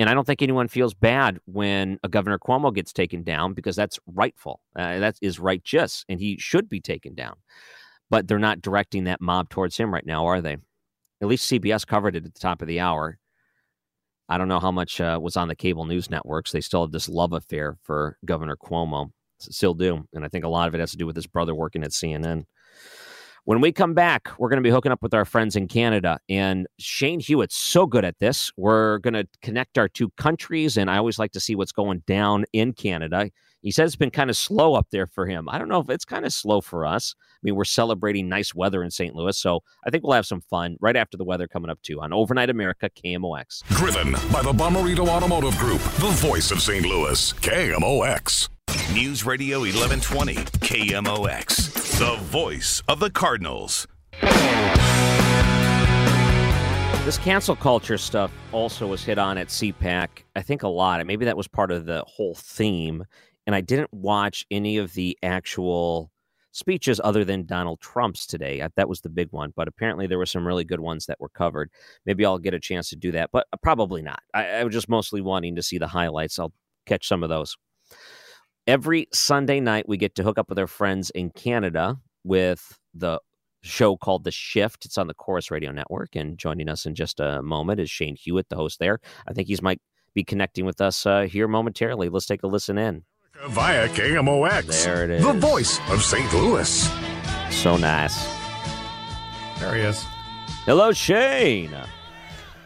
And 0.00 0.10
I 0.10 0.14
don't 0.14 0.26
think 0.26 0.42
anyone 0.42 0.66
feels 0.66 0.94
bad 0.94 1.38
when 1.44 2.00
a 2.02 2.08
Governor 2.08 2.40
Cuomo 2.40 2.74
gets 2.74 2.92
taken 2.92 3.22
down 3.22 3.54
because 3.54 3.76
that's 3.76 4.00
rightful. 4.08 4.58
Uh, 4.74 4.98
that 4.98 5.14
is 5.22 5.38
righteous, 5.38 6.04
and 6.08 6.18
he 6.18 6.38
should 6.40 6.68
be 6.68 6.80
taken 6.80 7.14
down. 7.14 7.36
But 8.10 8.26
they're 8.26 8.40
not 8.40 8.62
directing 8.62 9.04
that 9.04 9.20
mob 9.20 9.48
towards 9.48 9.76
him 9.76 9.94
right 9.94 10.04
now, 10.04 10.26
are 10.26 10.40
they? 10.40 10.56
At 11.22 11.28
least 11.28 11.48
CBS 11.48 11.86
covered 11.86 12.16
it 12.16 12.26
at 12.26 12.34
the 12.34 12.40
top 12.40 12.62
of 12.62 12.66
the 12.66 12.80
hour. 12.80 13.20
I 14.28 14.38
don't 14.38 14.48
know 14.48 14.58
how 14.58 14.72
much 14.72 15.00
uh, 15.00 15.20
was 15.22 15.36
on 15.36 15.46
the 15.46 15.54
cable 15.54 15.84
news 15.84 16.10
networks. 16.10 16.50
They 16.50 16.60
still 16.60 16.82
have 16.82 16.90
this 16.90 17.08
love 17.08 17.32
affair 17.32 17.76
for 17.84 18.18
Governor 18.24 18.56
Cuomo. 18.56 19.12
Still 19.50 19.74
do. 19.74 20.06
And 20.12 20.24
I 20.24 20.28
think 20.28 20.44
a 20.44 20.48
lot 20.48 20.68
of 20.68 20.74
it 20.74 20.80
has 20.80 20.92
to 20.92 20.96
do 20.96 21.06
with 21.06 21.16
his 21.16 21.26
brother 21.26 21.54
working 21.54 21.82
at 21.82 21.90
CNN. 21.90 22.44
When 23.46 23.60
we 23.60 23.72
come 23.72 23.92
back, 23.92 24.30
we're 24.38 24.48
going 24.48 24.62
to 24.62 24.66
be 24.66 24.70
hooking 24.70 24.90
up 24.90 25.02
with 25.02 25.12
our 25.12 25.26
friends 25.26 25.54
in 25.54 25.68
Canada. 25.68 26.18
And 26.30 26.66
Shane 26.78 27.20
Hewitt's 27.20 27.56
so 27.56 27.86
good 27.86 28.04
at 28.04 28.18
this. 28.18 28.50
We're 28.56 28.98
going 29.00 29.12
to 29.12 29.28
connect 29.42 29.76
our 29.76 29.86
two 29.86 30.08
countries. 30.16 30.78
And 30.78 30.90
I 30.90 30.96
always 30.96 31.18
like 31.18 31.32
to 31.32 31.40
see 31.40 31.54
what's 31.54 31.72
going 31.72 32.02
down 32.06 32.46
in 32.54 32.72
Canada. 32.72 33.30
He 33.60 33.70
says 33.70 33.88
it's 33.88 33.96
been 33.96 34.10
kind 34.10 34.30
of 34.30 34.36
slow 34.36 34.74
up 34.74 34.88
there 34.92 35.06
for 35.06 35.26
him. 35.26 35.48
I 35.50 35.58
don't 35.58 35.68
know 35.68 35.80
if 35.80 35.90
it's 35.90 36.06
kind 36.06 36.24
of 36.24 36.32
slow 36.32 36.62
for 36.62 36.86
us. 36.86 37.14
I 37.18 37.40
mean, 37.42 37.54
we're 37.54 37.64
celebrating 37.64 38.30
nice 38.30 38.54
weather 38.54 38.82
in 38.82 38.90
St. 38.90 39.14
Louis. 39.14 39.38
So 39.38 39.60
I 39.86 39.90
think 39.90 40.04
we'll 40.04 40.14
have 40.14 40.26
some 40.26 40.40
fun 40.40 40.78
right 40.80 40.96
after 40.96 41.18
the 41.18 41.24
weather 41.24 41.46
coming 41.46 41.70
up, 41.70 41.82
too, 41.82 42.00
on 42.00 42.14
Overnight 42.14 42.48
America 42.48 42.88
KMOX. 42.90 43.62
Driven 43.68 44.12
by 44.32 44.42
the 44.42 44.52
Bomarito 44.52 45.06
Automotive 45.08 45.56
Group, 45.58 45.82
the 45.82 46.12
voice 46.16 46.50
of 46.50 46.62
St. 46.62 46.86
Louis, 46.86 47.32
KMOX. 47.34 48.48
News 48.94 49.26
Radio 49.26 49.58
1120, 49.58 50.34
KMOX, 50.60 51.98
the 51.98 52.14
voice 52.22 52.80
of 52.86 53.00
the 53.00 53.10
Cardinals. 53.10 53.88
This 57.04 57.18
cancel 57.18 57.56
culture 57.56 57.98
stuff 57.98 58.30
also 58.52 58.86
was 58.86 59.02
hit 59.02 59.18
on 59.18 59.36
at 59.36 59.48
CPAC, 59.48 60.08
I 60.36 60.42
think 60.42 60.62
a 60.62 60.68
lot. 60.68 61.04
Maybe 61.04 61.24
that 61.24 61.36
was 61.36 61.48
part 61.48 61.72
of 61.72 61.86
the 61.86 62.04
whole 62.06 62.36
theme. 62.36 63.04
And 63.48 63.56
I 63.56 63.62
didn't 63.62 63.92
watch 63.92 64.46
any 64.52 64.76
of 64.76 64.94
the 64.94 65.18
actual 65.24 66.12
speeches 66.52 67.00
other 67.02 67.24
than 67.24 67.46
Donald 67.46 67.80
Trump's 67.80 68.28
today. 68.28 68.64
That 68.76 68.88
was 68.88 69.00
the 69.00 69.10
big 69.10 69.32
one. 69.32 69.52
But 69.56 69.66
apparently 69.66 70.06
there 70.06 70.18
were 70.18 70.24
some 70.24 70.46
really 70.46 70.62
good 70.62 70.78
ones 70.78 71.06
that 71.06 71.18
were 71.18 71.30
covered. 71.30 71.68
Maybe 72.06 72.24
I'll 72.24 72.38
get 72.38 72.54
a 72.54 72.60
chance 72.60 72.90
to 72.90 72.96
do 72.96 73.10
that, 73.10 73.30
but 73.32 73.48
uh, 73.52 73.56
probably 73.60 74.02
not. 74.02 74.20
I, 74.32 74.46
I 74.50 74.64
was 74.64 74.72
just 74.72 74.88
mostly 74.88 75.20
wanting 75.20 75.56
to 75.56 75.64
see 75.64 75.78
the 75.78 75.88
highlights. 75.88 76.38
I'll 76.38 76.52
catch 76.86 77.08
some 77.08 77.24
of 77.24 77.28
those. 77.28 77.56
Every 78.66 79.08
Sunday 79.12 79.60
night, 79.60 79.86
we 79.86 79.98
get 79.98 80.14
to 80.14 80.22
hook 80.22 80.38
up 80.38 80.48
with 80.48 80.58
our 80.58 80.66
friends 80.66 81.10
in 81.10 81.28
Canada 81.28 81.98
with 82.24 82.78
the 82.94 83.20
show 83.60 83.98
called 83.98 84.24
The 84.24 84.30
Shift. 84.30 84.86
It's 84.86 84.96
on 84.96 85.06
the 85.06 85.12
Corus 85.12 85.50
Radio 85.50 85.70
Network. 85.70 86.16
And 86.16 86.38
joining 86.38 86.70
us 86.70 86.86
in 86.86 86.94
just 86.94 87.20
a 87.20 87.42
moment 87.42 87.78
is 87.78 87.90
Shane 87.90 88.16
Hewitt, 88.16 88.48
the 88.48 88.56
host 88.56 88.78
there. 88.78 89.00
I 89.28 89.34
think 89.34 89.48
he's 89.48 89.60
might 89.60 89.82
be 90.14 90.24
connecting 90.24 90.64
with 90.64 90.80
us 90.80 91.04
uh, 91.04 91.22
here 91.22 91.46
momentarily. 91.46 92.08
Let's 92.08 92.24
take 92.24 92.42
a 92.42 92.46
listen 92.46 92.78
in. 92.78 93.04
Via 93.48 93.86
KMOX. 93.88 94.84
There 94.84 95.04
it 95.04 95.10
is. 95.10 95.26
The 95.26 95.32
voice 95.34 95.78
of 95.90 96.02
St. 96.02 96.32
Louis. 96.32 96.88
So 97.50 97.76
nice. 97.76 98.26
There 99.60 99.74
he 99.74 99.82
is. 99.82 100.02
Hello, 100.64 100.90
Shane. 100.92 101.76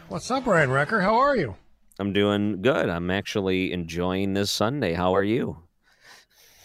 What's 0.07 0.31
up, 0.31 0.45
Ryan 0.45 0.71
Wrecker? 0.71 1.01
How 1.01 1.15
are 1.15 1.35
you? 1.35 1.57
I'm 1.99 2.13
doing 2.13 2.61
good. 2.61 2.87
I'm 2.87 3.11
actually 3.11 3.73
enjoying 3.73 4.33
this 4.33 4.49
Sunday. 4.49 4.93
How 4.93 5.13
are 5.13 5.23
you? 5.23 5.57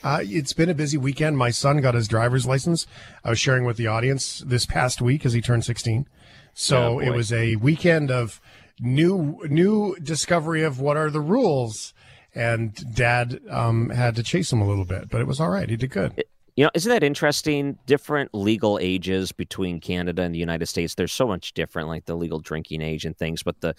Uh, 0.05 0.21
it's 0.23 0.53
been 0.53 0.69
a 0.69 0.75
busy 0.75 0.99
weekend. 0.99 1.39
My 1.39 1.51
son 1.51 1.81
got 1.81 1.95
his 1.95 2.07
driver's 2.07 2.47
license. 2.47 2.87
I 3.25 3.31
was 3.31 3.41
sharing 3.41 3.65
with 3.65 3.79
the 3.79 3.87
audience 3.87 4.41
this 4.47 4.67
past 4.67 5.01
week 5.01 5.25
as 5.25 5.33
he 5.33 5.41
turned 5.41 5.65
16. 5.65 6.07
So 6.53 6.77
Oh, 6.77 6.99
it 7.01 7.11
was 7.11 7.33
a 7.33 7.57
weekend 7.57 8.11
of 8.11 8.39
new 8.79 9.41
new 9.49 9.97
discovery 10.03 10.63
of 10.63 10.79
what 10.79 10.99
are 10.99 11.11
the 11.11 11.23
rules. 11.23 11.95
And 12.35 12.75
Dad 12.95 13.41
um, 13.49 13.91
had 13.91 14.15
to 14.17 14.23
chase 14.23 14.53
him 14.53 14.61
a 14.61 14.69
little 14.69 14.85
bit, 14.85 15.09
but 15.09 15.21
it 15.21 15.27
was 15.27 15.41
all 15.41 15.49
right. 15.49 15.71
He 15.71 15.77
did 15.77 15.91
good. 15.91 16.23
You 16.57 16.65
know, 16.65 16.71
isn't 16.75 16.91
that 16.91 17.03
interesting? 17.03 17.79
Different 17.87 18.33
legal 18.35 18.79
ages 18.81 19.33
between 19.33 19.81
Canada 19.81 20.23
and 20.23 20.35
the 20.35 20.39
United 20.39 20.67
States. 20.67 20.95
There's 20.95 21.13
so 21.13 21.27
much 21.27 21.55
different, 21.55 21.89
like 21.89 22.05
the 22.05 22.15
legal 22.15 22.41
drinking 22.41 22.83
age 22.83 23.05
and 23.05 23.17
things, 23.17 23.43
but 23.43 23.61
the 23.61 23.75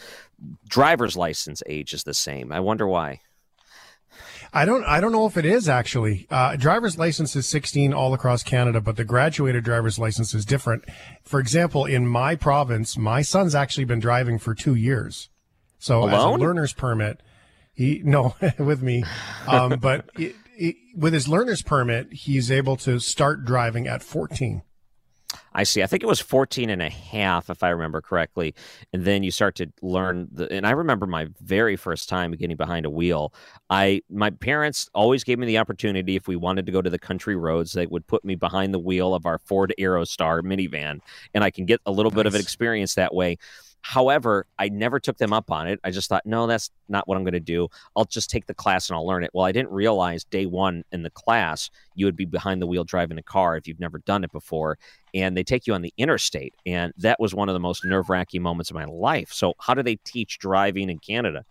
driver's 0.68 1.16
license 1.16 1.62
age 1.68 1.94
is 1.94 2.04
the 2.04 2.14
same. 2.14 2.52
I 2.52 2.60
wonder 2.60 2.88
why. 2.88 3.22
I 4.56 4.64
don't. 4.64 4.86
I 4.86 5.02
don't 5.02 5.12
know 5.12 5.26
if 5.26 5.36
it 5.36 5.46
is 5.46 5.68
actually. 5.68 6.28
Uh, 6.32 6.56
driver's 6.56 6.98
license 6.98 7.36
is 7.36 7.46
16 7.46 7.94
all 7.94 8.14
across 8.14 8.42
Canada, 8.42 8.80
but 8.80 8.96
the 8.96 9.04
graduated 9.04 9.66
driver's 9.66 10.00
license 10.00 10.34
is 10.34 10.46
different. 10.46 10.86
For 11.24 11.42
example, 11.42 11.84
in 11.84 12.08
my 12.08 12.36
province, 12.36 12.98
my 12.98 13.22
son's 13.22 13.54
actually 13.54 13.84
been 13.84 14.00
driving 14.00 14.40
for 14.40 14.56
two 14.56 14.74
years. 14.74 15.28
So 15.78 16.04
Alone? 16.04 16.14
as 16.14 16.24
a 16.24 16.30
learner's 16.30 16.74
permit, 16.74 17.22
he 17.74 18.02
no 18.06 18.36
with 18.58 18.82
me, 18.82 19.04
um, 19.46 19.78
but 19.80 20.10
i 20.18 20.34
i 20.60 20.76
with 20.96 21.12
his 21.12 21.28
learner's 21.28 21.62
permit, 21.62 22.14
he's 22.14 22.50
able 22.50 22.78
to 22.78 23.00
start 23.00 23.44
driving 23.44 23.88
at 23.88 24.02
14. 24.02 24.62
I 25.56 25.64
see. 25.64 25.82
I 25.82 25.88
think 25.88 26.04
it 26.04 26.08
was 26.08 26.20
14 26.20 26.70
and 26.70 26.82
a 26.82 26.90
half, 26.90 27.50
if 27.50 27.64
I 27.64 27.70
remember 27.70 28.02
correctly. 28.02 28.54
And 28.92 29.06
then 29.06 29.24
you 29.24 29.32
start 29.32 29.56
to 29.56 29.72
learn. 29.82 30.28
The, 30.30 30.52
and 30.52 30.68
I 30.68 30.72
remember 30.72 31.08
my 31.08 31.30
very 31.42 31.78
first 31.78 32.10
time 32.10 32.34
getting 32.34 32.58
behind 32.58 32.86
a 32.86 32.90
wheel. 32.90 33.34
I 33.70 34.02
My 34.10 34.32
parents 34.32 34.90
always 34.94 35.24
gave 35.24 35.40
me 35.40 35.48
the 35.48 35.58
opportunity 35.58 36.18
if 36.18 36.28
we 36.28 36.36
wanted 36.36 36.66
to 36.66 36.74
go 36.74 36.82
to 36.82 36.90
the 36.90 37.00
country 37.00 37.38
roads, 37.38 37.72
they 37.72 37.88
would 37.88 38.06
put 38.06 38.26
me 38.26 38.36
behind 38.36 38.74
the 38.74 38.80
wheel 38.80 39.16
of 39.16 39.26
our 39.26 39.38
Ford 39.38 39.74
Aerostar 39.80 40.42
minivan. 40.42 41.00
And 41.34 41.42
I 41.42 41.52
can 41.52 41.66
get 41.66 41.80
a 41.86 41.92
little 41.92 42.12
nice. 42.12 42.18
bit 42.18 42.26
of 42.26 42.36
an 42.36 42.42
experience 42.42 42.96
that 42.96 43.16
way. 43.16 43.38
However, 43.88 44.48
I 44.58 44.70
never 44.70 45.00
took 45.00 45.20
them 45.20 45.32
up 45.32 45.52
on 45.52 45.68
it. 45.68 45.80
I 45.84 45.92
just 45.92 46.10
thought, 46.10 46.26
no, 46.26 46.48
that's 46.48 46.72
not 46.90 47.08
what 47.08 47.18
I'm 47.18 47.24
going 47.24 47.34
to 47.34 47.40
do. 47.40 47.68
I'll 47.96 48.06
just 48.06 48.32
take 48.32 48.48
the 48.48 48.56
class 48.56 48.90
and 48.90 48.98
I'll 48.98 49.06
learn 49.06 49.24
it. 49.24 49.30
Well, 49.32 49.46
I 49.46 49.52
didn't 49.52 49.70
realize 49.70 50.24
day 50.24 50.48
one 50.48 50.84
in 50.92 51.04
the 51.04 51.12
class, 51.12 51.70
you 51.94 52.08
would 52.08 52.16
be 52.16 52.26
behind 52.26 52.64
the 52.64 52.66
wheel 52.66 52.84
driving 52.84 53.20
a 53.20 53.24
car 53.24 53.56
if 53.58 53.68
you've 53.68 53.80
never 53.80 54.00
done 54.00 54.24
it 54.24 54.32
before. 54.32 54.80
And 55.14 55.38
they 55.38 55.44
take 55.44 55.68
you 55.68 55.76
on 55.76 55.84
the 55.84 55.94
interstate. 56.00 56.56
And 56.66 56.94
that 56.98 57.20
was 57.20 57.36
one 57.36 57.48
of 57.48 57.54
the 57.54 57.60
most 57.60 57.86
nerve 57.86 58.10
wracking 58.10 58.42
moments 58.42 58.72
of 58.72 58.76
my 58.76 58.86
life. 58.86 59.32
So, 59.32 59.54
how 59.60 59.76
do 59.76 59.84
they 59.84 59.98
teach 59.98 60.40
driving 60.40 60.90
in 60.90 60.98
Canada? 60.98 61.46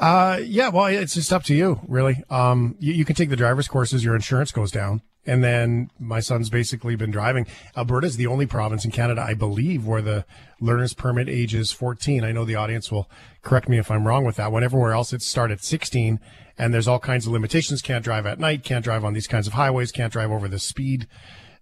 Uh, 0.00 0.40
yeah, 0.42 0.70
well, 0.70 0.86
it's 0.86 1.14
just 1.14 1.32
up 1.32 1.44
to 1.44 1.54
you, 1.54 1.80
really. 1.86 2.24
Um, 2.30 2.74
you, 2.80 2.92
you 2.92 3.04
can 3.04 3.14
take 3.14 3.30
the 3.30 3.36
driver's 3.36 3.68
courses, 3.68 4.02
your 4.02 4.16
insurance 4.16 4.50
goes 4.50 4.72
down. 4.72 5.02
And 5.26 5.42
then 5.42 5.90
my 5.98 6.20
son's 6.20 6.50
basically 6.50 6.94
been 6.94 7.10
driving. 7.10 7.46
Alberta 7.76 8.06
is 8.06 8.16
the 8.16 8.28
only 8.28 8.46
province 8.46 8.84
in 8.84 8.92
Canada, 8.92 9.24
I 9.26 9.34
believe, 9.34 9.84
where 9.84 10.02
the 10.02 10.24
learner's 10.60 10.94
permit 10.94 11.28
age 11.28 11.54
is 11.54 11.72
14. 11.72 12.22
I 12.24 12.32
know 12.32 12.44
the 12.44 12.54
audience 12.54 12.92
will 12.92 13.10
correct 13.42 13.68
me 13.68 13.78
if 13.78 13.90
I'm 13.90 14.06
wrong 14.06 14.24
with 14.24 14.36
that. 14.36 14.52
When 14.52 14.62
everywhere 14.62 14.92
else 14.92 15.12
it's 15.12 15.26
started 15.26 15.54
at 15.54 15.64
16, 15.64 16.20
and 16.58 16.72
there's 16.72 16.88
all 16.88 16.98
kinds 16.98 17.26
of 17.26 17.32
limitations. 17.32 17.82
Can't 17.82 18.04
drive 18.04 18.26
at 18.26 18.38
night, 18.38 18.64
can't 18.64 18.84
drive 18.84 19.04
on 19.04 19.12
these 19.12 19.26
kinds 19.26 19.46
of 19.46 19.54
highways, 19.54 19.92
can't 19.92 20.12
drive 20.12 20.30
over 20.30 20.48
the 20.48 20.58
speed, 20.58 21.06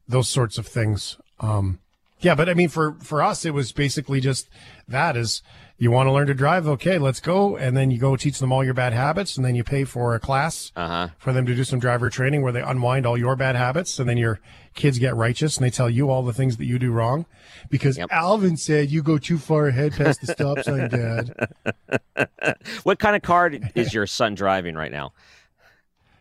those 0.06 0.28
sorts 0.28 0.58
of 0.58 0.66
things. 0.66 1.16
Um, 1.40 1.78
yeah, 2.20 2.34
but 2.34 2.48
I 2.48 2.54
mean, 2.54 2.68
for 2.68 2.92
for 3.00 3.22
us, 3.22 3.44
it 3.44 3.52
was 3.52 3.72
basically 3.72 4.20
just 4.20 4.48
that 4.88 5.16
is 5.16 5.42
you 5.76 5.90
want 5.90 6.06
to 6.06 6.12
learn 6.12 6.26
to 6.28 6.34
drive? 6.34 6.68
Okay, 6.68 6.98
let's 6.98 7.20
go. 7.20 7.56
And 7.56 7.76
then 7.76 7.90
you 7.90 7.98
go 7.98 8.16
teach 8.16 8.38
them 8.38 8.52
all 8.52 8.64
your 8.64 8.74
bad 8.74 8.92
habits, 8.92 9.36
and 9.36 9.44
then 9.44 9.54
you 9.54 9.64
pay 9.64 9.84
for 9.84 10.14
a 10.14 10.20
class 10.20 10.72
uh-huh. 10.76 11.08
for 11.18 11.32
them 11.32 11.46
to 11.46 11.54
do 11.54 11.64
some 11.64 11.78
driver 11.78 12.08
training 12.10 12.42
where 12.42 12.52
they 12.52 12.62
unwind 12.62 13.06
all 13.06 13.18
your 13.18 13.36
bad 13.36 13.56
habits, 13.56 13.98
and 13.98 14.08
then 14.08 14.16
your 14.16 14.40
kids 14.74 14.98
get 14.98 15.14
righteous 15.14 15.56
and 15.56 15.64
they 15.64 15.70
tell 15.70 15.88
you 15.88 16.10
all 16.10 16.22
the 16.22 16.32
things 16.32 16.56
that 16.56 16.64
you 16.64 16.78
do 16.78 16.90
wrong 16.90 17.26
because 17.70 17.96
yep. 17.96 18.08
Alvin 18.10 18.56
said 18.56 18.90
you 18.90 19.02
go 19.02 19.18
too 19.18 19.38
far 19.38 19.68
ahead 19.68 19.92
past 19.92 20.20
the 20.20 20.26
stop 20.26 20.58
sign, 20.60 20.88
Dad. 20.88 22.58
what 22.82 22.98
kind 22.98 23.16
of 23.16 23.22
car 23.22 23.52
is 23.74 23.94
your 23.94 24.06
son 24.06 24.34
driving 24.34 24.74
right 24.74 24.92
now? 24.92 25.12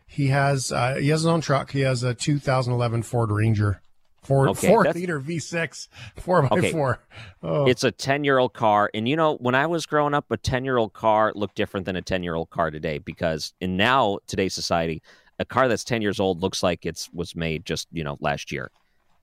He 0.06 0.28
has 0.28 0.72
uh, 0.72 0.96
he 0.96 1.10
has 1.10 1.22
his 1.22 1.26
own 1.26 1.42
truck. 1.42 1.72
He 1.72 1.82
has 1.82 2.04
a 2.04 2.13
2011 2.13 3.04
Ford 3.04 3.32
Ranger. 3.32 3.82
Four 4.24 4.50
okay, 4.50 4.68
four 4.68 4.86
liter 4.86 5.20
V6, 5.20 5.90
four 6.18 6.44
by 6.44 6.58
okay. 6.58 6.72
four. 6.72 7.00
Oh. 7.42 7.66
It's 7.66 7.84
a 7.84 7.92
ten 7.92 8.24
year 8.24 8.38
old 8.38 8.54
car, 8.54 8.90
and 8.94 9.08
you 9.08 9.18
know 9.18 9.36
when 9.38 9.54
I 9.54 9.68
was 9.68 9.86
growing 9.86 10.14
up, 10.14 10.32
a 10.32 10.38
ten 10.38 10.64
year 10.64 10.78
old 10.78 10.94
car 10.94 11.34
looked 11.36 11.56
different 11.56 11.86
than 11.86 11.98
a 11.98 12.02
ten 12.02 12.24
year 12.24 12.36
old 12.36 12.50
car 12.50 12.72
today 12.72 13.00
because 13.00 13.54
in 13.60 13.76
now 13.76 14.20
today's 14.28 14.54
society, 14.54 15.02
a 15.40 15.46
car 15.46 15.68
that's 15.68 15.84
ten 15.84 16.02
years 16.02 16.22
old 16.22 16.42
looks 16.42 16.64
like 16.64 16.86
it's 16.86 17.10
was 17.14 17.36
made 17.36 17.66
just 17.66 17.88
you 17.92 18.04
know 18.04 18.18
last 18.22 18.52
year. 18.52 18.72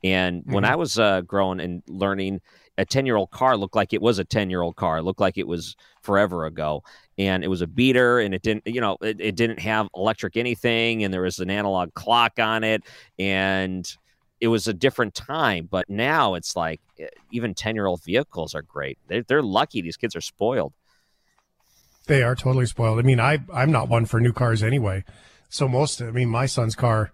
And 0.05 0.43
mm-hmm. 0.43 0.53
when 0.53 0.65
I 0.65 0.77
was 0.77 0.99
uh, 0.99 1.23
growing 1.23 1.61
and 1.61 1.83
learning, 1.89 2.41
a 2.77 2.85
ten 2.85 3.07
year 3.07 3.17
old 3.17 3.31
car 3.31 3.57
looked 3.57 3.77
like 3.77 3.95
it 3.95 4.03
was 4.03 4.19
a 4.19 4.25
ten 4.25 4.51
year 4.51 4.61
old 4.61 4.77
car. 4.77 4.99
It 4.99 5.03
looked 5.03 5.21
like 5.21 5.39
it 5.39 5.47
was 5.47 5.77
forever 6.03 6.45
ago, 6.45 6.83
and 7.17 7.43
it 7.43 7.49
was 7.49 7.63
a 7.63 7.67
beater, 7.67 8.21
and 8.21 8.35
it 8.35 8.43
didn't 8.43 8.67
you 8.67 8.83
know 8.83 8.99
it, 9.01 9.19
it 9.19 9.35
didn't 9.35 9.61
have 9.61 9.89
electric 9.97 10.37
anything, 10.37 11.05
and 11.05 11.15
there 11.15 11.23
was 11.23 11.39
an 11.39 11.51
analog 11.51 11.95
clock 11.95 12.39
on 12.39 12.65
it, 12.65 12.83
and 13.19 13.97
it 14.41 14.49
was 14.49 14.67
a 14.67 14.73
different 14.73 15.15
time, 15.15 15.69
but 15.71 15.89
now 15.91 16.35
it's 16.35 16.57
like 16.57 16.81
eh, 16.99 17.07
even 17.31 17.55
10 17.55 17.75
year 17.75 17.87
old 17.87 18.03
vehicles 18.03 18.55
are 18.55 18.63
great. 18.63 18.99
They're, 19.07 19.23
they're 19.23 19.43
lucky. 19.43 19.83
These 19.83 19.97
kids 19.97 20.17
are 20.17 20.21
spoiled. 20.21 20.73
They 22.07 22.23
are 22.23 22.35
totally 22.35 22.67
spoiled. 22.67 22.99
I 22.99 23.03
mean, 23.03 23.21
I, 23.21 23.39
I'm 23.53 23.71
not 23.71 23.89
one 23.89 24.07
for 24.07 24.21
new 24.21 24.33
cars 24.33 24.63
anyway. 24.63 25.05
So 25.49 25.69
most, 25.69 26.01
I 26.01 26.11
mean, 26.11 26.29
my 26.29 26.47
son's 26.47 26.75
car, 26.75 27.13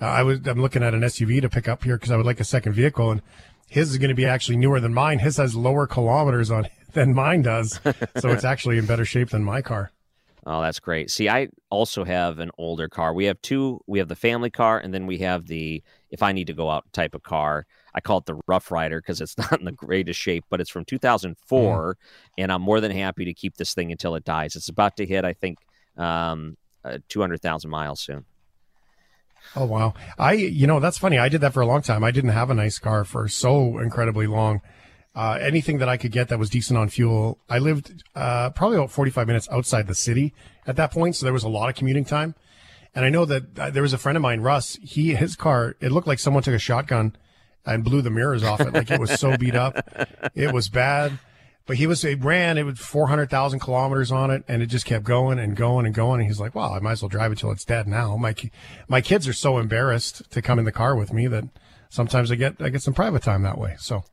uh, 0.00 0.06
I 0.06 0.22
was, 0.22 0.46
I'm 0.46 0.60
looking 0.60 0.82
at 0.82 0.94
an 0.94 1.02
SUV 1.02 1.40
to 1.40 1.48
pick 1.48 1.68
up 1.68 1.84
here 1.84 1.96
because 1.96 2.10
I 2.10 2.16
would 2.16 2.26
like 2.26 2.40
a 2.40 2.44
second 2.44 2.72
vehicle 2.72 3.10
and 3.10 3.22
his 3.68 3.92
is 3.92 3.98
going 3.98 4.10
to 4.10 4.14
be 4.14 4.26
actually 4.26 4.56
newer 4.56 4.80
than 4.80 4.92
mine. 4.92 5.20
His 5.20 5.36
has 5.36 5.54
lower 5.54 5.86
kilometers 5.86 6.50
on 6.50 6.68
than 6.92 7.14
mine 7.14 7.42
does. 7.42 7.80
so 8.16 8.30
it's 8.30 8.44
actually 8.44 8.78
in 8.78 8.86
better 8.86 9.04
shape 9.04 9.30
than 9.30 9.44
my 9.44 9.62
car. 9.62 9.92
Oh, 10.48 10.62
that's 10.62 10.78
great. 10.78 11.10
See, 11.10 11.28
I 11.28 11.48
also 11.70 12.04
have 12.04 12.38
an 12.38 12.52
older 12.56 12.88
car. 12.88 13.12
We 13.12 13.24
have 13.24 13.42
two. 13.42 13.80
We 13.88 13.98
have 13.98 14.06
the 14.06 14.14
family 14.14 14.48
car, 14.48 14.78
and 14.78 14.94
then 14.94 15.06
we 15.06 15.18
have 15.18 15.46
the 15.46 15.82
if 16.10 16.22
I 16.22 16.32
need 16.32 16.46
to 16.46 16.52
go 16.52 16.70
out 16.70 16.84
and 16.84 16.92
type 16.92 17.14
of 17.14 17.22
car. 17.22 17.66
I 17.94 18.00
call 18.00 18.18
it 18.18 18.26
the 18.26 18.40
Rough 18.46 18.70
Rider 18.70 19.00
because 19.00 19.20
it's 19.20 19.36
not 19.38 19.58
in 19.58 19.64
the 19.64 19.72
greatest 19.72 20.20
shape, 20.20 20.44
but 20.50 20.60
it's 20.60 20.70
from 20.70 20.84
2004, 20.84 21.94
mm. 21.94 21.96
and 22.38 22.52
I'm 22.52 22.62
more 22.62 22.80
than 22.80 22.92
happy 22.92 23.24
to 23.24 23.34
keep 23.34 23.56
this 23.56 23.74
thing 23.74 23.90
until 23.90 24.14
it 24.14 24.24
dies. 24.24 24.56
It's 24.56 24.68
about 24.68 24.96
to 24.98 25.06
hit, 25.06 25.24
I 25.24 25.32
think, 25.32 25.58
um, 25.96 26.56
uh, 26.84 26.98
200,000 27.08 27.70
miles 27.70 28.00
soon. 28.00 28.24
Oh 29.54 29.64
wow! 29.64 29.94
I 30.18 30.32
you 30.32 30.66
know 30.66 30.80
that's 30.80 30.98
funny. 30.98 31.18
I 31.18 31.28
did 31.28 31.40
that 31.42 31.52
for 31.52 31.60
a 31.60 31.66
long 31.66 31.80
time. 31.80 32.02
I 32.02 32.10
didn't 32.10 32.30
have 32.30 32.50
a 32.50 32.54
nice 32.54 32.80
car 32.80 33.04
for 33.04 33.28
so 33.28 33.78
incredibly 33.78 34.26
long 34.26 34.60
uh, 35.16 35.38
anything 35.40 35.78
that 35.78 35.88
I 35.88 35.96
could 35.96 36.12
get 36.12 36.28
that 36.28 36.38
was 36.38 36.50
decent 36.50 36.78
on 36.78 36.90
fuel. 36.90 37.38
I 37.48 37.58
lived 37.58 38.04
uh, 38.14 38.50
probably 38.50 38.76
about 38.76 38.90
45 38.90 39.26
minutes 39.26 39.48
outside 39.50 39.86
the 39.86 39.94
city 39.94 40.34
at 40.66 40.76
that 40.76 40.92
point, 40.92 41.16
so 41.16 41.24
there 41.24 41.32
was 41.32 41.42
a 41.42 41.48
lot 41.48 41.70
of 41.70 41.74
commuting 41.74 42.04
time. 42.04 42.34
And 42.96 43.04
I 43.04 43.10
know 43.10 43.26
that 43.26 43.58
uh, 43.58 43.70
there 43.70 43.82
was 43.82 43.92
a 43.92 43.98
friend 43.98 44.16
of 44.16 44.22
mine, 44.22 44.40
Russ. 44.40 44.78
He 44.82 45.14
his 45.14 45.36
car, 45.36 45.76
it 45.80 45.92
looked 45.92 46.06
like 46.06 46.18
someone 46.18 46.42
took 46.42 46.54
a 46.54 46.58
shotgun 46.58 47.14
and 47.66 47.84
blew 47.84 48.00
the 48.00 48.10
mirrors 48.10 48.42
off 48.42 48.60
it. 48.60 48.72
Like 48.72 48.90
it 48.90 48.98
was 48.98 49.20
so 49.20 49.36
beat 49.36 49.54
up, 49.54 49.76
it 50.34 50.52
was 50.52 50.70
bad. 50.70 51.18
But 51.66 51.76
he 51.76 51.86
was 51.86 52.04
it 52.04 52.24
ran 52.24 52.56
it 52.56 52.62
was 52.62 52.78
400,000 52.78 53.60
kilometers 53.60 54.10
on 54.10 54.30
it, 54.30 54.44
and 54.48 54.62
it 54.62 54.66
just 54.66 54.86
kept 54.86 55.04
going 55.04 55.38
and 55.38 55.54
going 55.54 55.84
and 55.84 55.94
going. 55.94 56.20
And 56.20 56.28
he's 56.28 56.40
like, 56.40 56.54
"Well, 56.54 56.72
I 56.72 56.78
might 56.78 56.92
as 56.92 57.02
well 57.02 57.10
drive 57.10 57.32
it 57.32 57.38
till 57.38 57.50
it's 57.50 57.64
dead 57.64 57.86
now." 57.86 58.16
My 58.16 58.34
my 58.88 59.02
kids 59.02 59.28
are 59.28 59.34
so 59.34 59.58
embarrassed 59.58 60.30
to 60.30 60.40
come 60.40 60.58
in 60.58 60.64
the 60.64 60.72
car 60.72 60.96
with 60.96 61.12
me 61.12 61.26
that 61.26 61.44
sometimes 61.90 62.32
I 62.32 62.36
get 62.36 62.56
I 62.60 62.70
get 62.70 62.82
some 62.82 62.94
private 62.94 63.22
time 63.22 63.42
that 63.42 63.58
way. 63.58 63.76
So. 63.78 64.04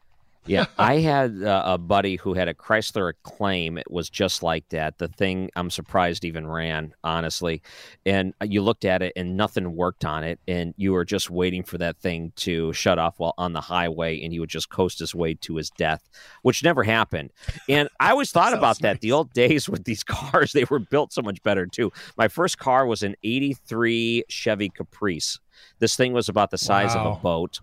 Yeah, 0.46 0.66
I 0.78 0.98
had 0.98 1.42
uh, 1.42 1.64
a 1.66 1.78
buddy 1.78 2.18
who 2.18 2.34
had 2.34 2.48
a 2.48 2.54
Chrysler 2.54 3.10
Acclaim. 3.10 3.78
It 3.78 3.90
was 3.90 4.10
just 4.10 4.44
like 4.44 4.68
that. 4.70 4.98
The 4.98 5.08
thing 5.08 5.50
I'm 5.56 5.70
surprised 5.70 6.26
even 6.26 6.48
ran, 6.48 6.94
honestly. 7.04 7.62
And 8.06 8.34
you 8.44 8.62
looked 8.62 8.86
at 8.86 9.02
it 9.02 9.14
and 9.16 9.38
nothing 9.38 9.76
worked 9.76 10.06
on 10.06 10.24
it, 10.24 10.40
and 10.48 10.74
you 10.78 10.94
were 10.94 11.06
just 11.06 11.30
waiting 11.30 11.64
for 11.64 11.78
that 11.78 11.98
thing 11.98 12.34
to 12.38 12.74
shut 12.74 13.00
off 13.00 13.20
while 13.20 13.34
on 13.38 13.54
the 13.54 13.62
highway, 13.62 14.22
and 14.22 14.34
he 14.34 14.40
would 14.40 14.50
just 14.50 14.70
coast 14.70 15.00
his 15.00 15.16
way 15.16 15.34
to 15.36 15.56
his 15.56 15.70
death, 15.72 16.10
which 16.42 16.64
never 16.64 16.84
happened. 16.84 17.32
And 17.70 17.90
I 18.00 18.12
always 18.12 18.32
thought 18.34 18.54
about 18.54 18.80
that. 18.80 18.96
Nice. 18.96 19.02
The 19.02 19.12
old 19.12 19.34
days 19.34 19.70
with 19.70 19.86
these 19.86 20.04
cars, 20.04 20.54
they 20.54 20.66
were 20.66 20.80
built 20.80 21.14
so 21.14 21.22
much 21.22 21.42
better 21.44 21.66
too. 21.66 21.92
My 22.18 22.28
first 22.28 22.58
car 22.58 22.86
was 22.86 23.04
an 23.04 23.16
'83 23.24 24.26
Chevy 24.30 24.70
Caprice. 24.70 25.40
This 25.80 25.96
thing 25.96 26.14
was 26.14 26.30
about 26.30 26.52
the 26.52 26.58
size 26.58 26.96
wow. 26.96 27.06
of 27.06 27.18
a 27.18 27.20
boat 27.22 27.60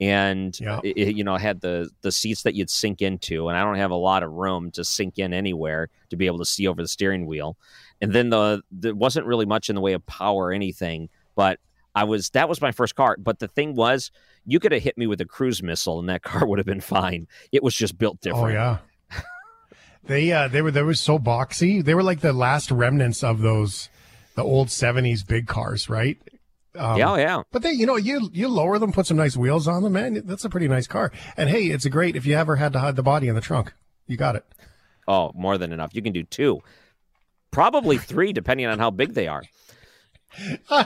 and 0.00 0.58
yeah. 0.58 0.80
it, 0.82 1.16
you 1.16 1.24
know 1.24 1.34
I 1.34 1.38
had 1.38 1.60
the 1.60 1.90
the 2.02 2.10
seats 2.10 2.42
that 2.42 2.54
you'd 2.54 2.70
sink 2.70 3.00
into 3.00 3.48
and 3.48 3.56
i 3.56 3.62
don't 3.62 3.76
have 3.76 3.92
a 3.92 3.96
lot 3.96 4.22
of 4.22 4.32
room 4.32 4.70
to 4.72 4.84
sink 4.84 5.18
in 5.18 5.32
anywhere 5.32 5.88
to 6.10 6.16
be 6.16 6.26
able 6.26 6.38
to 6.38 6.44
see 6.44 6.66
over 6.66 6.82
the 6.82 6.88
steering 6.88 7.26
wheel. 7.26 7.56
And 8.00 8.12
then 8.12 8.30
the 8.30 8.62
there 8.70 8.94
wasn't 8.94 9.26
really 9.26 9.46
much 9.46 9.68
in 9.68 9.74
the 9.74 9.80
way 9.80 9.92
of 9.92 10.04
power 10.06 10.46
or 10.46 10.52
anything 10.52 11.08
but 11.36 11.58
i 11.94 12.04
was 12.04 12.30
that 12.30 12.48
was 12.48 12.60
my 12.60 12.72
first 12.72 12.94
car. 12.94 13.16
But 13.18 13.38
the 13.38 13.48
thing 13.48 13.74
was 13.74 14.10
you 14.44 14.58
could 14.60 14.72
have 14.72 14.82
hit 14.82 14.98
me 14.98 15.06
with 15.06 15.20
a 15.20 15.26
cruise 15.26 15.62
missile 15.62 16.00
and 16.00 16.08
that 16.08 16.22
car 16.30 16.46
would 16.46 16.58
have 16.58 16.66
been 16.66 16.80
fine. 16.80 17.28
It 17.52 17.62
was 17.62 17.74
just 17.74 17.96
built 17.96 18.18
oh, 18.20 18.24
different. 18.24 18.44
oh 18.44 18.48
yeah. 18.48 18.78
They 20.06 20.32
uh 20.32 20.48
they 20.48 20.60
were 20.60 20.70
they 20.70 20.82
were 20.82 20.94
so 20.94 21.18
boxy. 21.18 21.82
They 21.82 21.94
were 21.94 22.02
like 22.02 22.20
the 22.20 22.32
last 22.34 22.70
remnants 22.70 23.24
of 23.24 23.40
those 23.40 23.88
the 24.34 24.42
old 24.42 24.68
70s 24.68 25.26
big 25.26 25.46
cars 25.46 25.88
right 25.88 26.18
um, 26.76 26.98
yeah, 26.98 27.16
yeah. 27.16 27.42
But 27.52 27.62
they, 27.62 27.72
you 27.72 27.86
know, 27.86 27.96
you 27.96 28.28
you 28.32 28.48
lower 28.48 28.78
them, 28.78 28.92
put 28.92 29.06
some 29.06 29.16
nice 29.16 29.36
wheels 29.36 29.68
on 29.68 29.82
them, 29.82 29.92
man. 29.92 30.22
That's 30.24 30.44
a 30.44 30.50
pretty 30.50 30.68
nice 30.68 30.86
car. 30.86 31.12
And 31.36 31.48
hey, 31.48 31.66
it's 31.66 31.84
a 31.84 31.90
great 31.90 32.16
if 32.16 32.26
you 32.26 32.34
ever 32.36 32.56
had 32.56 32.72
to 32.72 32.80
hide 32.80 32.96
the 32.96 33.02
body 33.02 33.28
in 33.28 33.34
the 33.34 33.40
trunk, 33.40 33.72
you 34.06 34.16
got 34.16 34.36
it. 34.36 34.44
Oh, 35.06 35.32
more 35.34 35.58
than 35.58 35.72
enough. 35.72 35.94
You 35.94 36.02
can 36.02 36.12
do 36.12 36.22
two, 36.22 36.60
probably 37.50 37.98
three, 37.98 38.32
depending 38.32 38.66
on 38.66 38.78
how 38.78 38.90
big 38.90 39.14
they 39.14 39.28
are. 39.28 39.44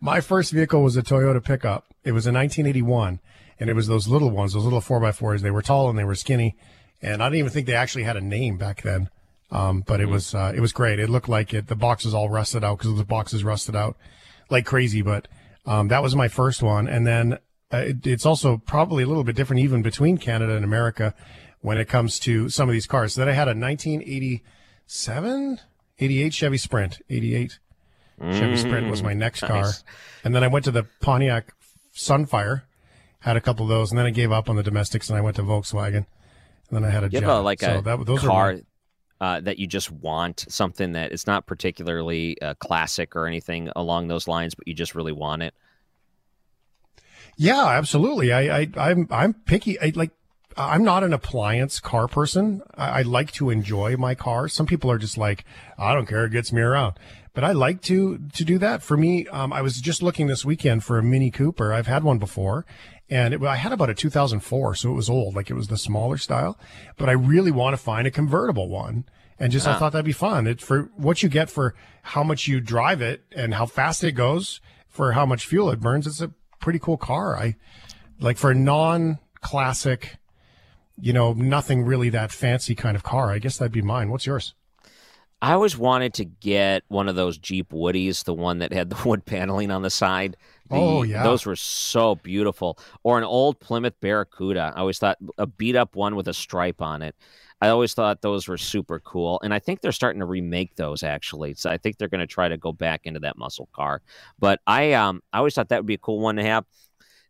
My 0.00 0.20
first 0.20 0.52
vehicle 0.52 0.82
was 0.82 0.96
a 0.96 1.02
Toyota 1.02 1.44
pickup. 1.44 1.86
It 2.04 2.12
was 2.12 2.26
a 2.26 2.32
1981, 2.32 3.20
and 3.58 3.70
it 3.70 3.74
was 3.74 3.86
those 3.86 4.08
little 4.08 4.30
ones, 4.30 4.54
those 4.54 4.64
little 4.64 4.80
four 4.80 5.00
by 5.00 5.12
fours. 5.12 5.42
They 5.42 5.50
were 5.50 5.60
tall 5.60 5.90
and 5.90 5.98
they 5.98 6.04
were 6.04 6.14
skinny, 6.14 6.56
and 7.02 7.22
I 7.22 7.26
didn't 7.26 7.40
even 7.40 7.50
think 7.50 7.66
they 7.66 7.74
actually 7.74 8.04
had 8.04 8.16
a 8.16 8.22
name 8.22 8.56
back 8.56 8.82
then. 8.82 9.10
Um, 9.54 9.82
but 9.86 10.00
it 10.00 10.04
mm-hmm. 10.04 10.14
was 10.14 10.34
uh, 10.34 10.52
it 10.54 10.60
was 10.60 10.72
great. 10.72 10.98
It 10.98 11.08
looked 11.08 11.28
like 11.28 11.54
it. 11.54 11.68
The 11.68 11.76
boxes 11.76 12.12
all 12.12 12.28
rusted 12.28 12.64
out 12.64 12.78
because 12.78 12.96
the 12.96 13.04
boxes 13.04 13.44
rusted 13.44 13.76
out 13.76 13.96
like 14.50 14.66
crazy. 14.66 15.00
But 15.00 15.28
um, 15.64 15.88
that 15.88 16.02
was 16.02 16.16
my 16.16 16.26
first 16.26 16.62
one, 16.62 16.88
and 16.88 17.06
then 17.06 17.34
uh, 17.72 17.76
it, 17.76 18.04
it's 18.04 18.26
also 18.26 18.56
probably 18.56 19.04
a 19.04 19.06
little 19.06 19.22
bit 19.22 19.36
different 19.36 19.62
even 19.62 19.80
between 19.80 20.18
Canada 20.18 20.56
and 20.56 20.64
America 20.64 21.14
when 21.60 21.78
it 21.78 21.88
comes 21.88 22.18
to 22.20 22.48
some 22.48 22.68
of 22.68 22.72
these 22.72 22.86
cars. 22.86 23.14
So 23.14 23.20
then 23.20 23.28
I 23.28 23.32
had 23.32 23.46
a 23.46 23.54
1987, 23.54 25.60
88 26.00 26.34
Chevy 26.34 26.58
Sprint, 26.58 27.00
88 27.08 27.58
mm-hmm. 28.20 28.32
Chevy 28.32 28.56
Sprint 28.56 28.90
was 28.90 29.04
my 29.04 29.14
next 29.14 29.40
car, 29.40 29.70
and 30.24 30.34
then 30.34 30.42
I 30.42 30.48
went 30.48 30.64
to 30.64 30.72
the 30.72 30.82
Pontiac 31.00 31.54
Sunfire, 31.94 32.62
had 33.20 33.36
a 33.36 33.40
couple 33.40 33.64
of 33.64 33.68
those, 33.68 33.92
and 33.92 33.98
then 33.98 34.06
I 34.06 34.10
gave 34.10 34.32
up 34.32 34.50
on 34.50 34.56
the 34.56 34.64
domestics 34.64 35.08
and 35.08 35.16
I 35.16 35.20
went 35.20 35.36
to 35.36 35.42
Volkswagen. 35.42 36.06
And 36.70 36.82
then 36.82 36.84
I 36.84 36.90
had 36.90 37.04
a 37.04 37.06
You 37.06 37.20
Jetta. 37.20 37.40
like 37.40 37.60
So 37.60 37.78
a 37.78 37.82
that, 37.82 38.06
those 38.06 38.20
car 38.20 38.52
Are 38.52 38.60
uh, 39.24 39.40
that 39.40 39.58
you 39.58 39.66
just 39.66 39.90
want, 39.90 40.44
something 40.50 40.92
that 40.92 41.10
it's 41.10 41.26
not 41.26 41.46
particularly 41.46 42.38
uh, 42.42 42.52
classic 42.56 43.16
or 43.16 43.26
anything 43.26 43.70
along 43.74 44.08
those 44.08 44.28
lines, 44.28 44.54
but 44.54 44.68
you 44.68 44.74
just 44.74 44.94
really 44.94 45.12
want 45.12 45.42
it. 45.42 45.54
Yeah, 47.38 47.66
absolutely. 47.66 48.34
I, 48.34 48.60
I 48.60 48.68
I'm 48.76 49.08
I'm 49.10 49.32
picky. 49.32 49.80
I 49.80 49.92
like. 49.94 50.10
I'm 50.58 50.84
not 50.84 51.02
an 51.02 51.14
appliance 51.14 51.80
car 51.80 52.06
person. 52.06 52.60
I, 52.76 53.00
I 53.00 53.02
like 53.02 53.32
to 53.32 53.48
enjoy 53.48 53.96
my 53.96 54.14
car. 54.14 54.46
Some 54.46 54.66
people 54.66 54.90
are 54.90 54.98
just 54.98 55.16
like, 55.16 55.44
I 55.78 55.94
don't 55.94 56.06
care, 56.06 56.26
it 56.26 56.30
gets 56.30 56.52
me 56.52 56.60
around. 56.60 56.92
But 57.32 57.44
I 57.44 57.52
like 57.52 57.80
to 57.82 58.18
to 58.18 58.44
do 58.44 58.58
that. 58.58 58.82
For 58.82 58.98
me, 58.98 59.26
um, 59.28 59.54
I 59.54 59.62
was 59.62 59.80
just 59.80 60.02
looking 60.02 60.26
this 60.26 60.44
weekend 60.44 60.84
for 60.84 60.98
a 60.98 61.02
Mini 61.02 61.30
Cooper. 61.30 61.72
I've 61.72 61.86
had 61.86 62.04
one 62.04 62.18
before, 62.18 62.66
and 63.08 63.32
it, 63.32 63.42
I 63.42 63.56
had 63.56 63.72
about 63.72 63.90
a 63.90 63.94
2004, 63.94 64.74
so 64.74 64.90
it 64.90 64.94
was 64.94 65.10
old, 65.10 65.34
like 65.34 65.50
it 65.50 65.54
was 65.54 65.68
the 65.68 65.78
smaller 65.78 66.18
style. 66.18 66.58
But 66.98 67.08
I 67.08 67.12
really 67.12 67.50
want 67.50 67.72
to 67.74 67.82
find 67.82 68.06
a 68.06 68.10
convertible 68.10 68.68
one, 68.68 69.04
and 69.38 69.50
just 69.52 69.66
I 69.66 69.78
thought 69.78 69.92
that'd 69.92 70.04
be 70.04 70.12
fun. 70.12 70.46
It 70.46 70.60
for 70.60 70.90
what 70.96 71.22
you 71.22 71.28
get 71.28 71.50
for 71.50 71.74
how 72.02 72.22
much 72.22 72.46
you 72.46 72.60
drive 72.60 73.00
it 73.02 73.24
and 73.34 73.54
how 73.54 73.66
fast 73.66 74.04
it 74.04 74.12
goes, 74.12 74.60
for 74.88 75.12
how 75.12 75.26
much 75.26 75.46
fuel 75.46 75.70
it 75.70 75.80
burns. 75.80 76.06
It's 76.06 76.20
a 76.20 76.32
pretty 76.60 76.78
cool 76.78 76.96
car. 76.96 77.36
I 77.36 77.56
like 78.20 78.36
for 78.38 78.50
a 78.50 78.54
non-classic, 78.54 80.16
you 81.00 81.12
know, 81.12 81.32
nothing 81.32 81.84
really 81.84 82.08
that 82.10 82.30
fancy 82.32 82.74
kind 82.74 82.96
of 82.96 83.02
car. 83.02 83.30
I 83.30 83.38
guess 83.38 83.58
that'd 83.58 83.72
be 83.72 83.82
mine. 83.82 84.10
What's 84.10 84.26
yours? 84.26 84.54
I 85.42 85.52
always 85.52 85.76
wanted 85.76 86.14
to 86.14 86.24
get 86.24 86.84
one 86.88 87.06
of 87.08 87.16
those 87.16 87.36
Jeep 87.36 87.70
Woodies, 87.70 88.24
the 88.24 88.32
one 88.32 88.60
that 88.60 88.72
had 88.72 88.88
the 88.88 88.96
wood 89.06 89.26
paneling 89.26 89.70
on 89.70 89.82
the 89.82 89.90
side. 89.90 90.36
The- 90.70 90.76
Oh, 90.76 91.02
yeah. 91.02 91.22
those 91.22 91.44
were 91.44 91.56
so 91.56 92.14
beautiful. 92.14 92.78
Or 93.02 93.18
an 93.18 93.24
old 93.24 93.60
Plymouth 93.60 94.00
Barracuda. 94.00 94.72
I 94.74 94.80
always 94.80 94.98
thought 94.98 95.18
a 95.36 95.46
beat 95.46 95.76
up 95.76 95.94
one 95.96 96.16
with 96.16 96.28
a 96.28 96.32
stripe 96.32 96.80
on 96.80 97.02
it. 97.02 97.14
I 97.64 97.68
always 97.70 97.94
thought 97.94 98.20
those 98.20 98.46
were 98.46 98.58
super 98.58 99.00
cool, 99.00 99.40
and 99.42 99.54
I 99.54 99.58
think 99.58 99.80
they're 99.80 99.90
starting 99.92 100.20
to 100.20 100.26
remake 100.26 100.76
those 100.76 101.02
actually. 101.02 101.54
So 101.54 101.70
I 101.70 101.78
think 101.78 101.96
they're 101.96 102.08
going 102.08 102.20
to 102.20 102.26
try 102.26 102.46
to 102.48 102.58
go 102.58 102.72
back 102.72 103.00
into 103.04 103.20
that 103.20 103.38
muscle 103.38 103.70
car. 103.74 104.02
But 104.38 104.60
I, 104.66 104.92
um, 104.92 105.22
I 105.32 105.38
always 105.38 105.54
thought 105.54 105.70
that 105.70 105.78
would 105.80 105.86
be 105.86 105.94
a 105.94 105.98
cool 105.98 106.20
one 106.20 106.36
to 106.36 106.42
have. 106.42 106.66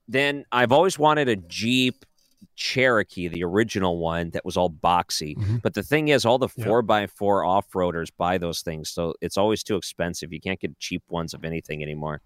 Then 0.09 0.45
I've 0.51 0.73
always 0.73 0.99
wanted 0.99 1.29
a 1.29 1.37
Jeep 1.37 2.05
Cherokee, 2.57 3.29
the 3.29 3.45
original 3.45 3.99
one 3.99 4.31
that 4.31 4.45
was 4.45 4.57
all 4.57 4.71
boxy. 4.71 5.35
But 5.63 5.75
the 5.75 5.85
thing 5.85 6.09
is, 6.09 6.25
all 6.25 6.39
the 6.39 6.49
four 6.49 6.83
by 6.83 7.07
four 7.07 7.45
off 7.45 7.71
roaders 7.73 8.11
buy 8.17 8.37
those 8.39 8.61
things, 8.61 8.91
so 8.91 9.15
it's 9.21 9.37
always 9.37 9.63
too 9.63 9.77
expensive. 9.77 10.33
You 10.33 10.41
can't 10.41 10.59
get 10.59 10.77
cheap 10.81 11.05
ones 11.09 11.33
of 11.33 11.45
anything 11.45 11.81
anymore. 11.81 12.23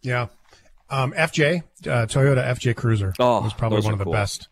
Yeah. 0.00 0.28
Um, 0.90 1.12
FJ, 1.12 1.64
uh, 1.86 2.06
Toyota 2.06 2.42
FJ 2.48 2.74
Cruiser 2.76 3.12
Oh, 3.18 3.42
was 3.42 3.52
probably 3.52 3.82
one 3.82 3.92
of 3.92 3.98
the 3.98 4.04
cool. 4.04 4.12
best, 4.14 4.48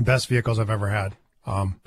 best 0.00 0.28
vehicles 0.28 0.58
I've 0.58 0.70
ever 0.70 0.88
had. 0.88 1.16
Um, 1.46 1.80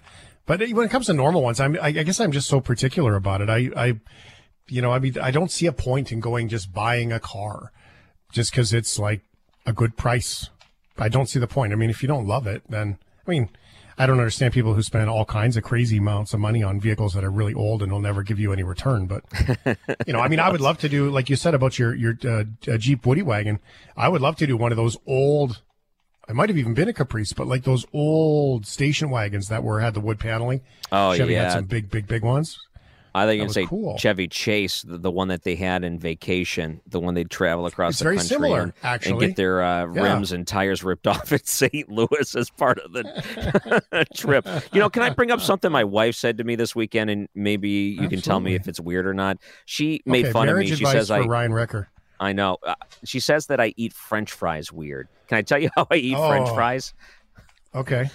but 0.46 0.60
when 0.60 0.86
it 0.86 0.92
comes 0.92 1.08
to 1.08 1.14
normal 1.14 1.42
ones, 1.42 1.60
I'm, 1.60 1.78
I, 1.82 1.92
guess 1.92 2.20
I'm 2.20 2.32
just 2.32 2.48
so 2.48 2.62
particular 2.62 3.16
about 3.16 3.42
it. 3.42 3.50
I, 3.50 3.70
I, 3.76 4.00
you 4.68 4.82
know, 4.82 4.92
I 4.92 5.00
mean, 5.00 5.18
I 5.20 5.32
don't 5.32 5.52
see 5.52 5.66
a 5.66 5.72
point 5.72 6.12
in 6.12 6.20
going 6.20 6.50
just 6.50 6.74
buying 6.74 7.12
a 7.12 7.20
car 7.20 7.72
just 8.32 8.52
because 8.52 8.74
it's 8.74 9.00
like 9.00 9.22
a 9.66 9.74
good 9.74 9.98
price. 9.98 10.50
I 10.98 11.10
don't 11.10 11.28
see 11.28 11.40
the 11.40 11.48
point. 11.48 11.74
I 11.74 11.76
mean, 11.76 11.90
if 11.90 12.02
you 12.02 12.08
don't 12.08 12.28
love 12.28 12.48
it, 12.48 12.64
then, 12.70 13.00
I 13.26 13.32
mean, 13.32 13.50
I 13.98 14.06
don't 14.06 14.20
understand 14.20 14.54
people 14.54 14.74
who 14.74 14.84
spend 14.84 15.10
all 15.10 15.26
kinds 15.26 15.56
of 15.56 15.64
crazy 15.64 15.98
amounts 15.98 16.34
of 16.34 16.40
money 16.40 16.62
on 16.62 16.80
vehicles 16.82 17.14
that 17.14 17.24
are 17.24 17.32
really 17.32 17.54
old 17.54 17.82
and 17.82 17.92
will 17.92 18.02
never 18.02 18.24
give 18.24 18.40
you 18.40 18.52
any 18.52 18.64
return. 18.64 19.08
But 19.08 19.24
you 20.06 20.14
know, 20.14 20.20
I 20.20 20.28
mean, 20.28 20.40
I 20.40 20.50
would 20.50 20.62
love 20.62 20.78
to 20.80 20.90
do 20.90 21.10
like 21.10 21.30
you 21.30 21.36
said 21.36 21.54
about 21.54 21.80
your 21.80 21.96
your 21.96 22.18
uh, 22.26 22.44
uh, 22.68 22.78
Jeep 22.78 23.06
Woody 23.06 23.22
wagon. 23.22 23.60
I 23.96 24.10
would 24.10 24.22
love 24.22 24.36
to 24.38 24.48
do 24.48 24.58
one 24.58 24.72
of 24.72 24.76
those 24.76 24.98
old. 25.08 25.62
I 26.28 26.34
might 26.34 26.50
have 26.50 26.58
even 26.58 26.74
been 26.74 26.88
a 26.88 26.94
Caprice, 26.94 27.34
but 27.34 27.48
like 27.48 27.64
those 27.64 27.86
old 27.94 28.66
station 28.66 29.10
wagons 29.10 29.48
that 29.50 29.64
were 29.64 29.80
had 29.80 29.94
the 29.94 30.00
wood 30.00 30.20
paneling. 30.20 30.62
Oh 30.92 31.12
yeah. 31.12 31.18
Chevy 31.18 31.34
yeah, 31.34 31.44
had 31.44 31.52
some 31.52 31.66
big, 31.66 31.90
big, 31.90 32.08
big 32.08 32.24
ones. 32.24 32.60
I 33.16 33.26
think 33.26 33.42
you 33.42 33.48
say 33.48 33.66
cool. 33.66 33.98
Chevy 33.98 34.28
Chase, 34.28 34.82
the, 34.82 34.98
the 34.98 35.10
one 35.10 35.30
that 35.30 35.44
they 35.44 35.56
had 35.56 35.86
in 35.86 35.98
Vacation, 35.98 36.82
the 36.86 37.00
one 37.00 37.14
they'd 37.14 37.32
travel 37.32 37.66
across 37.66 37.94
It's 37.94 38.00
the 38.00 38.04
very 38.04 38.18
country 38.18 38.28
similar, 38.28 38.74
and, 38.84 39.06
and 39.06 39.20
get 39.22 39.38
their 39.38 39.64
uh, 39.64 39.88
Yeah. 39.94 40.02
rims 40.02 40.34
and 40.34 40.46
tires 40.46 40.84
ripped 40.84 41.08
off 41.08 41.32
at 41.32 41.48
St. 41.48 41.88
Louis 41.88 42.36
as 42.36 42.50
part 42.50 42.78
of 42.80 42.92
the 42.92 44.06
trip. 44.16 44.46
You 44.74 44.82
know, 44.82 44.90
can 44.90 45.02
I 45.02 45.12
bring 45.12 45.32
up 45.32 45.40
something 45.40 45.72
my 45.72 45.86
wife 45.86 46.16
said 46.16 46.40
to 46.40 46.44
me 46.44 46.56
this 46.56 46.76
weekend, 46.76 47.10
and 47.10 47.30
maybe 47.34 47.70
you 47.70 48.10
can 48.10 48.20
tell 48.20 48.42
me 48.42 48.54
if 48.54 48.68
it's 48.68 48.82
weird 48.82 49.08
or 49.08 49.14
not? 49.14 49.38
She 49.64 50.02
made 50.06 50.26
okay, 50.26 50.34
fun 50.34 50.50
of 50.50 50.58
me. 50.58 50.68
She 50.68 50.84
says 50.84 51.08
for 51.08 51.14
I, 51.14 51.20
Ryan 51.22 51.54
Wrecker. 51.54 51.88
I 52.20 52.34
know. 52.34 52.58
Uh, 52.64 52.76
she 53.04 53.20
says 53.20 53.48
that 53.48 53.60
I 53.60 53.74
eat 53.78 53.94
French 53.94 54.32
fries 54.32 54.72
weird. 54.72 55.08
Can 55.28 55.38
I 55.38 55.42
tell 55.42 55.60
you 55.60 55.70
how 55.76 55.88
I 55.92 55.96
eat 55.96 56.18
French 56.18 56.50
Oh. 56.50 56.56
fries? 56.56 56.94
Okay, 57.74 58.10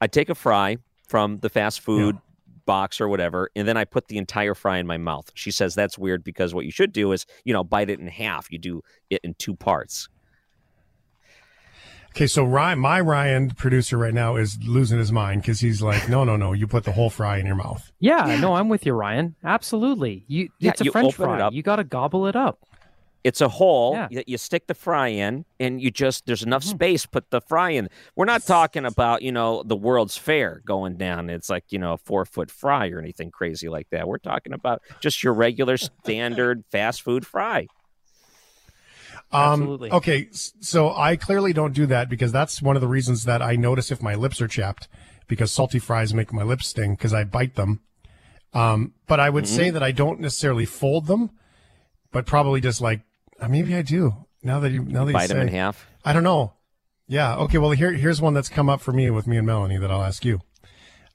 I 0.00 0.06
take 0.06 0.30
a 0.30 0.34
fry 0.34 0.78
from 1.06 1.38
the 1.40 1.48
fast 1.50 1.80
food 1.80 2.16
box 2.64 3.00
or 3.00 3.08
whatever, 3.08 3.50
and 3.54 3.68
then 3.68 3.76
I 3.76 3.84
put 3.84 4.08
the 4.08 4.18
entire 4.18 4.54
fry 4.54 4.78
in 4.78 4.86
my 4.86 4.96
mouth. 4.96 5.30
She 5.34 5.50
says 5.50 5.74
that's 5.74 5.98
weird 5.98 6.24
because 6.24 6.54
what 6.54 6.64
you 6.64 6.70
should 6.72 6.92
do 6.92 7.12
is, 7.12 7.26
you 7.44 7.52
know, 7.52 7.62
bite 7.62 7.90
it 7.90 8.00
in 8.00 8.08
half. 8.08 8.50
You 8.50 8.58
do 8.58 8.82
it 9.10 9.20
in 9.22 9.34
two 9.34 9.54
parts. 9.54 10.08
okay. 12.10 12.26
So 12.26 12.44
Ryan, 12.44 12.78
my 12.78 13.00
Ryan 13.00 13.50
producer 13.50 13.98
right 13.98 14.14
now 14.14 14.36
is 14.36 14.58
losing 14.64 14.98
his 14.98 15.12
mind 15.12 15.42
because 15.42 15.60
he's 15.60 15.82
like, 15.82 16.08
no, 16.08 16.24
no, 16.24 16.36
no. 16.36 16.52
You 16.54 16.66
put 16.66 16.84
the 16.84 16.92
whole 16.92 17.10
fry 17.10 17.38
in 17.38 17.46
your 17.46 17.54
mouth. 17.56 17.92
Yeah, 18.00 18.38
no, 18.40 18.54
I'm 18.54 18.68
with 18.68 18.86
you, 18.86 18.94
Ryan. 18.94 19.36
Absolutely. 19.44 20.24
You, 20.26 20.48
Yeah, 20.58 20.70
it's 20.70 20.80
a 20.80 20.84
you 20.84 20.92
French 20.92 21.14
open 21.14 21.24
it 21.30 21.36
fry. 21.36 21.40
up. 21.42 21.52
You 21.52 21.62
got 21.62 21.76
to 21.76 21.84
gobble 21.84 22.26
it 22.26 22.34
up. 22.36 22.58
It's 23.26 23.40
a 23.40 23.48
hole 23.48 23.94
Yeah. 23.94 24.08
that 24.12 24.28
you 24.28 24.38
stick 24.38 24.68
the 24.68 24.74
fry 24.74 25.08
in, 25.08 25.44
and 25.58 25.80
you 25.82 25.90
just 25.90 26.26
there's 26.26 26.44
enough 26.44 26.62
Mm-hmm. 26.62 26.76
space. 26.76 27.06
Put 27.06 27.30
the 27.30 27.40
fry 27.40 27.70
in. 27.70 27.88
We're 28.14 28.24
not 28.34 28.44
talking 28.46 28.84
about 28.86 29.22
you 29.22 29.32
know 29.32 29.62
the 29.64 29.74
World's 29.76 30.16
Fair 30.16 30.62
going 30.64 30.96
down. 30.96 31.28
It's 31.28 31.50
like 31.50 31.64
you 31.70 31.78
know 31.80 31.94
a 31.94 31.98
four 31.98 32.24
foot 32.24 32.50
fry 32.50 32.88
or 32.90 33.00
anything 33.00 33.30
crazy 33.32 33.68
like 33.68 33.88
that. 33.90 34.06
We're 34.06 34.18
talking 34.18 34.52
about 34.52 34.80
just 35.00 35.24
your 35.24 35.34
regular 35.34 35.76
standard 35.76 36.64
fast 36.70 37.02
food 37.02 37.26
fry. 37.26 37.66
Um, 39.32 39.50
Absolutely. 39.52 39.90
Okay, 39.90 40.28
so 40.32 40.94
I 40.94 41.16
clearly 41.16 41.52
don't 41.52 41.72
do 41.74 41.86
that 41.86 42.08
because 42.08 42.30
that's 42.30 42.62
one 42.62 42.76
of 42.76 42.80
the 42.82 42.88
reasons 42.88 43.24
that 43.24 43.42
I 43.42 43.56
notice 43.56 43.90
if 43.90 44.00
my 44.02 44.14
lips 44.14 44.40
are 44.40 44.46
chapped 44.48 44.86
because 45.26 45.50
salty 45.50 45.80
fries 45.80 46.14
make 46.14 46.32
my 46.32 46.44
lips 46.44 46.68
sting 46.68 46.92
because 46.94 47.12
I 47.12 47.24
bite 47.24 47.56
them. 47.56 47.80
Um, 48.54 48.94
but 49.08 49.18
I 49.18 49.28
would 49.30 49.44
Mm-hmm. 49.44 49.56
say 49.56 49.70
that 49.70 49.82
I 49.82 49.90
don't 49.90 50.20
necessarily 50.20 50.64
fold 50.64 51.06
them, 51.08 51.30
but 52.12 52.24
probably 52.24 52.60
just 52.60 52.80
like 52.80 53.00
uh, 53.40 53.48
maybe 53.48 53.74
I 53.74 53.82
do. 53.82 54.26
Now 54.42 54.60
that 54.60 54.70
you 54.70 54.84
now 54.84 55.04
that 55.04 55.12
you 55.12 55.18
Bite 55.18 55.28
them 55.28 55.40
in 55.40 55.48
half. 55.48 55.86
I 56.04 56.12
don't 56.12 56.22
know. 56.22 56.54
Yeah. 57.08 57.36
Okay. 57.36 57.58
Well, 57.58 57.70
here 57.70 57.92
here's 57.92 58.20
one 58.20 58.34
that's 58.34 58.48
come 58.48 58.68
up 58.68 58.80
for 58.80 58.92
me 58.92 59.10
with 59.10 59.26
me 59.26 59.36
and 59.36 59.46
Melanie 59.46 59.78
that 59.78 59.90
I'll 59.90 60.02
ask 60.02 60.24
you. 60.24 60.40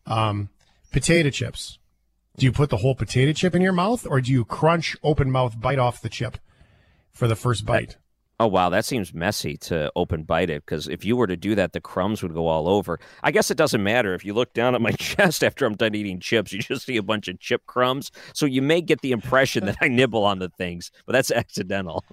Um, 0.06 0.50
potato 0.92 1.30
chips. 1.30 1.78
Do 2.38 2.46
you 2.46 2.52
put 2.52 2.70
the 2.70 2.78
whole 2.78 2.96
potato 2.96 3.34
chip 3.34 3.56
in 3.56 3.62
your 3.62 3.74
mouth, 3.74 4.08
or 4.10 4.22
do 4.22 4.32
you 4.32 4.46
crunch, 4.46 4.96
open 5.04 5.30
mouth, 5.32 5.60
bite 5.60 5.80
off 5.80 6.02
the 6.02 6.10
chip 6.10 6.38
for 7.12 7.28
the 7.28 7.36
first 7.36 7.66
bite? 7.66 7.98
Oh 8.42 8.48
wow, 8.48 8.70
that 8.70 8.86
seems 8.86 9.14
messy 9.14 9.56
to 9.58 9.92
open 9.96 10.24
bite 10.24 10.50
it 10.50 10.66
because 10.66 10.88
if 10.88 11.06
you 11.06 11.16
were 11.16 11.28
to 11.28 11.38
do 11.38 11.54
that, 11.54 11.74
the 11.74 11.80
crumbs 11.80 12.24
would 12.24 12.34
go 12.34 12.48
all 12.48 12.68
over. 12.68 13.00
I 13.22 13.30
guess 13.30 13.52
it 13.52 13.56
doesn't 13.56 13.84
matter 13.84 14.16
if 14.16 14.26
you 14.26 14.34
look 14.34 14.54
down 14.54 14.74
at 14.74 14.82
my 14.82 14.92
chest 14.98 15.44
after 15.44 15.64
I'm 15.64 15.76
done 15.76 15.94
eating 15.94 16.20
chips, 16.20 16.52
you 16.52 16.58
just 16.58 16.88
see 16.88 16.98
a 16.98 17.04
bunch 17.04 17.28
of 17.28 17.40
chip 17.40 17.68
crumbs. 17.68 18.12
So 18.34 18.48
you 18.48 18.64
may 18.64 18.82
get 18.82 19.02
the 19.02 19.12
impression 19.12 19.66
that 19.68 19.78
I 19.80 19.90
nibble 19.90 20.26
on 20.26 20.40
the 20.40 20.50
things, 20.50 20.92
but 21.06 21.14
that's 21.14 21.30
accidental. 21.42 22.04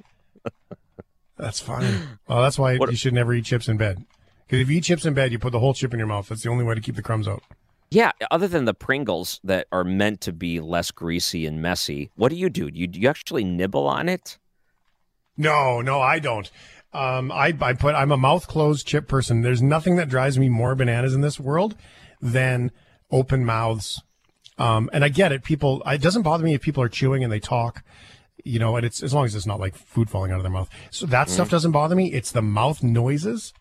That's 1.38 1.60
fine. 1.60 2.18
Well, 2.28 2.42
that's 2.42 2.58
why 2.58 2.76
What- 2.78 2.90
you 2.90 2.96
should 2.96 3.14
never 3.14 3.32
eat 3.32 3.46
chips 3.46 3.66
in 3.66 3.78
bed. 3.78 4.04
Because 4.46 4.60
if 4.60 4.68
you 4.68 4.76
eat 4.76 4.84
chips 4.84 5.06
in 5.06 5.14
bed, 5.14 5.32
you 5.32 5.38
put 5.38 5.52
the 5.52 5.60
whole 5.60 5.72
chip 5.72 5.94
in 5.94 5.98
your 5.98 6.08
mouth. 6.08 6.28
That's 6.28 6.42
the 6.42 6.50
only 6.50 6.64
way 6.64 6.74
to 6.74 6.80
keep 6.82 6.96
the 6.96 7.02
crumbs 7.02 7.26
out. 7.26 7.42
Yeah, 7.90 8.12
other 8.30 8.48
than 8.48 8.66
the 8.66 8.74
Pringles 8.74 9.40
that 9.44 9.66
are 9.72 9.84
meant 9.84 10.20
to 10.22 10.32
be 10.34 10.60
less 10.60 10.90
greasy 10.90 11.46
and 11.46 11.62
messy, 11.62 12.10
what 12.16 12.28
do 12.28 12.36
you 12.36 12.50
do? 12.50 12.70
Do 12.70 12.78
you, 12.78 12.86
do 12.86 13.00
you 13.00 13.08
actually 13.08 13.44
nibble 13.44 13.86
on 13.86 14.10
it? 14.10 14.36
No, 15.38 15.80
no, 15.80 16.00
I 16.00 16.18
don't. 16.18 16.50
Um, 16.92 17.30
I, 17.30 17.54
I 17.60 17.72
put. 17.74 17.94
I'm 17.94 18.10
a 18.10 18.16
mouth 18.16 18.46
closed 18.48 18.86
chip 18.86 19.08
person. 19.08 19.42
There's 19.42 19.62
nothing 19.62 19.96
that 19.96 20.08
drives 20.08 20.38
me 20.38 20.48
more 20.48 20.74
bananas 20.74 21.14
in 21.14 21.20
this 21.20 21.38
world 21.38 21.76
than 22.20 22.72
open 23.10 23.44
mouths. 23.44 24.02
Um, 24.58 24.90
and 24.92 25.04
I 25.04 25.08
get 25.08 25.30
it. 25.30 25.44
People, 25.44 25.82
it 25.86 26.02
doesn't 26.02 26.22
bother 26.22 26.44
me 26.44 26.54
if 26.54 26.60
people 26.60 26.82
are 26.82 26.88
chewing 26.88 27.22
and 27.22 27.32
they 27.32 27.40
talk. 27.40 27.84
You 28.44 28.58
know, 28.58 28.76
and 28.76 28.84
it's 28.84 29.02
as 29.02 29.12
long 29.12 29.26
as 29.26 29.34
it's 29.34 29.46
not 29.46 29.60
like 29.60 29.74
food 29.74 30.10
falling 30.10 30.32
out 30.32 30.38
of 30.38 30.42
their 30.42 30.52
mouth. 30.52 30.70
So 30.90 31.06
that 31.06 31.28
stuff 31.28 31.50
doesn't 31.50 31.72
bother 31.72 31.94
me. 31.94 32.12
It's 32.12 32.32
the 32.32 32.42
mouth 32.42 32.82
noises. 32.82 33.52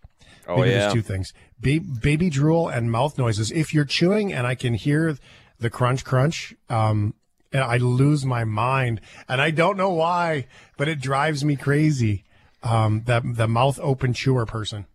Oh 0.48 0.58
Maybe 0.58 0.70
yeah. 0.70 0.80
there's 0.80 0.94
two 0.94 1.02
things: 1.02 1.34
ba- 1.60 1.82
baby 2.02 2.30
drool 2.30 2.70
and 2.70 2.92
mouth 2.92 3.18
noises. 3.18 3.52
If 3.52 3.74
you're 3.74 3.86
chewing 3.86 4.32
and 4.32 4.48
I 4.48 4.56
can 4.56 4.76
hear 4.76 5.18
the 5.60 5.70
crunch, 5.70 6.06
crunch, 6.06 6.56
um, 6.70 7.16
and 7.52 7.64
I 7.64 7.78
lose 7.78 8.26
my 8.26 8.44
mind, 8.44 9.02
and 9.30 9.42
I 9.42 9.52
don't 9.52 9.78
know 9.78 9.92
why, 9.92 10.48
but 10.78 10.88
it 10.88 11.00
drives 11.02 11.44
me 11.44 11.56
crazy. 11.56 12.24
Um, 12.64 13.04
that 13.06 13.24
the 13.24 13.48
mouth 13.48 13.80
open 13.82 14.14
chewer 14.14 14.46
person. 14.46 14.88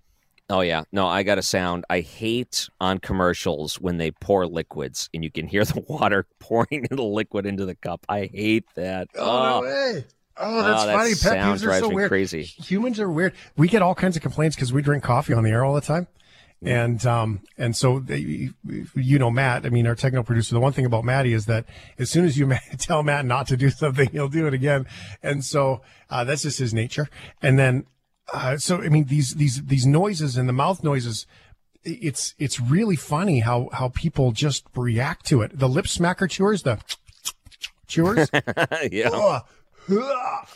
Oh 0.51 0.61
yeah, 0.61 0.83
no, 0.93 1.07
I 1.07 1.23
got 1.23 1.39
a 1.39 1.43
sound. 1.43 1.85
I 1.89 2.01
hate 2.01 2.69
on 2.81 2.99
commercials 2.99 3.81
when 3.81 3.97
they 3.99 4.11
pour 4.11 4.47
liquids 4.47 5.09
and 5.15 5.23
you 5.25 5.31
can 5.31 5.47
hear 5.47 5.65
the 5.67 5.83
water 5.89 6.27
pouring 6.41 6.87
the 6.91 7.03
liquid 7.03 7.47
into 7.47 7.65
the 7.65 7.77
cup. 7.77 8.05
I 8.09 8.29
hate 8.33 8.65
that. 8.75 9.09
Oh, 9.17 9.61
no 9.61 9.63
way! 9.63 10.05
Oh, 10.37 10.63
that's 10.63 10.83
Oh, 10.83 10.87
that 10.89 10.95
funny. 10.95 11.15
Pet 11.15 11.39
peeves 11.47 11.67
are 11.67 11.79
so 11.79 11.89
weird. 11.89 12.09
crazy. 12.09 12.43
Humans 12.43 12.99
are 13.01 13.09
weird. 13.11 13.33
We 13.57 13.69
get 13.69 13.81
all 13.81 13.95
kinds 13.95 14.17
of 14.17 14.23
complaints 14.23 14.57
because 14.57 14.73
we 14.73 14.83
drink 14.83 15.05
coffee 15.05 15.33
on 15.33 15.45
the 15.45 15.51
air 15.51 15.65
all 15.65 15.75
the 15.75 15.81
time. 15.81 16.09
And 16.65 17.05
um 17.07 17.41
and 17.59 17.77
so 17.77 17.99
they, 17.99 18.51
you 18.95 19.19
know 19.19 19.31
Matt, 19.31 19.67
I 19.67 19.71
mean 19.71 19.87
our 19.87 19.95
technical 19.95 20.25
producer. 20.25 20.55
The 20.55 20.61
one 20.61 20.73
thing 20.73 20.87
about 20.87 21.05
Matty 21.05 21.33
is 21.33 21.47
that 21.47 21.65
as 21.99 22.11
soon 22.11 22.25
as 22.25 22.39
you 22.39 22.53
tell 22.79 23.03
Matt 23.03 23.25
not 23.27 23.49
to 23.49 23.57
do 23.57 23.71
something, 23.71 24.09
he'll 24.11 24.29
do 24.29 24.47
it 24.47 24.55
again. 24.55 24.87
And 25.23 25.45
so 25.45 25.83
uh, 26.09 26.25
that's 26.25 26.43
just 26.43 26.59
his 26.59 26.73
nature. 26.73 27.09
And 27.41 27.59
then 27.59 27.87
uh, 28.33 28.57
so 28.57 28.81
I 28.81 28.89
mean 28.89 29.05
these 29.05 29.35
these 29.35 29.65
these 29.65 29.87
noises 29.87 30.37
and 30.37 30.49
the 30.49 30.53
mouth 30.53 30.85
noises. 30.85 31.27
It's 31.85 32.37
it's 32.39 32.61
really 32.61 32.95
funny 32.95 33.41
how 33.41 33.69
how 33.73 33.89
people 33.89 34.31
just 34.31 34.65
react 34.77 35.27
to 35.27 35.43
it. 35.43 35.59
The 35.59 35.69
lip 35.69 35.87
smacker 35.87 36.31
chewers, 36.31 36.63
the 36.63 36.81
chewers. 37.89 38.31
yeah. 38.93 39.41
Ugh. 39.91 40.49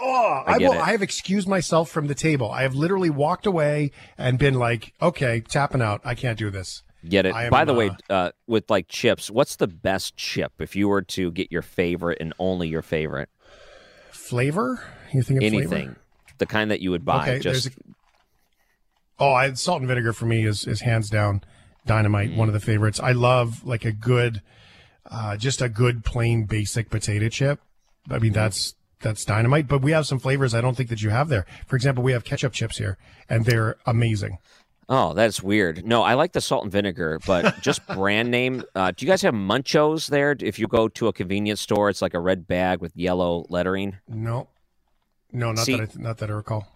Oh, 0.00 0.42
I 0.46 0.54
I, 0.54 0.58
will, 0.58 0.72
it. 0.74 0.78
I 0.78 0.90
have 0.92 1.02
excused 1.02 1.48
myself 1.48 1.90
from 1.90 2.06
the 2.06 2.14
table. 2.14 2.50
I 2.50 2.62
have 2.62 2.74
literally 2.74 3.10
walked 3.10 3.46
away 3.46 3.90
and 4.16 4.38
been 4.38 4.54
like, 4.54 4.92
okay, 5.02 5.40
tapping 5.40 5.82
out. 5.82 6.00
I 6.04 6.14
can't 6.14 6.38
do 6.38 6.50
this. 6.50 6.82
Get 7.08 7.26
it. 7.26 7.34
Am, 7.34 7.50
By 7.50 7.64
the 7.64 7.74
way, 7.74 7.90
uh, 8.08 8.12
uh, 8.12 8.30
with 8.46 8.70
like 8.70 8.88
chips, 8.88 9.30
what's 9.30 9.56
the 9.56 9.66
best 9.66 10.16
chip 10.16 10.52
if 10.60 10.76
you 10.76 10.88
were 10.88 11.02
to 11.02 11.30
get 11.32 11.50
your 11.50 11.62
favorite 11.62 12.18
and 12.20 12.32
only 12.38 12.68
your 12.68 12.82
favorite? 12.82 13.28
Flavor? 14.12 14.82
You 15.12 15.22
think 15.22 15.38
of 15.38 15.44
Anything. 15.44 15.68
flavor? 15.68 15.98
The 16.38 16.46
kind 16.46 16.70
that 16.70 16.80
you 16.80 16.90
would 16.90 17.04
buy. 17.04 17.22
Okay, 17.30 17.38
just 17.40 17.64
there's 17.64 17.76
Oh, 19.20 19.32
I, 19.32 19.52
salt 19.54 19.80
and 19.80 19.88
vinegar 19.88 20.12
for 20.12 20.26
me 20.26 20.44
is, 20.46 20.64
is 20.66 20.80
hands 20.82 21.10
down 21.10 21.42
dynamite. 21.86 22.36
One 22.36 22.48
of 22.48 22.54
the 22.54 22.60
favorites. 22.60 23.00
I 23.00 23.12
love 23.12 23.64
like 23.64 23.84
a 23.84 23.90
good, 23.90 24.42
uh, 25.10 25.36
just 25.36 25.60
a 25.60 25.68
good 25.68 26.04
plain 26.04 26.44
basic 26.44 26.88
potato 26.88 27.28
chip. 27.28 27.60
I 28.08 28.18
mean, 28.18 28.32
that's, 28.32 28.74
that's 29.00 29.24
dynamite, 29.24 29.68
but 29.68 29.82
we 29.82 29.92
have 29.92 30.06
some 30.06 30.18
flavors 30.18 30.54
I 30.54 30.60
don't 30.60 30.76
think 30.76 30.88
that 30.90 31.02
you 31.02 31.10
have 31.10 31.28
there. 31.28 31.46
For 31.66 31.76
example, 31.76 32.02
we 32.02 32.12
have 32.12 32.24
ketchup 32.24 32.52
chips 32.52 32.78
here 32.78 32.98
and 33.28 33.44
they're 33.44 33.76
amazing. 33.86 34.38
Oh, 34.90 35.12
that's 35.12 35.42
weird. 35.42 35.84
No, 35.84 36.02
I 36.02 36.14
like 36.14 36.32
the 36.32 36.40
salt 36.40 36.62
and 36.64 36.72
vinegar, 36.72 37.20
but 37.26 37.58
just 37.62 37.86
brand 37.88 38.30
name. 38.30 38.64
Uh, 38.74 38.90
do 38.96 39.04
you 39.04 39.10
guys 39.12 39.20
have 39.22 39.34
Munchos 39.34 40.08
there? 40.08 40.34
If 40.40 40.58
you 40.58 40.66
go 40.66 40.88
to 40.88 41.08
a 41.08 41.12
convenience 41.12 41.60
store, 41.60 41.90
it's 41.90 42.00
like 42.00 42.14
a 42.14 42.20
red 42.20 42.46
bag 42.46 42.80
with 42.80 42.96
yellow 42.96 43.44
lettering. 43.50 43.98
No, 44.08 44.48
no, 45.30 45.52
not 45.52 45.64
See- 45.64 45.76
that 45.76 45.90
I, 45.96 46.00
not 46.02 46.18
that 46.18 46.30
I 46.30 46.32
recall. 46.32 46.66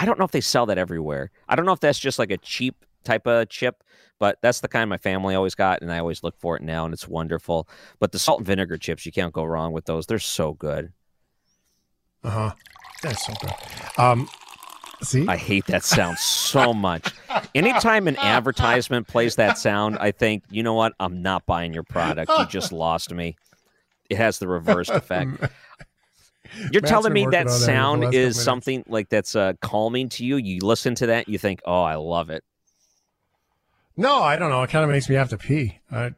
I 0.00 0.04
don't 0.06 0.18
know 0.18 0.24
if 0.24 0.30
they 0.30 0.40
sell 0.40 0.64
that 0.66 0.78
everywhere. 0.78 1.30
I 1.48 1.56
don't 1.56 1.66
know 1.66 1.72
if 1.72 1.80
that's 1.80 1.98
just 1.98 2.18
like 2.20 2.30
a 2.30 2.38
cheap 2.38 2.84
type 3.02 3.26
of 3.26 3.48
chip, 3.48 3.82
but 4.20 4.38
that's 4.42 4.60
the 4.60 4.68
kind 4.68 4.88
my 4.88 4.96
family 4.96 5.34
always 5.34 5.56
got, 5.56 5.82
and 5.82 5.92
I 5.92 5.98
always 5.98 6.22
look 6.22 6.38
for 6.38 6.56
it 6.56 6.62
now, 6.62 6.84
and 6.84 6.94
it's 6.94 7.08
wonderful. 7.08 7.68
But 7.98 8.12
the 8.12 8.18
salt 8.18 8.38
and 8.38 8.46
vinegar 8.46 8.78
chips, 8.78 9.04
you 9.04 9.12
can't 9.12 9.32
go 9.32 9.44
wrong 9.44 9.72
with 9.72 9.86
those. 9.86 10.06
They're 10.06 10.20
so 10.20 10.54
good. 10.54 10.92
Uh 12.24 12.30
huh. 12.30 12.52
That's 13.02 13.24
so 13.24 13.32
good. 13.40 13.52
Um, 13.96 14.28
see, 15.02 15.26
I 15.28 15.36
hate 15.36 15.66
that 15.66 15.84
sound 15.84 16.18
so 16.18 16.74
much. 16.74 17.12
Anytime 17.54 18.08
an 18.08 18.16
advertisement 18.16 19.06
plays 19.06 19.36
that 19.36 19.58
sound, 19.58 19.98
I 19.98 20.10
think, 20.10 20.42
you 20.50 20.62
know 20.62 20.74
what? 20.74 20.94
I'm 20.98 21.22
not 21.22 21.46
buying 21.46 21.72
your 21.72 21.84
product. 21.84 22.30
You 22.36 22.46
just 22.46 22.72
lost 22.72 23.12
me. 23.12 23.36
It 24.10 24.16
has 24.16 24.38
the 24.38 24.48
reversed 24.48 24.90
effect. 24.90 25.30
You're 26.72 26.82
Matt's 26.82 26.90
telling 26.90 27.12
me 27.12 27.26
that 27.26 27.26
on 27.26 27.32
that 27.32 27.44
for 27.44 27.50
the 27.50 27.64
sound 27.64 28.02
last 28.04 28.14
is 28.14 28.42
something 28.42 28.82
like 28.88 29.10
that's 29.10 29.36
uh, 29.36 29.52
calming 29.60 30.08
to 30.10 30.24
you. 30.24 30.36
You 30.36 30.60
listen 30.62 30.94
to 30.96 31.06
that, 31.06 31.28
you 31.28 31.38
think, 31.38 31.60
"Oh, 31.64 31.82
I 31.82 31.96
love 31.96 32.30
it." 32.30 32.42
no, 33.96 34.22
I 34.22 34.36
don't 34.36 34.48
know. 34.50 34.62
It 34.62 34.70
kind 34.70 34.84
of 34.84 34.90
makes 34.90 35.08
me 35.08 35.16
have 35.16 35.28
to 35.30 35.36
pee. 35.36 35.78
I, 35.90 36.14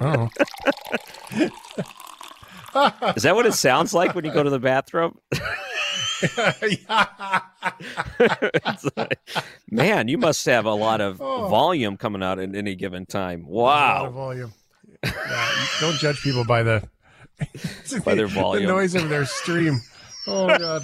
I 0.00 0.12
don't 0.12 0.30
know. 1.32 1.48
Is 3.16 3.22
that 3.22 3.34
what 3.34 3.46
it 3.46 3.54
sounds 3.54 3.94
like 3.94 4.14
when 4.14 4.24
you 4.24 4.32
go 4.32 4.42
to 4.42 4.50
the 4.50 4.58
bathroom? 4.60 5.18
Like, 8.96 9.20
man, 9.70 10.08
you 10.08 10.18
must 10.18 10.44
have 10.46 10.64
a 10.66 10.72
lot 10.74 11.00
of 11.00 11.20
Oh. 11.20 11.48
volume 11.48 11.96
coming 11.96 12.22
out 12.22 12.38
at 12.38 12.54
any 12.54 12.74
given 12.74 13.06
time. 13.06 13.44
A 13.44 13.48
lot 13.50 14.06
of 14.06 14.14
Wow. 14.14 14.20
volume. 14.20 14.52
Yeah, 15.04 15.50
don't 15.80 15.96
judge 15.98 16.20
people 16.22 16.44
by 16.44 16.62
the 16.64 16.88
By 18.04 18.14
their 18.16 18.26
the 18.28 18.34
volume. 18.34 18.68
noise 18.68 18.94
of 18.96 19.08
their 19.08 19.24
stream. 19.26 19.78
Oh 20.26 20.46
god. 20.58 20.82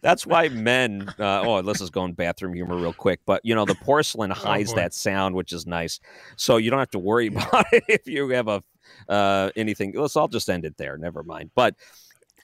That's 0.00 0.26
why 0.26 0.48
men. 0.48 1.06
Uh, 1.18 1.42
oh, 1.42 1.60
this 1.60 1.82
is 1.82 1.90
going 1.90 2.14
bathroom 2.14 2.54
humor 2.54 2.76
real 2.76 2.94
quick, 2.94 3.20
but 3.26 3.42
you 3.44 3.54
know 3.54 3.66
the 3.66 3.74
porcelain 3.74 4.30
hides 4.30 4.72
Oh, 4.72 4.76
that 4.76 4.94
sound, 4.94 5.34
which 5.34 5.52
is 5.52 5.66
nice. 5.66 6.00
So 6.36 6.56
you 6.56 6.70
don't 6.70 6.78
have 6.78 6.90
to 6.92 6.98
worry 6.98 7.26
about 7.26 7.66
it 7.72 7.84
if 7.86 8.06
you 8.06 8.30
have 8.30 8.48
a 8.48 8.62
uh, 9.08 9.50
anything. 9.56 9.92
Let's. 9.94 10.16
I'll 10.16 10.28
just 10.28 10.48
end 10.48 10.64
it 10.64 10.76
there. 10.76 10.96
Never 10.96 11.22
mind. 11.22 11.50
But 11.54 11.74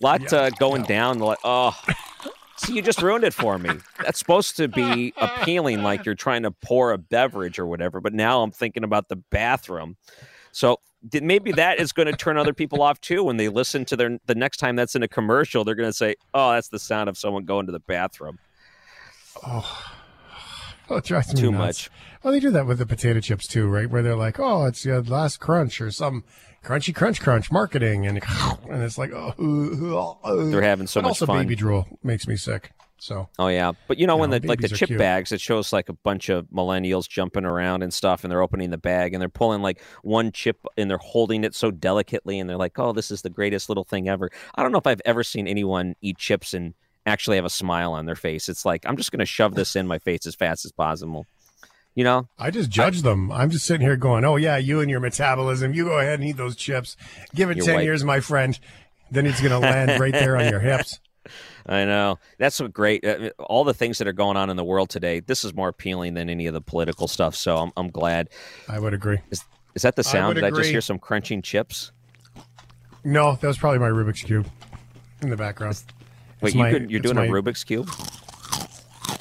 a 0.01 0.05
lot 0.05 0.21
Yeah, 0.33 0.39
uh, 0.39 0.51
going 0.51 0.83
down. 0.85 1.19
Like, 1.19 1.39
oh, 1.45 1.79
see, 2.57 2.75
you 2.75 2.83
just 2.83 3.03
ruined 3.03 3.25
it 3.25 3.35
for 3.35 3.59
me. 3.59 3.71
That's 4.03 4.19
supposed 4.19 4.57
to 4.57 4.69
be 4.69 5.13
appealing, 5.17 5.83
like 5.83 6.05
you're 6.05 6.15
trying 6.15 6.43
to 6.43 6.51
pour 6.51 6.93
a 6.93 6.99
beverage 6.99 7.59
or 7.59 7.67
whatever. 7.67 8.01
But 8.01 8.15
now 8.15 8.43
I'm 8.43 8.51
thinking 8.51 8.85
about 8.85 9.09
the 9.09 9.17
bathroom. 9.17 9.97
So 10.53 10.81
maybe 11.13 11.53
that 11.53 11.79
is 11.79 11.93
going 11.93 12.07
to 12.07 12.13
turn 12.13 12.37
other 12.37 12.53
people 12.53 12.83
off 12.83 13.01
too 13.01 13.23
when 13.25 13.37
they 13.37 13.49
listen 13.49 13.85
to 13.87 13.97
their 13.97 14.19
the 14.27 14.35
next 14.35 14.59
time 14.59 14.77
that's 14.77 14.95
in 14.95 15.03
a 15.03 15.09
commercial. 15.09 15.65
They're 15.65 15.75
going 15.75 15.89
to 15.89 15.97
say, 15.97 16.17
"Oh, 16.35 16.53
that's 16.53 16.69
the 16.69 16.79
sound 16.79 17.09
of 17.09 17.17
someone 17.17 17.45
going 17.45 17.67
to 17.67 17.73
the 17.73 17.81
bathroom." 17.81 18.39
Oh, 19.47 19.93
Oh, 20.91 20.97
it 20.97 21.05
drives 21.05 21.33
me 21.33 21.41
Too 21.41 21.53
nuts. 21.53 21.89
much. 21.89 21.91
Well, 22.23 22.33
they 22.33 22.41
do 22.41 22.51
that 22.51 22.67
with 22.67 22.79
the 22.79 22.87
potato 22.87 23.21
chips 23.21 23.47
too, 23.47 23.69
right? 23.69 23.89
Where 23.89 24.03
they're 24.03 24.17
like, 24.17 24.41
"Oh, 24.41 24.67
it's 24.67 24.85
your 24.85 25.01
last 25.03 25.39
crunch" 25.39 25.81
or 25.81 25.91
some 25.91 26.25
crunchy 26.65 26.95
crunch 26.95 27.21
crunch 27.21 27.51
marketing, 27.53 28.07
and 28.07 28.21
and 28.69 28.83
it's 28.83 28.99
like, 28.99 29.13
oh, 29.13 30.19
uh, 30.25 30.35
They're 30.51 30.63
having 30.63 30.87
so 30.87 31.01
much 31.01 31.09
also 31.11 31.27
fun. 31.27 31.37
Also, 31.37 31.45
baby 31.45 31.55
drool 31.57 31.87
makes 32.03 32.27
me 32.27 32.37
sick. 32.37 32.73
So 33.03 33.31
Oh 33.39 33.49
yeah, 33.49 33.73
but 33.89 33.97
you 33.99 34.07
know 34.07 34.19
when 34.19 34.29
No, 34.29 34.39
the 34.39 34.47
like 34.47 34.61
the 34.61 34.69
chip 34.69 34.89
cute. 34.89 34.99
bags, 34.99 35.33
it 35.33 35.41
shows 35.41 35.73
like 35.73 35.89
a 35.89 35.95
bunch 35.95 36.29
of 36.29 36.45
millennials 36.55 37.09
jumping 37.09 37.47
around 37.47 37.83
and 37.83 37.95
stuff, 37.95 38.25
and 38.25 38.31
they're 38.31 38.43
opening 38.43 38.69
the 38.69 38.77
bag 38.77 39.15
and 39.15 39.23
they're 39.23 39.31
pulling 39.31 39.63
like 39.63 39.81
one 40.03 40.33
chip 40.33 40.59
and 40.77 40.91
they're 40.91 40.99
holding 40.99 41.43
it 41.43 41.55
so 41.55 41.71
delicately, 41.71 42.39
and 42.39 42.51
they're 42.51 42.59
like, 42.59 42.79
"Oh, 42.79 42.93
this 42.93 43.11
is 43.11 43.23
the 43.23 43.31
greatest 43.31 43.71
little 43.71 43.85
thing 43.85 44.07
ever." 44.09 44.29
I 44.55 44.63
don't 44.63 44.71
know 44.71 44.77
if 44.79 44.87
I've 44.87 45.01
ever 45.07 45.25
seen 45.25 45.49
anyone 45.49 45.95
eat 46.03 46.19
chips 46.19 46.53
and 46.53 46.75
actually 47.11 47.37
have 47.37 47.45
a 47.45 47.51
smile 47.51 47.93
on 47.93 48.07
their 48.07 48.15
face. 48.15 48.49
It's 48.49 48.65
like 48.65 48.85
I'm 48.87 48.97
just 48.97 49.13
going 49.13 49.21
to 49.21 49.27
shove 49.27 49.55
this 49.55 49.77
in 49.77 49.87
my 49.87 49.99
face 49.99 50.27
as 50.27 50.35
fast 50.35 50.65
as 50.65 50.73
possible. 50.73 51.27
You 51.95 52.05
know, 52.05 52.29
I 52.39 52.51
just 52.51 52.71
judge 52.71 53.03
them. 53.03 53.33
I'm 53.33 53.51
just 53.51 53.67
sitting 53.67 53.85
here 53.85 53.97
going, 53.97 54.25
"Oh 54.25 54.37
yeah, 54.37 54.57
you 54.57 54.81
and 54.81 54.89
your 54.89 55.01
metabolism. 55.01 55.75
You 55.75 55.85
go 55.85 55.99
ahead 55.99 56.21
and 56.21 56.29
eat 56.29 56.37
those 56.37 56.57
chips. 56.57 56.97
Give 57.35 57.51
it 57.51 57.63
ten 57.63 57.77
white. 57.77 57.85
years, 57.85 58.05
my 58.05 58.21
friend. 58.21 58.59
Then 59.11 59.27
it's 59.27 59.41
going 59.41 59.51
to 59.51 59.59
land 59.59 60.01
right 60.01 60.13
there 60.13 60.37
on 60.37 60.49
your 60.49 60.61
hips." 60.61 61.01
I 61.67 61.85
know 61.85 62.19
that's 62.39 62.61
what 62.61 62.73
great. 62.73 63.05
Uh, 63.05 63.31
all 63.39 63.65
the 63.65 63.75
things 63.75 63.99
that 63.99 64.09
are 64.09 64.13
going 64.13 64.37
on 64.37 64.51
in 64.51 64.57
the 64.57 64.65
world 64.65 64.89
today. 64.89 65.21
This 65.21 65.45
is 65.45 65.53
more 65.53 65.69
appealing 65.69 66.15
than 66.15 66.31
any 66.31 66.47
of 66.47 66.55
the 66.55 66.61
political 66.61 67.09
stuff. 67.09 67.35
So 67.35 67.57
I'm 67.57 67.73
I'm 67.77 67.91
glad. 67.91 68.29
I 68.69 68.79
would 68.79 68.95
agree. 68.95 69.19
Is, 69.31 69.45
is 69.75 69.83
that 69.83 69.97
the 69.97 70.05
sound? 70.05 70.29
would 70.29 70.35
Did 70.43 70.45
I 70.45 70.51
just 70.51 70.71
hear 70.71 70.81
some 70.81 70.99
crunching 70.99 71.43
chips? 71.43 71.93
No, 73.05 73.35
that 73.35 73.47
was 73.47 73.59
probably 73.59 73.79
my 73.79 73.89
Rubik's 73.89 74.23
cube 74.23 74.47
in 75.23 75.31
the 75.31 75.37
background. 75.37 75.83
Wait, 76.41 76.49
It's 76.49 76.55
you 76.55 76.61
my- 76.63 76.71
could, 76.73 76.91
you're 76.91 77.01
doing 77.01 77.17
my- 77.17 77.27
a 77.27 77.29
Rubik's 77.29 77.65
cube? 77.65 77.89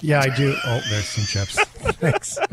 Yeah, 0.01 0.21
I 0.21 0.33
do. 0.35 0.55
Oh, 0.65 0.81
there's 0.89 1.05
some 1.05 1.25
chips. 1.25 1.59
Thanks. 1.99 2.37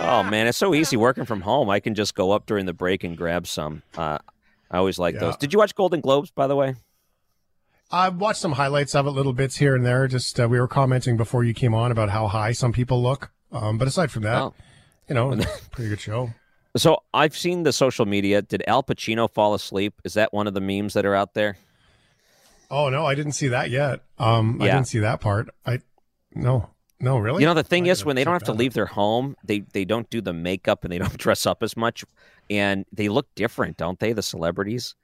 Oh 0.00 0.22
man, 0.24 0.46
it's 0.48 0.58
so 0.58 0.74
easy 0.74 0.96
working 0.96 1.24
from 1.24 1.42
home. 1.42 1.70
I 1.70 1.78
can 1.78 1.94
just 1.94 2.14
go 2.14 2.32
up 2.32 2.46
during 2.46 2.66
the 2.66 2.72
break 2.72 3.04
and 3.04 3.16
grab 3.16 3.46
some. 3.46 3.82
Uh, 3.96 4.18
I 4.70 4.78
always 4.78 4.98
like 4.98 5.18
those. 5.18 5.36
Did 5.36 5.52
you 5.52 5.58
watch 5.60 5.74
Golden 5.76 6.00
Globes, 6.00 6.30
by 6.30 6.46
the 6.48 6.56
way? 6.56 6.74
I 7.90 8.08
watched 8.08 8.40
some 8.40 8.52
highlights 8.52 8.94
of 8.94 9.06
it, 9.06 9.10
little 9.10 9.32
bits 9.32 9.56
here 9.56 9.76
and 9.76 9.86
there. 9.86 10.08
Just 10.08 10.40
uh, 10.40 10.48
we 10.48 10.58
were 10.58 10.66
commenting 10.66 11.16
before 11.16 11.44
you 11.44 11.54
came 11.54 11.72
on 11.74 11.92
about 11.92 12.08
how 12.08 12.26
high 12.26 12.52
some 12.52 12.72
people 12.72 13.00
look. 13.02 13.30
Um, 13.52 13.78
but 13.78 13.86
aside 13.86 14.10
from 14.10 14.22
that, 14.22 14.42
Oh. 14.42 14.54
you 15.08 15.14
know, 15.14 15.36
pretty 15.70 15.90
good 15.90 16.00
show. 16.00 16.30
So 16.76 17.02
I've 17.14 17.36
seen 17.36 17.62
the 17.62 17.72
social 17.72 18.06
media. 18.06 18.42
Did 18.42 18.64
Al 18.66 18.82
Pacino 18.82 19.30
fall 19.30 19.54
asleep? 19.54 20.00
Is 20.04 20.14
that 20.14 20.32
one 20.32 20.46
of 20.46 20.54
the 20.54 20.60
memes 20.60 20.94
that 20.94 21.04
are 21.06 21.14
out 21.14 21.34
there? 21.34 21.58
Oh 22.72 22.88
no, 22.88 23.04
I 23.04 23.14
didn't 23.14 23.32
see 23.32 23.48
that 23.48 23.68
yet. 23.68 24.00
Um, 24.18 24.60
I 24.60 24.66
didn't 24.66 24.86
see 24.86 25.00
that 25.00 25.20
part. 25.20 25.50
I 25.66 25.80
no, 26.34 26.70
no, 26.98 27.18
really. 27.18 27.42
You 27.42 27.46
know, 27.46 27.52
the 27.52 27.62
thing 27.62 27.86
I 27.86 27.90
is, 27.90 28.02
when 28.02 28.16
they 28.16 28.24
don't 28.24 28.32
have 28.32 28.44
to 28.44 28.52
leave 28.54 28.72
their 28.72 28.86
home, 28.86 29.36
they 29.44 29.60
they 29.60 29.84
don't 29.84 30.08
do 30.08 30.22
the 30.22 30.32
makeup 30.32 30.82
and 30.82 30.90
they 30.90 30.96
don't 30.96 31.16
dress 31.18 31.44
up 31.44 31.62
as 31.62 31.76
much, 31.76 32.02
and 32.48 32.86
they 32.90 33.10
look 33.10 33.26
different, 33.34 33.76
don't 33.76 33.98
they? 33.98 34.14
The 34.14 34.22
celebrities. 34.22 34.94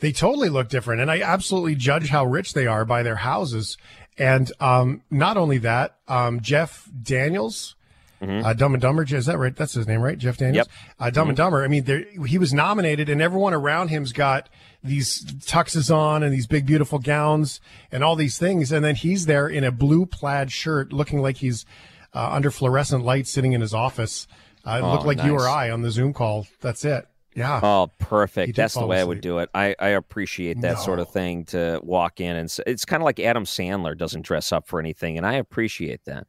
They 0.00 0.12
totally 0.12 0.50
look 0.50 0.68
different, 0.68 1.00
and 1.00 1.10
I 1.10 1.22
absolutely 1.22 1.76
judge 1.76 2.10
how 2.10 2.26
rich 2.26 2.52
they 2.52 2.66
are 2.66 2.84
by 2.84 3.02
their 3.02 3.16
houses. 3.16 3.78
And 4.18 4.52
um, 4.60 5.02
not 5.10 5.38
only 5.38 5.58
that, 5.58 5.96
um, 6.08 6.40
Jeff 6.40 6.90
Daniels, 7.02 7.74
uh, 8.20 8.52
Dumb 8.54 8.74
and 8.74 8.82
Dumber, 8.82 9.04
is 9.04 9.26
that 9.26 9.38
right? 9.38 9.54
That's 9.54 9.74
his 9.74 9.86
name, 9.86 10.00
right? 10.00 10.16
Jeff 10.16 10.36
Daniels. 10.38 10.66
Yep. 10.66 10.76
Uh, 10.98 11.10
Dumb 11.10 11.28
and 11.28 11.36
Dumber. 11.36 11.64
I 11.64 11.68
mean, 11.68 11.84
there, 11.84 12.04
he 12.26 12.38
was 12.38 12.52
nominated, 12.54 13.08
and 13.08 13.20
everyone 13.20 13.54
around 13.54 13.88
him's 13.88 14.12
got 14.12 14.48
these 14.84 15.24
tuxes 15.24 15.92
on 15.94 16.22
and 16.22 16.32
these 16.32 16.46
big, 16.46 16.66
beautiful 16.66 16.98
gowns 16.98 17.60
and 17.90 18.04
all 18.04 18.14
these 18.14 18.38
things, 18.38 18.70
and 18.70 18.84
then 18.84 18.94
he's 18.94 19.26
there 19.26 19.48
in 19.48 19.64
a 19.64 19.72
blue 19.72 20.04
plaid 20.06 20.52
shirt, 20.52 20.92
looking 20.92 21.20
like 21.22 21.38
he's 21.38 21.64
uh, 22.12 22.28
under 22.30 22.50
fluorescent 22.50 23.02
lights, 23.04 23.32
sitting 23.32 23.54
in 23.54 23.60
his 23.62 23.72
office. 23.74 24.28
Uh, 24.64 24.78
it 24.80 24.82
Oh, 24.84 24.92
looked 24.92 25.06
like 25.06 25.24
you 25.24 25.34
or. 25.34 25.48
I 25.48 25.70
on 25.70 25.82
the 25.82 25.90
Zoom 25.90 26.12
call. 26.12 26.46
That's 26.60 26.84
it. 26.84 27.06
Yeah. 27.34 27.58
Oh, 27.62 27.90
perfect. 27.98 28.54
That's 28.54 28.74
the 28.74 28.86
way 28.86 29.00
I 29.00 29.04
would 29.04 29.20
do 29.20 29.38
it. 29.38 29.50
I, 29.52 29.74
I 29.80 29.88
appreciate 29.88 30.60
that 30.60 30.78
sort 30.78 31.00
of 31.00 31.10
thing 31.10 31.46
to 31.46 31.80
walk 31.82 32.20
in 32.20 32.36
and 32.36 32.56
it's 32.64 32.84
kind 32.84 33.02
of 33.02 33.04
like 33.04 33.18
Adam 33.18 33.44
Sandler 33.44 33.98
doesn't 33.98 34.22
dress 34.22 34.52
up 34.52 34.68
for 34.68 34.78
anything, 34.78 35.16
and 35.16 35.26
I 35.26 35.34
appreciate 35.34 36.04
that. 36.04 36.28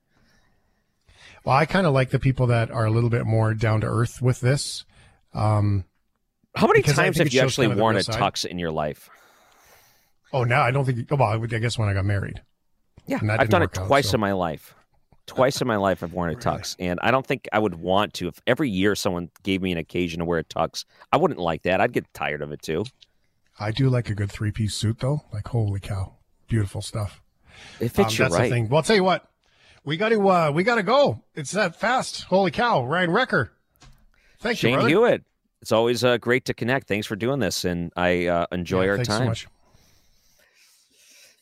Well, 1.44 1.56
I 1.56 1.68
kind 1.68 1.86
of 1.86 1.94
like 1.94 2.10
the 2.10 2.18
people 2.18 2.48
that 2.48 2.72
are 2.72 2.86
a 2.86 2.90
little 2.90 3.12
bit 3.12 3.26
more 3.28 3.54
down 3.54 3.82
to 3.82 3.88
earth 3.88 4.20
with 4.20 4.40
this. 4.40 4.84
Um, 5.34 5.84
How 6.56 6.68
many 6.68 6.80
because 6.80 6.96
times 6.96 7.18
have 7.18 7.34
you 7.34 7.42
actually 7.42 7.68
kind 7.68 7.74
of 7.80 7.82
worn 7.82 7.96
a 7.98 8.00
tux 8.00 8.46
in 8.46 8.60
your 8.60 8.72
life? 8.72 9.10
Oh, 10.34 10.44
no, 10.44 10.60
I 10.60 10.72
don't 10.72 10.86
think. 10.86 11.10
Well, 11.12 11.24
I 11.24 11.36
would- 11.36 11.54
I 11.54 11.60
guess 11.60 11.78
when 11.78 11.90
I 11.90 11.94
got 11.94 12.06
married. 12.06 12.42
Yeah, 13.08 13.20
I've 13.30 13.50
done 13.50 13.62
it 13.62 13.66
work 13.66 13.78
out, 13.78 13.88
twice 13.88 14.10
so- 14.10 14.16
in 14.16 14.22
my 14.22 14.32
life. 14.32 14.74
Twice 15.28 15.60
in 15.60 15.68
my 15.68 15.78
life, 15.78 16.04
I've 16.04 16.14
worn 16.14 16.30
a 16.32 16.36
tux, 16.36 16.76
and 16.78 17.00
I 17.02 17.10
don't 17.10 17.26
think 17.26 17.48
I 17.52 17.58
would 17.58 17.76
want 17.76 18.14
to. 18.16 18.28
If 18.28 18.40
every 18.46 18.70
year 18.70 18.94
someone 18.94 19.32
gave 19.42 19.60
me 19.60 19.72
an 19.72 19.80
occasion 19.80 20.20
to 20.20 20.26
wear 20.26 20.38
a 20.38 20.44
tux, 20.44 20.86
I 21.12 21.18
wouldn't 21.18 21.40
like 21.40 21.64
that. 21.64 21.82
I'd 21.82 21.94
get 21.94 22.06
tired 22.14 22.44
of 22.44 22.52
it 22.52 22.62
too. 22.62 22.86
I 23.60 23.72
do 23.72 23.90
like 23.90 24.10
a 24.12 24.14
good 24.14 24.32
three 24.32 24.52
piece 24.52 24.76
suit, 24.76 25.00
though. 25.00 25.22
Like, 25.34 25.48
holy 25.48 25.80
cow, 25.80 26.18
beautiful 26.48 26.84
stuff. 26.84 27.24
It 27.80 27.90
fits 27.90 27.98
Um, 27.98 28.12
you 28.12 28.18
that's 28.18 28.34
right. 28.36 28.44
the 28.44 28.50
thing. 28.50 28.70
Well, 28.70 28.78
I'll 28.78 28.84
tell 28.84 28.96
you 28.98 29.04
what, 29.04 29.28
we 29.84 29.98
got 29.98 30.10
to 30.10 30.30
uh, 30.30 30.52
we 30.52 30.64
got 30.64 30.76
to 30.76 30.84
go. 30.84 31.24
It's 31.34 31.52
that 31.54 31.80
fast. 31.80 32.26
Holy 32.26 32.52
cow, 32.52 32.86
Ryan 32.86 33.10
Wrecker. 33.10 33.52
Thank 34.40 34.62
you, 34.62 34.70
Shane 34.70 34.76
brother. 34.76 34.90
Hewitt. 34.90 35.24
It's 35.66 35.72
always 35.72 36.04
uh, 36.04 36.20
great 36.20 36.46
to 36.46 36.54
connect. 36.54 36.88
Thanks 36.88 37.08
for 37.08 37.16
doing 37.16 37.40
this, 37.40 37.66
and 37.66 37.92
I 37.96 38.28
uh, 38.28 38.46
enjoy 38.52 38.84
Yeah, 38.84 38.92
our 38.92 39.04
time. 39.04 39.34
so. 39.34 39.48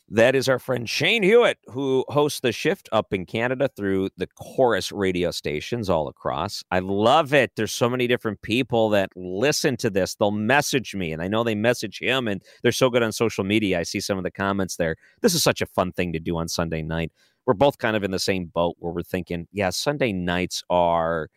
That 0.08 0.34
is 0.34 0.48
our 0.48 0.58
friend 0.58 0.88
Shane 0.88 1.22
Hewitt, 1.22 1.58
who 1.66 2.06
hosts 2.08 2.40
the 2.40 2.50
shift 2.50 2.88
up 2.90 3.12
in 3.12 3.26
Canada 3.26 3.68
through 3.76 4.08
the 4.16 4.26
Corus 4.28 4.90
radio 4.92 5.30
stations 5.30 5.90
all 5.90 6.08
across. 6.08 6.64
I 6.70 6.78
love 6.78 7.34
it. 7.34 7.50
There's 7.54 7.72
so 7.72 7.90
many 7.90 8.06
different 8.06 8.40
people 8.40 8.88
that 8.90 9.10
listen 9.14 9.76
to 9.76 9.90
this. 9.90 10.14
They'll 10.14 10.30
message 10.30 10.94
me, 10.94 11.12
and 11.12 11.20
I 11.20 11.28
know 11.28 11.44
they 11.44 11.54
message 11.54 11.98
him, 11.98 12.26
and 12.26 12.40
they're 12.62 12.72
so 12.72 12.88
good 12.88 13.02
on 13.02 13.12
social 13.12 13.44
media. 13.44 13.78
I 13.78 13.82
see 13.82 14.00
some 14.00 14.16
of 14.16 14.24
the 14.24 14.30
comments 14.30 14.76
there. 14.76 14.96
This 15.20 15.34
is 15.34 15.42
such 15.42 15.60
a 15.60 15.66
fun 15.66 15.92
thing 15.92 16.14
to 16.14 16.18
do 16.18 16.38
on 16.38 16.48
Sunday 16.48 16.80
night. 16.80 17.12
We're 17.44 17.52
both 17.52 17.76
kind 17.76 17.94
of 17.94 18.02
in 18.02 18.10
the 18.10 18.18
same 18.18 18.46
boat 18.46 18.76
where 18.78 18.90
we're 18.94 19.02
thinking, 19.02 19.48
yeah, 19.52 19.68
Sunday 19.68 20.14
nights 20.14 20.64
are 20.70 21.28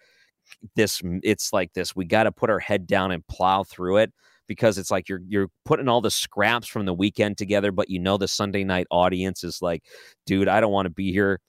this 0.75 1.01
it's 1.23 1.53
like 1.53 1.73
this 1.73 1.95
we 1.95 2.05
got 2.05 2.23
to 2.23 2.31
put 2.31 2.49
our 2.49 2.59
head 2.59 2.87
down 2.87 3.11
and 3.11 3.25
plow 3.27 3.63
through 3.63 3.97
it 3.97 4.11
because 4.47 4.77
it's 4.77 4.89
like 4.89 5.07
you're 5.07 5.21
you're 5.27 5.49
putting 5.65 5.87
all 5.87 6.01
the 6.01 6.11
scraps 6.11 6.67
from 6.67 6.85
the 6.85 6.93
weekend 6.93 7.37
together 7.37 7.71
but 7.71 7.89
you 7.89 7.99
know 7.99 8.17
the 8.17 8.27
sunday 8.27 8.63
night 8.63 8.87
audience 8.89 9.43
is 9.43 9.61
like 9.61 9.83
dude 10.25 10.47
i 10.47 10.59
don't 10.59 10.71
want 10.71 10.85
to 10.85 10.91
be 10.91 11.11
here. 11.11 11.39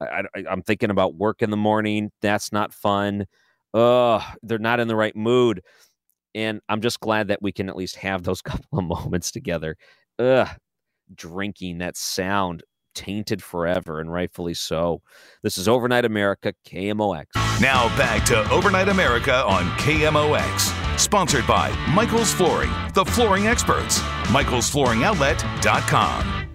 I, 0.00 0.22
i'm 0.48 0.62
thinking 0.62 0.90
about 0.90 1.16
work 1.16 1.42
in 1.42 1.50
the 1.50 1.56
morning. 1.56 2.10
That's 2.22 2.52
not 2.52 2.72
fun. 2.72 3.26
Ugh, 3.74 4.22
they're 4.42 4.58
not 4.58 4.80
in 4.80 4.88
the 4.88 4.96
right 4.96 5.16
mood. 5.16 5.62
And 6.34 6.60
i'm 6.68 6.80
just 6.80 7.00
glad 7.00 7.28
that 7.28 7.42
we 7.42 7.52
can 7.52 7.68
at 7.68 7.76
least 7.76 7.96
have 7.96 8.22
those 8.22 8.42
couple 8.42 8.78
of 8.78 8.84
moments 8.84 9.30
together. 9.30 9.76
Ugh, 10.18 10.48
drinking 11.14 11.78
that 11.78 11.96
sound 11.96 12.62
tainted 12.98 13.42
forever 13.42 14.00
and 14.00 14.12
rightfully 14.12 14.52
so 14.54 15.00
this 15.42 15.56
is 15.56 15.68
overnight 15.68 16.04
america 16.04 16.52
kmox 16.66 17.24
Now 17.60 17.88
back 17.96 18.24
to 18.26 18.48
Overnight 18.52 18.88
America 18.88 19.44
on 19.44 19.64
KMOX. 19.78 20.72
Sponsored 20.96 21.44
by 21.44 21.70
Michael's 21.92 22.32
Flooring, 22.32 22.70
the 22.94 23.04
flooring 23.04 23.48
experts. 23.48 23.98
Michael'sFlooringOutlet.com. 24.30 26.48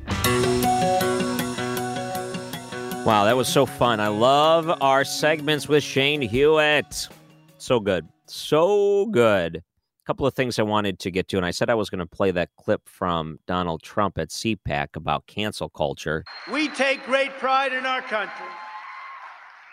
Wow, 3.05 3.25
that 3.25 3.35
was 3.35 3.49
so 3.49 3.65
fun. 3.65 3.99
I 3.99 4.07
love 4.07 4.69
our 4.81 5.03
segments 5.03 5.67
with 5.67 5.83
Shane 5.83 6.21
Hewitt. 6.21 7.09
So 7.57 7.81
good. 7.81 8.07
So 8.27 9.07
good. 9.07 9.61
Couple 10.06 10.28
of 10.28 10.34
things 10.34 10.60
I 10.60 10.64
wanted 10.64 10.99
to 10.99 11.12
get 11.12 11.30
to, 11.30 11.38
and 11.38 11.45
I 11.45 11.51
said 11.51 11.70
I 11.70 11.76
was 11.76 11.89
going 11.89 11.99
to 11.99 12.06
play 12.06 12.32
that 12.32 12.49
clip 12.58 12.89
from 12.89 13.39
Donald 13.47 13.82
Trump 13.84 14.18
at 14.18 14.30
CPAC 14.30 14.97
about 14.97 15.28
cancel 15.28 15.70
culture. 15.70 16.26
We 16.51 16.68
take 16.68 17.06
great 17.06 17.32
pride 17.38 17.72
in 17.72 17.86
our 17.86 18.01
country. 18.01 18.45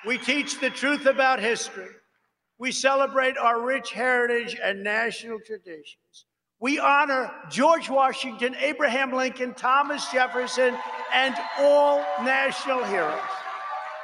We 0.06 0.18
teach 0.18 0.60
the 0.60 0.70
truth 0.70 1.06
about 1.06 1.40
history. 1.40 1.88
We 2.58 2.70
celebrate 2.70 3.36
our 3.38 3.60
rich 3.60 3.90
heritage 3.90 4.56
and 4.62 4.84
national 4.84 5.40
traditions. 5.40 6.26
We 6.60 6.78
honor 6.78 7.32
George 7.50 7.90
Washington, 7.90 8.54
Abraham 8.60 9.12
Lincoln, 9.12 9.54
Thomas 9.54 10.06
Jefferson, 10.12 10.76
and 11.12 11.34
all 11.58 12.04
national 12.22 12.84
heroes. 12.84 13.18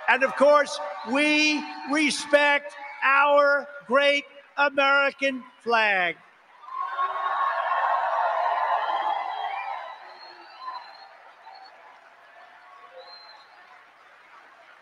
And 0.09 0.25
of 0.25 0.35
course, 0.35 0.81
we 1.09 1.63
respect 1.93 2.75
our 3.05 3.69
great 3.87 4.25
American 4.57 5.43
flag. 5.63 6.17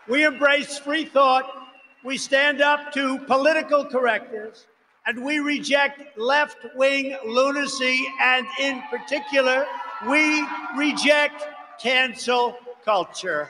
We 0.07 0.23
embrace 0.23 0.77
free 0.77 1.05
thought. 1.05 1.51
We 2.03 2.17
stand 2.17 2.61
up 2.61 2.93
to 2.93 3.17
political 3.19 3.85
correctness. 3.85 4.67
And 5.07 5.23
we 5.23 5.39
reject 5.39 6.17
left 6.17 6.57
wing 6.75 7.17
lunacy. 7.25 8.05
And 8.21 8.45
in 8.59 8.81
particular, 8.89 9.65
we 10.07 10.45
reject 10.77 11.47
cancel 11.79 12.57
culture. 12.85 13.49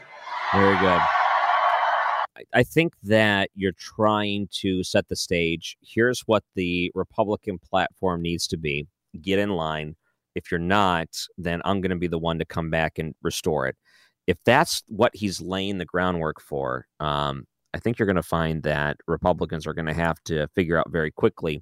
Very 0.53 0.77
good. 0.79 1.01
I- 2.53 2.63
think 2.63 2.93
that 3.03 3.49
you're 3.55 3.71
trying 3.73 4.47
to 4.53 4.83
set 4.83 5.07
the 5.07 5.15
stage. 5.15 5.77
Here's 5.81 6.21
what 6.21 6.43
the 6.55 6.91
Republican 6.95 7.59
platform 7.59 8.21
needs 8.21 8.47
to 8.47 8.57
be 8.57 8.87
get 9.21 9.39
in 9.39 9.49
line. 9.49 9.95
If 10.35 10.51
you're 10.51 10.59
not, 10.59 11.07
then 11.37 11.61
I'm 11.63 11.81
going 11.81 11.91
to 11.91 11.95
be 11.95 12.07
the 12.07 12.19
one 12.19 12.39
to 12.39 12.45
come 12.45 12.69
back 12.69 12.99
and 12.99 13.15
restore 13.21 13.67
it. 13.67 13.77
If 14.27 14.37
that's 14.45 14.83
what 14.87 15.15
he's 15.15 15.39
laying 15.39 15.77
the 15.77 15.85
groundwork 15.85 16.41
for, 16.41 16.87
um, 16.99 17.45
I 17.73 17.79
think 17.79 17.99
you're 17.99 18.05
going 18.05 18.15
to 18.15 18.23
find 18.23 18.63
that 18.63 18.97
Republicans 19.07 19.67
are 19.67 19.73
going 19.73 19.85
to 19.85 19.93
have 19.93 20.21
to 20.25 20.47
figure 20.55 20.77
out 20.77 20.89
very 20.91 21.11
quickly 21.11 21.61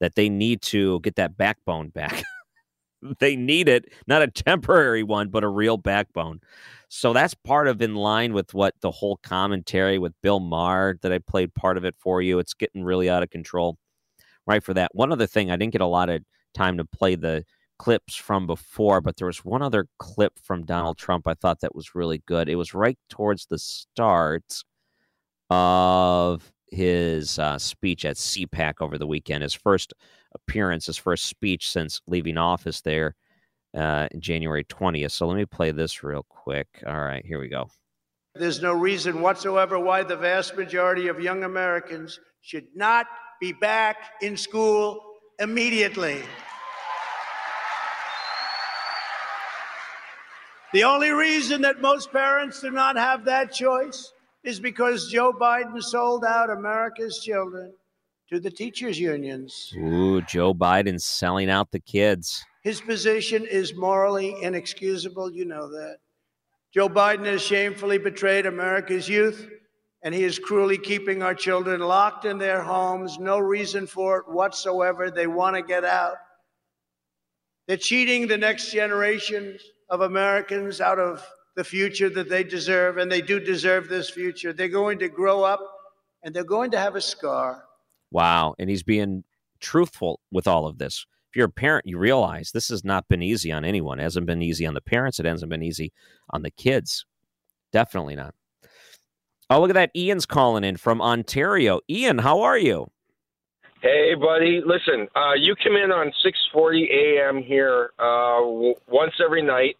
that 0.00 0.14
they 0.14 0.28
need 0.28 0.62
to 0.62 1.00
get 1.00 1.16
that 1.16 1.36
backbone 1.36 1.88
back. 1.88 2.22
they 3.18 3.36
need 3.36 3.68
it, 3.68 3.86
not 4.06 4.22
a 4.22 4.28
temporary 4.28 5.02
one, 5.02 5.28
but 5.28 5.44
a 5.44 5.48
real 5.48 5.76
backbone. 5.76 6.40
So 6.96 7.12
that's 7.12 7.34
part 7.34 7.66
of 7.66 7.82
in 7.82 7.96
line 7.96 8.34
with 8.34 8.54
what 8.54 8.76
the 8.80 8.92
whole 8.92 9.16
commentary 9.16 9.98
with 9.98 10.12
Bill 10.22 10.38
Maher 10.38 10.96
that 11.02 11.10
I 11.10 11.18
played 11.18 11.52
part 11.52 11.76
of 11.76 11.84
it 11.84 11.96
for 11.98 12.22
you. 12.22 12.38
It's 12.38 12.54
getting 12.54 12.84
really 12.84 13.10
out 13.10 13.24
of 13.24 13.30
control. 13.30 13.78
Right 14.46 14.62
for 14.62 14.74
that. 14.74 14.94
One 14.94 15.10
other 15.10 15.26
thing, 15.26 15.50
I 15.50 15.56
didn't 15.56 15.72
get 15.72 15.80
a 15.80 15.86
lot 15.86 16.08
of 16.08 16.22
time 16.54 16.78
to 16.78 16.84
play 16.84 17.16
the 17.16 17.44
clips 17.80 18.14
from 18.14 18.46
before, 18.46 19.00
but 19.00 19.16
there 19.16 19.26
was 19.26 19.44
one 19.44 19.60
other 19.60 19.88
clip 19.98 20.34
from 20.40 20.64
Donald 20.64 20.96
Trump 20.96 21.26
I 21.26 21.34
thought 21.34 21.58
that 21.62 21.74
was 21.74 21.96
really 21.96 22.22
good. 22.26 22.48
It 22.48 22.54
was 22.54 22.74
right 22.74 22.98
towards 23.08 23.46
the 23.46 23.58
start 23.58 24.62
of 25.50 26.52
his 26.70 27.40
uh, 27.40 27.58
speech 27.58 28.04
at 28.04 28.14
CPAC 28.14 28.74
over 28.80 28.98
the 28.98 29.06
weekend, 29.08 29.42
his 29.42 29.52
first 29.52 29.94
appearance, 30.32 30.86
his 30.86 30.96
first 30.96 31.24
speech 31.24 31.72
since 31.72 32.00
leaving 32.06 32.38
office 32.38 32.82
there 32.82 33.16
uh, 33.76 34.08
January 34.18 34.64
20th. 34.64 35.10
So 35.10 35.26
let 35.26 35.36
me 35.36 35.44
play 35.44 35.70
this 35.72 36.02
real 36.02 36.24
quick. 36.28 36.68
All 36.86 37.00
right, 37.00 37.24
here 37.24 37.40
we 37.40 37.48
go. 37.48 37.68
There's 38.34 38.60
no 38.60 38.72
reason 38.72 39.20
whatsoever 39.20 39.78
why 39.78 40.02
the 40.02 40.16
vast 40.16 40.56
majority 40.56 41.08
of 41.08 41.20
young 41.20 41.44
Americans 41.44 42.18
should 42.40 42.66
not 42.74 43.06
be 43.40 43.52
back 43.52 43.96
in 44.20 44.36
school 44.36 45.00
immediately. 45.38 46.22
The 50.72 50.84
only 50.84 51.10
reason 51.10 51.62
that 51.62 51.80
most 51.80 52.10
parents 52.10 52.60
do 52.60 52.70
not 52.70 52.96
have 52.96 53.26
that 53.26 53.52
choice 53.52 54.12
is 54.42 54.58
because 54.58 55.08
Joe 55.08 55.32
Biden 55.32 55.80
sold 55.80 56.24
out 56.24 56.50
America's 56.50 57.20
children 57.20 57.72
to 58.30 58.40
the 58.40 58.50
teachers' 58.50 58.98
unions. 58.98 59.72
Ooh, 59.76 60.20
Joe 60.22 60.54
Biden 60.54 61.00
selling 61.00 61.50
out 61.50 61.70
the 61.70 61.80
kids. 61.80 62.44
His 62.62 62.80
position 62.80 63.44
is 63.44 63.74
morally 63.74 64.36
inexcusable. 64.42 65.32
You 65.32 65.44
know 65.44 65.68
that. 65.68 65.98
Joe 66.72 66.88
Biden 66.88 67.26
has 67.26 67.42
shamefully 67.42 67.98
betrayed 67.98 68.46
America's 68.46 69.08
youth, 69.08 69.48
and 70.02 70.14
he 70.14 70.24
is 70.24 70.38
cruelly 70.38 70.78
keeping 70.78 71.22
our 71.22 71.34
children 71.34 71.80
locked 71.80 72.24
in 72.24 72.38
their 72.38 72.62
homes. 72.62 73.18
No 73.18 73.38
reason 73.38 73.86
for 73.86 74.18
it 74.18 74.28
whatsoever. 74.28 75.10
They 75.10 75.26
want 75.26 75.56
to 75.56 75.62
get 75.62 75.84
out. 75.84 76.16
They're 77.68 77.76
cheating 77.76 78.26
the 78.26 78.38
next 78.38 78.72
generation 78.72 79.58
of 79.90 80.00
Americans 80.00 80.80
out 80.80 80.98
of 80.98 81.24
the 81.56 81.64
future 81.64 82.10
that 82.10 82.28
they 82.28 82.42
deserve, 82.42 82.98
and 82.98 83.10
they 83.10 83.22
do 83.22 83.38
deserve 83.38 83.88
this 83.88 84.10
future. 84.10 84.52
They're 84.52 84.68
going 84.68 84.98
to 84.98 85.08
grow 85.08 85.42
up 85.42 85.60
and 86.24 86.34
they're 86.34 86.42
going 86.42 86.70
to 86.72 86.78
have 86.78 86.96
a 86.96 87.00
scar. 87.00 87.62
Wow. 88.14 88.54
And 88.60 88.70
he's 88.70 88.84
being 88.84 89.24
truthful 89.60 90.20
with 90.30 90.46
all 90.46 90.66
of 90.66 90.78
this. 90.78 91.04
If 91.30 91.36
you're 91.36 91.46
a 91.46 91.50
parent, 91.50 91.84
you 91.84 91.98
realize 91.98 92.52
this 92.52 92.68
has 92.68 92.84
not 92.84 93.08
been 93.08 93.22
easy 93.22 93.50
on 93.50 93.64
anyone. 93.64 93.98
It 93.98 94.04
hasn't 94.04 94.26
been 94.26 94.40
easy 94.40 94.64
on 94.64 94.74
the 94.74 94.80
parents. 94.80 95.18
It 95.18 95.26
hasn't 95.26 95.50
been 95.50 95.64
easy 95.64 95.92
on 96.30 96.42
the 96.42 96.50
kids. 96.52 97.04
Definitely 97.72 98.14
not. 98.14 98.36
Oh, 99.50 99.60
look 99.60 99.70
at 99.70 99.74
that. 99.74 99.90
Ian's 99.96 100.26
calling 100.26 100.62
in 100.62 100.76
from 100.76 101.02
Ontario. 101.02 101.80
Ian, 101.90 102.18
how 102.18 102.40
are 102.42 102.56
you? 102.56 102.92
Hey, 103.82 104.14
buddy. 104.14 104.62
Listen, 104.64 105.08
uh, 105.16 105.34
you 105.36 105.56
come 105.56 105.74
in 105.74 105.90
on 105.90 106.12
6:40 106.24 106.86
a.m. 106.90 107.42
here 107.42 107.90
uh, 107.98 108.40
w- 108.40 108.74
once 108.88 109.12
every 109.22 109.42
night. 109.42 109.76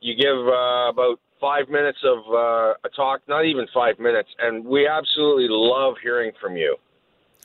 You 0.00 0.16
give 0.16 0.38
uh, 0.38 0.88
about 0.88 1.20
five 1.38 1.68
minutes 1.68 1.98
of 2.02 2.18
uh, 2.32 2.74
a 2.82 2.88
talk, 2.96 3.20
not 3.28 3.44
even 3.44 3.66
five 3.74 3.98
minutes, 3.98 4.30
and 4.40 4.64
we 4.64 4.88
absolutely 4.88 5.46
love 5.50 5.94
hearing 6.02 6.32
from 6.40 6.56
you. 6.56 6.76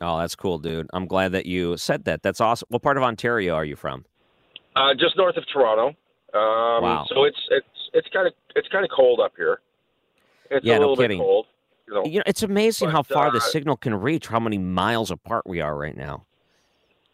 Oh, 0.02 0.18
that's 0.20 0.36
cool, 0.36 0.60
dude. 0.60 0.88
I'm 0.94 1.06
glad 1.06 1.32
that 1.34 1.46
you 1.46 1.78
said 1.78 2.06
that. 2.06 2.24
That's 2.24 2.42
awesome. 2.42 2.68
What 2.70 2.82
part 2.82 2.98
of 2.98 3.04
Ontario 3.04 3.54
are 3.56 3.66
you 3.66 3.76
from? 3.76 4.06
Uh, 4.76 4.94
just 5.00 5.16
north 5.18 5.38
of 5.38 5.46
Toronto. 5.52 5.90
Um, 6.34 6.84
Wow. 6.84 7.06
So 7.10 7.24
it's 7.26 7.38
it's 7.52 7.68
it's 7.94 8.08
kind 8.10 8.28
of 8.28 8.34
it's 8.56 8.68
kind 8.70 8.84
of 8.84 8.90
cold 8.96 9.20
up 9.20 9.34
here. 9.38 9.60
It's 10.50 10.66
Yeah, 10.66 10.76
a 10.76 10.80
no 10.80 10.82
little 10.90 10.98
kidding. 10.98 11.20
bit 11.20 11.24
cold. 11.24 11.46
You 11.88 11.94
know, 11.94 12.06
You 12.06 12.18
know, 12.20 12.24
it's 12.26 12.44
amazing 12.44 12.90
how 12.90 13.04
But, 13.04 13.14
far 13.14 13.32
the 13.32 13.38
uh, 13.38 13.42
signal 13.42 13.78
can 13.78 13.94
reach, 13.94 14.28
how 14.28 14.40
many 14.40 14.58
miles 14.58 15.12
apart 15.12 15.46
we 15.46 15.62
are 15.62 15.76
right 15.78 15.96
now. 15.96 16.26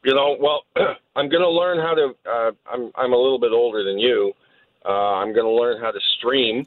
you 0.04 0.14
know. 0.16 0.38
Well, 0.40 0.64
I'm 1.16 1.28
going 1.28 1.42
to 1.44 1.50
learn 1.50 1.80
how 1.80 1.94
to. 1.96 2.16
Uh, 2.26 2.52
I'm 2.72 2.92
I'm 2.96 3.12
a 3.14 3.18
little 3.18 3.40
bit 3.40 3.52
older 3.52 3.84
than 3.84 4.00
you. 4.00 4.32
Uh, 4.86 5.16
I'm 5.16 5.34
going 5.34 5.46
to 5.46 5.52
learn 5.52 5.82
how 5.82 5.92
to 5.92 6.00
stream 6.18 6.66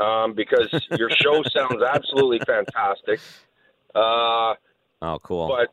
um, 0.00 0.32
because 0.32 0.68
your 0.98 1.10
show 1.10 1.42
sounds 1.54 1.82
absolutely 1.82 2.38
fantastic. 2.46 3.20
Uh, 5.02 5.14
Oh, 5.14 5.18
cool. 5.18 5.48
but 5.48 5.68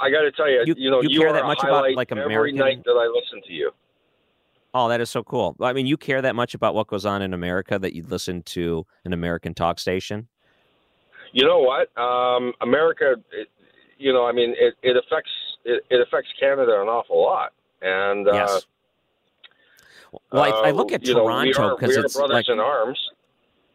I 0.00 0.10
got 0.10 0.22
to 0.22 0.30
tell 0.32 0.48
you, 0.48 0.62
You- 0.66 0.74
you, 0.78 0.90
know, 0.90 1.02
you 1.02 1.08
you 1.10 1.20
care 1.20 1.30
are 1.30 1.32
that 1.34 1.44
much 1.44 1.62
about, 1.62 1.92
like, 1.94 2.10
every 2.12 2.24
American- 2.24 2.56
night 2.58 2.84
that 2.84 2.92
I 2.92 3.06
listen 3.06 3.42
to 3.42 3.52
you. 3.52 3.72
Oh, 4.74 4.88
that 4.88 5.00
is 5.00 5.10
so 5.10 5.24
cool. 5.24 5.56
I 5.60 5.72
mean, 5.72 5.86
you 5.86 5.96
care 5.96 6.22
that 6.22 6.36
much 6.36 6.54
about 6.54 6.74
what 6.74 6.86
goes 6.86 7.04
on 7.04 7.22
in 7.22 7.32
America 7.34 7.78
that 7.78 7.94
you 7.94 8.04
listen 8.04 8.42
to 8.44 8.86
an 9.04 9.12
American 9.12 9.54
talk 9.54 9.78
station? 9.78 10.28
You 11.32 11.44
know 11.46 11.58
what? 11.58 11.96
Um, 11.98 12.52
America, 12.60 13.16
it, 13.32 13.48
you 13.98 14.12
know, 14.12 14.26
I 14.26 14.32
mean, 14.32 14.54
it, 14.58 14.74
it 14.82 14.96
affects 14.96 15.30
it, 15.64 15.84
it 15.90 16.00
affects 16.00 16.30
Canada 16.38 16.80
an 16.80 16.88
awful 16.88 17.20
lot, 17.20 17.52
and 17.82 18.28
uh, 18.28 18.32
Yes. 18.32 18.66
Well, 20.32 20.42
I, 20.42 20.68
I 20.68 20.70
look 20.70 20.92
uh, 20.92 20.94
at 20.96 21.06
you 21.06 21.14
know, 21.14 21.24
we 21.24 21.52
Toronto 21.52 21.76
because 21.76 21.96
it's 21.96 22.16
brothers 22.16 22.32
like 22.34 22.48
in 22.48 22.60
arms. 22.60 22.98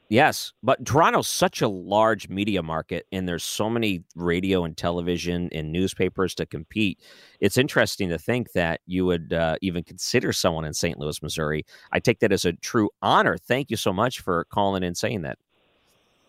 Yes, 0.09 0.53
but 0.61 0.85
Toronto's 0.85 1.27
such 1.27 1.61
a 1.61 1.67
large 1.67 2.29
media 2.29 2.61
market, 2.61 3.07
and 3.11 3.27
there's 3.27 3.43
so 3.43 3.69
many 3.69 4.03
radio 4.15 4.63
and 4.63 4.77
television 4.77 5.49
and 5.53 5.71
newspapers 5.71 6.35
to 6.35 6.45
compete. 6.45 6.99
It's 7.39 7.57
interesting 7.57 8.09
to 8.09 8.19
think 8.19 8.51
that 8.51 8.81
you 8.85 9.05
would 9.05 9.33
uh, 9.33 9.55
even 9.61 9.83
consider 9.83 10.33
someone 10.33 10.65
in 10.65 10.73
St. 10.73 10.99
Louis, 10.99 11.21
Missouri. 11.23 11.65
I 11.91 11.99
take 11.99 12.19
that 12.19 12.31
as 12.31 12.45
a 12.45 12.53
true 12.53 12.89
honor. 13.01 13.37
Thank 13.37 13.71
you 13.71 13.77
so 13.77 13.93
much 13.93 14.19
for 14.19 14.45
calling 14.45 14.83
and 14.83 14.95
saying 14.95 15.21
that. 15.23 15.39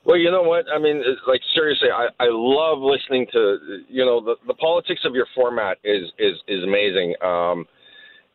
Well, 0.05 0.18
you 0.18 0.31
know 0.31 0.43
what? 0.43 0.66
I 0.72 0.79
mean, 0.79 1.03
like 1.27 1.41
seriously, 1.55 1.89
I, 1.91 2.09
I 2.20 2.29
love 2.29 2.79
listening 2.79 3.27
to 3.33 3.59
you 3.89 4.05
know 4.05 4.22
the, 4.22 4.37
the 4.47 4.55
politics 4.55 5.01
of 5.05 5.14
your 5.14 5.27
format 5.35 5.79
is 5.83 6.12
is 6.18 6.35
is 6.47 6.62
amazing. 6.62 7.14
Um, 7.22 7.66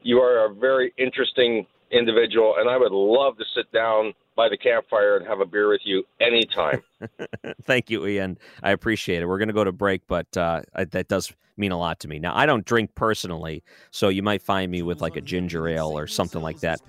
you 0.01 0.17
are 0.17 0.45
a 0.45 0.53
very 0.53 0.93
interesting 0.97 1.67
individual, 1.91 2.55
and 2.57 2.69
I 2.69 2.77
would 2.77 2.91
love 2.91 3.37
to 3.37 3.43
sit 3.55 3.71
down 3.71 4.13
by 4.39 4.47
the 4.47 4.55
campfire 4.55 5.17
and 5.17 5.27
have 5.27 5.41
a 5.41 5.45
beer 5.45 5.67
with 5.67 5.81
you 5.83 6.01
anytime. 6.21 6.81
Thank 7.63 7.89
you, 7.89 8.07
Ian. 8.07 8.37
I 8.63 8.71
appreciate 8.71 9.21
it. 9.21 9.25
We're 9.25 9.37
going 9.37 9.49
to 9.49 9.53
go 9.53 9.65
to 9.65 9.73
break, 9.73 10.07
but 10.07 10.37
uh, 10.37 10.61
I, 10.73 10.85
that 10.85 11.09
does 11.09 11.33
mean 11.57 11.73
a 11.73 11.77
lot 11.77 11.99
to 11.99 12.07
me. 12.07 12.19
Now, 12.19 12.33
I 12.33 12.45
don't 12.45 12.63
drink 12.63 12.95
personally, 12.95 13.65
so 13.91 14.07
you 14.07 14.23
might 14.23 14.41
find 14.41 14.71
me 14.71 14.81
with 14.81 15.01
like 15.01 15.17
a 15.17 15.21
ginger 15.21 15.67
ale 15.67 15.89
or 15.89 16.07
something 16.07 16.41
like 16.41 16.61
that, 16.61 16.79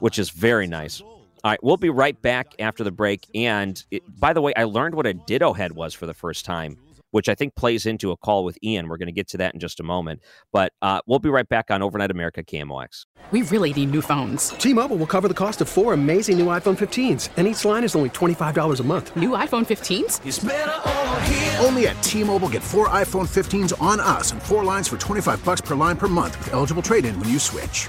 which 0.00 0.18
is 0.18 0.30
very 0.30 0.66
nice. 0.66 1.02
All 1.02 1.18
right, 1.44 1.62
we'll 1.62 1.76
be 1.76 1.90
right 1.90 2.20
back 2.22 2.54
after 2.58 2.82
the 2.82 2.90
break. 2.90 3.26
And 3.34 3.84
it, 3.90 4.02
by 4.18 4.32
the 4.32 4.40
way, 4.40 4.54
I 4.56 4.64
learned 4.64 4.94
what 4.94 5.06
a 5.06 5.12
ditto 5.12 5.52
head 5.52 5.72
was 5.72 5.92
for 5.92 6.06
the 6.06 6.14
first 6.14 6.46
time, 6.46 6.78
which 7.10 7.28
I 7.28 7.34
think 7.34 7.54
plays 7.54 7.86
into 7.86 8.10
a 8.10 8.16
call 8.16 8.44
with 8.44 8.58
Ian. 8.62 8.88
We're 8.88 8.96
going 8.96 9.06
to 9.06 9.12
get 9.12 9.28
to 9.28 9.36
that 9.38 9.54
in 9.54 9.60
just 9.60 9.80
a 9.80 9.82
moment. 9.82 10.22
But 10.52 10.72
uh, 10.82 11.00
we'll 11.06 11.18
be 11.18 11.28
right 11.28 11.48
back 11.48 11.70
on 11.70 11.82
Overnight 11.82 12.10
America 12.10 12.42
KMOX. 12.42 13.04
We 13.30 13.42
really 13.42 13.74
need 13.74 13.90
new 13.90 14.00
phones. 14.00 14.50
T-Mobile 14.50 14.96
will 14.96 15.06
cover 15.06 15.28
the 15.28 15.34
cost 15.34 15.60
of 15.60 15.68
four 15.68 15.92
amazing 15.92 16.38
new 16.38 16.46
iPhone 16.46 16.78
15s, 16.78 17.28
and 17.36 17.46
each 17.46 17.64
line 17.64 17.84
is 17.84 17.94
only 17.94 18.08
$25 18.10 18.80
a 18.80 18.82
month. 18.82 19.14
New 19.16 19.30
iPhone 19.30 19.66
15s? 19.66 21.62
Only 21.62 21.88
at 21.88 22.02
T-Mobile 22.02 22.48
get 22.48 22.62
four 22.62 22.88
iPhone 22.88 23.28
15s 23.28 23.80
on 23.82 24.00
us 24.00 24.32
and 24.32 24.42
four 24.42 24.64
lines 24.64 24.88
for 24.88 24.96
25 24.96 25.44
bucks 25.44 25.60
per 25.60 25.74
line 25.74 25.98
per 25.98 26.08
month 26.08 26.38
with 26.38 26.54
eligible 26.54 26.82
trade-in 26.82 27.20
when 27.20 27.28
you 27.28 27.38
switch. 27.38 27.88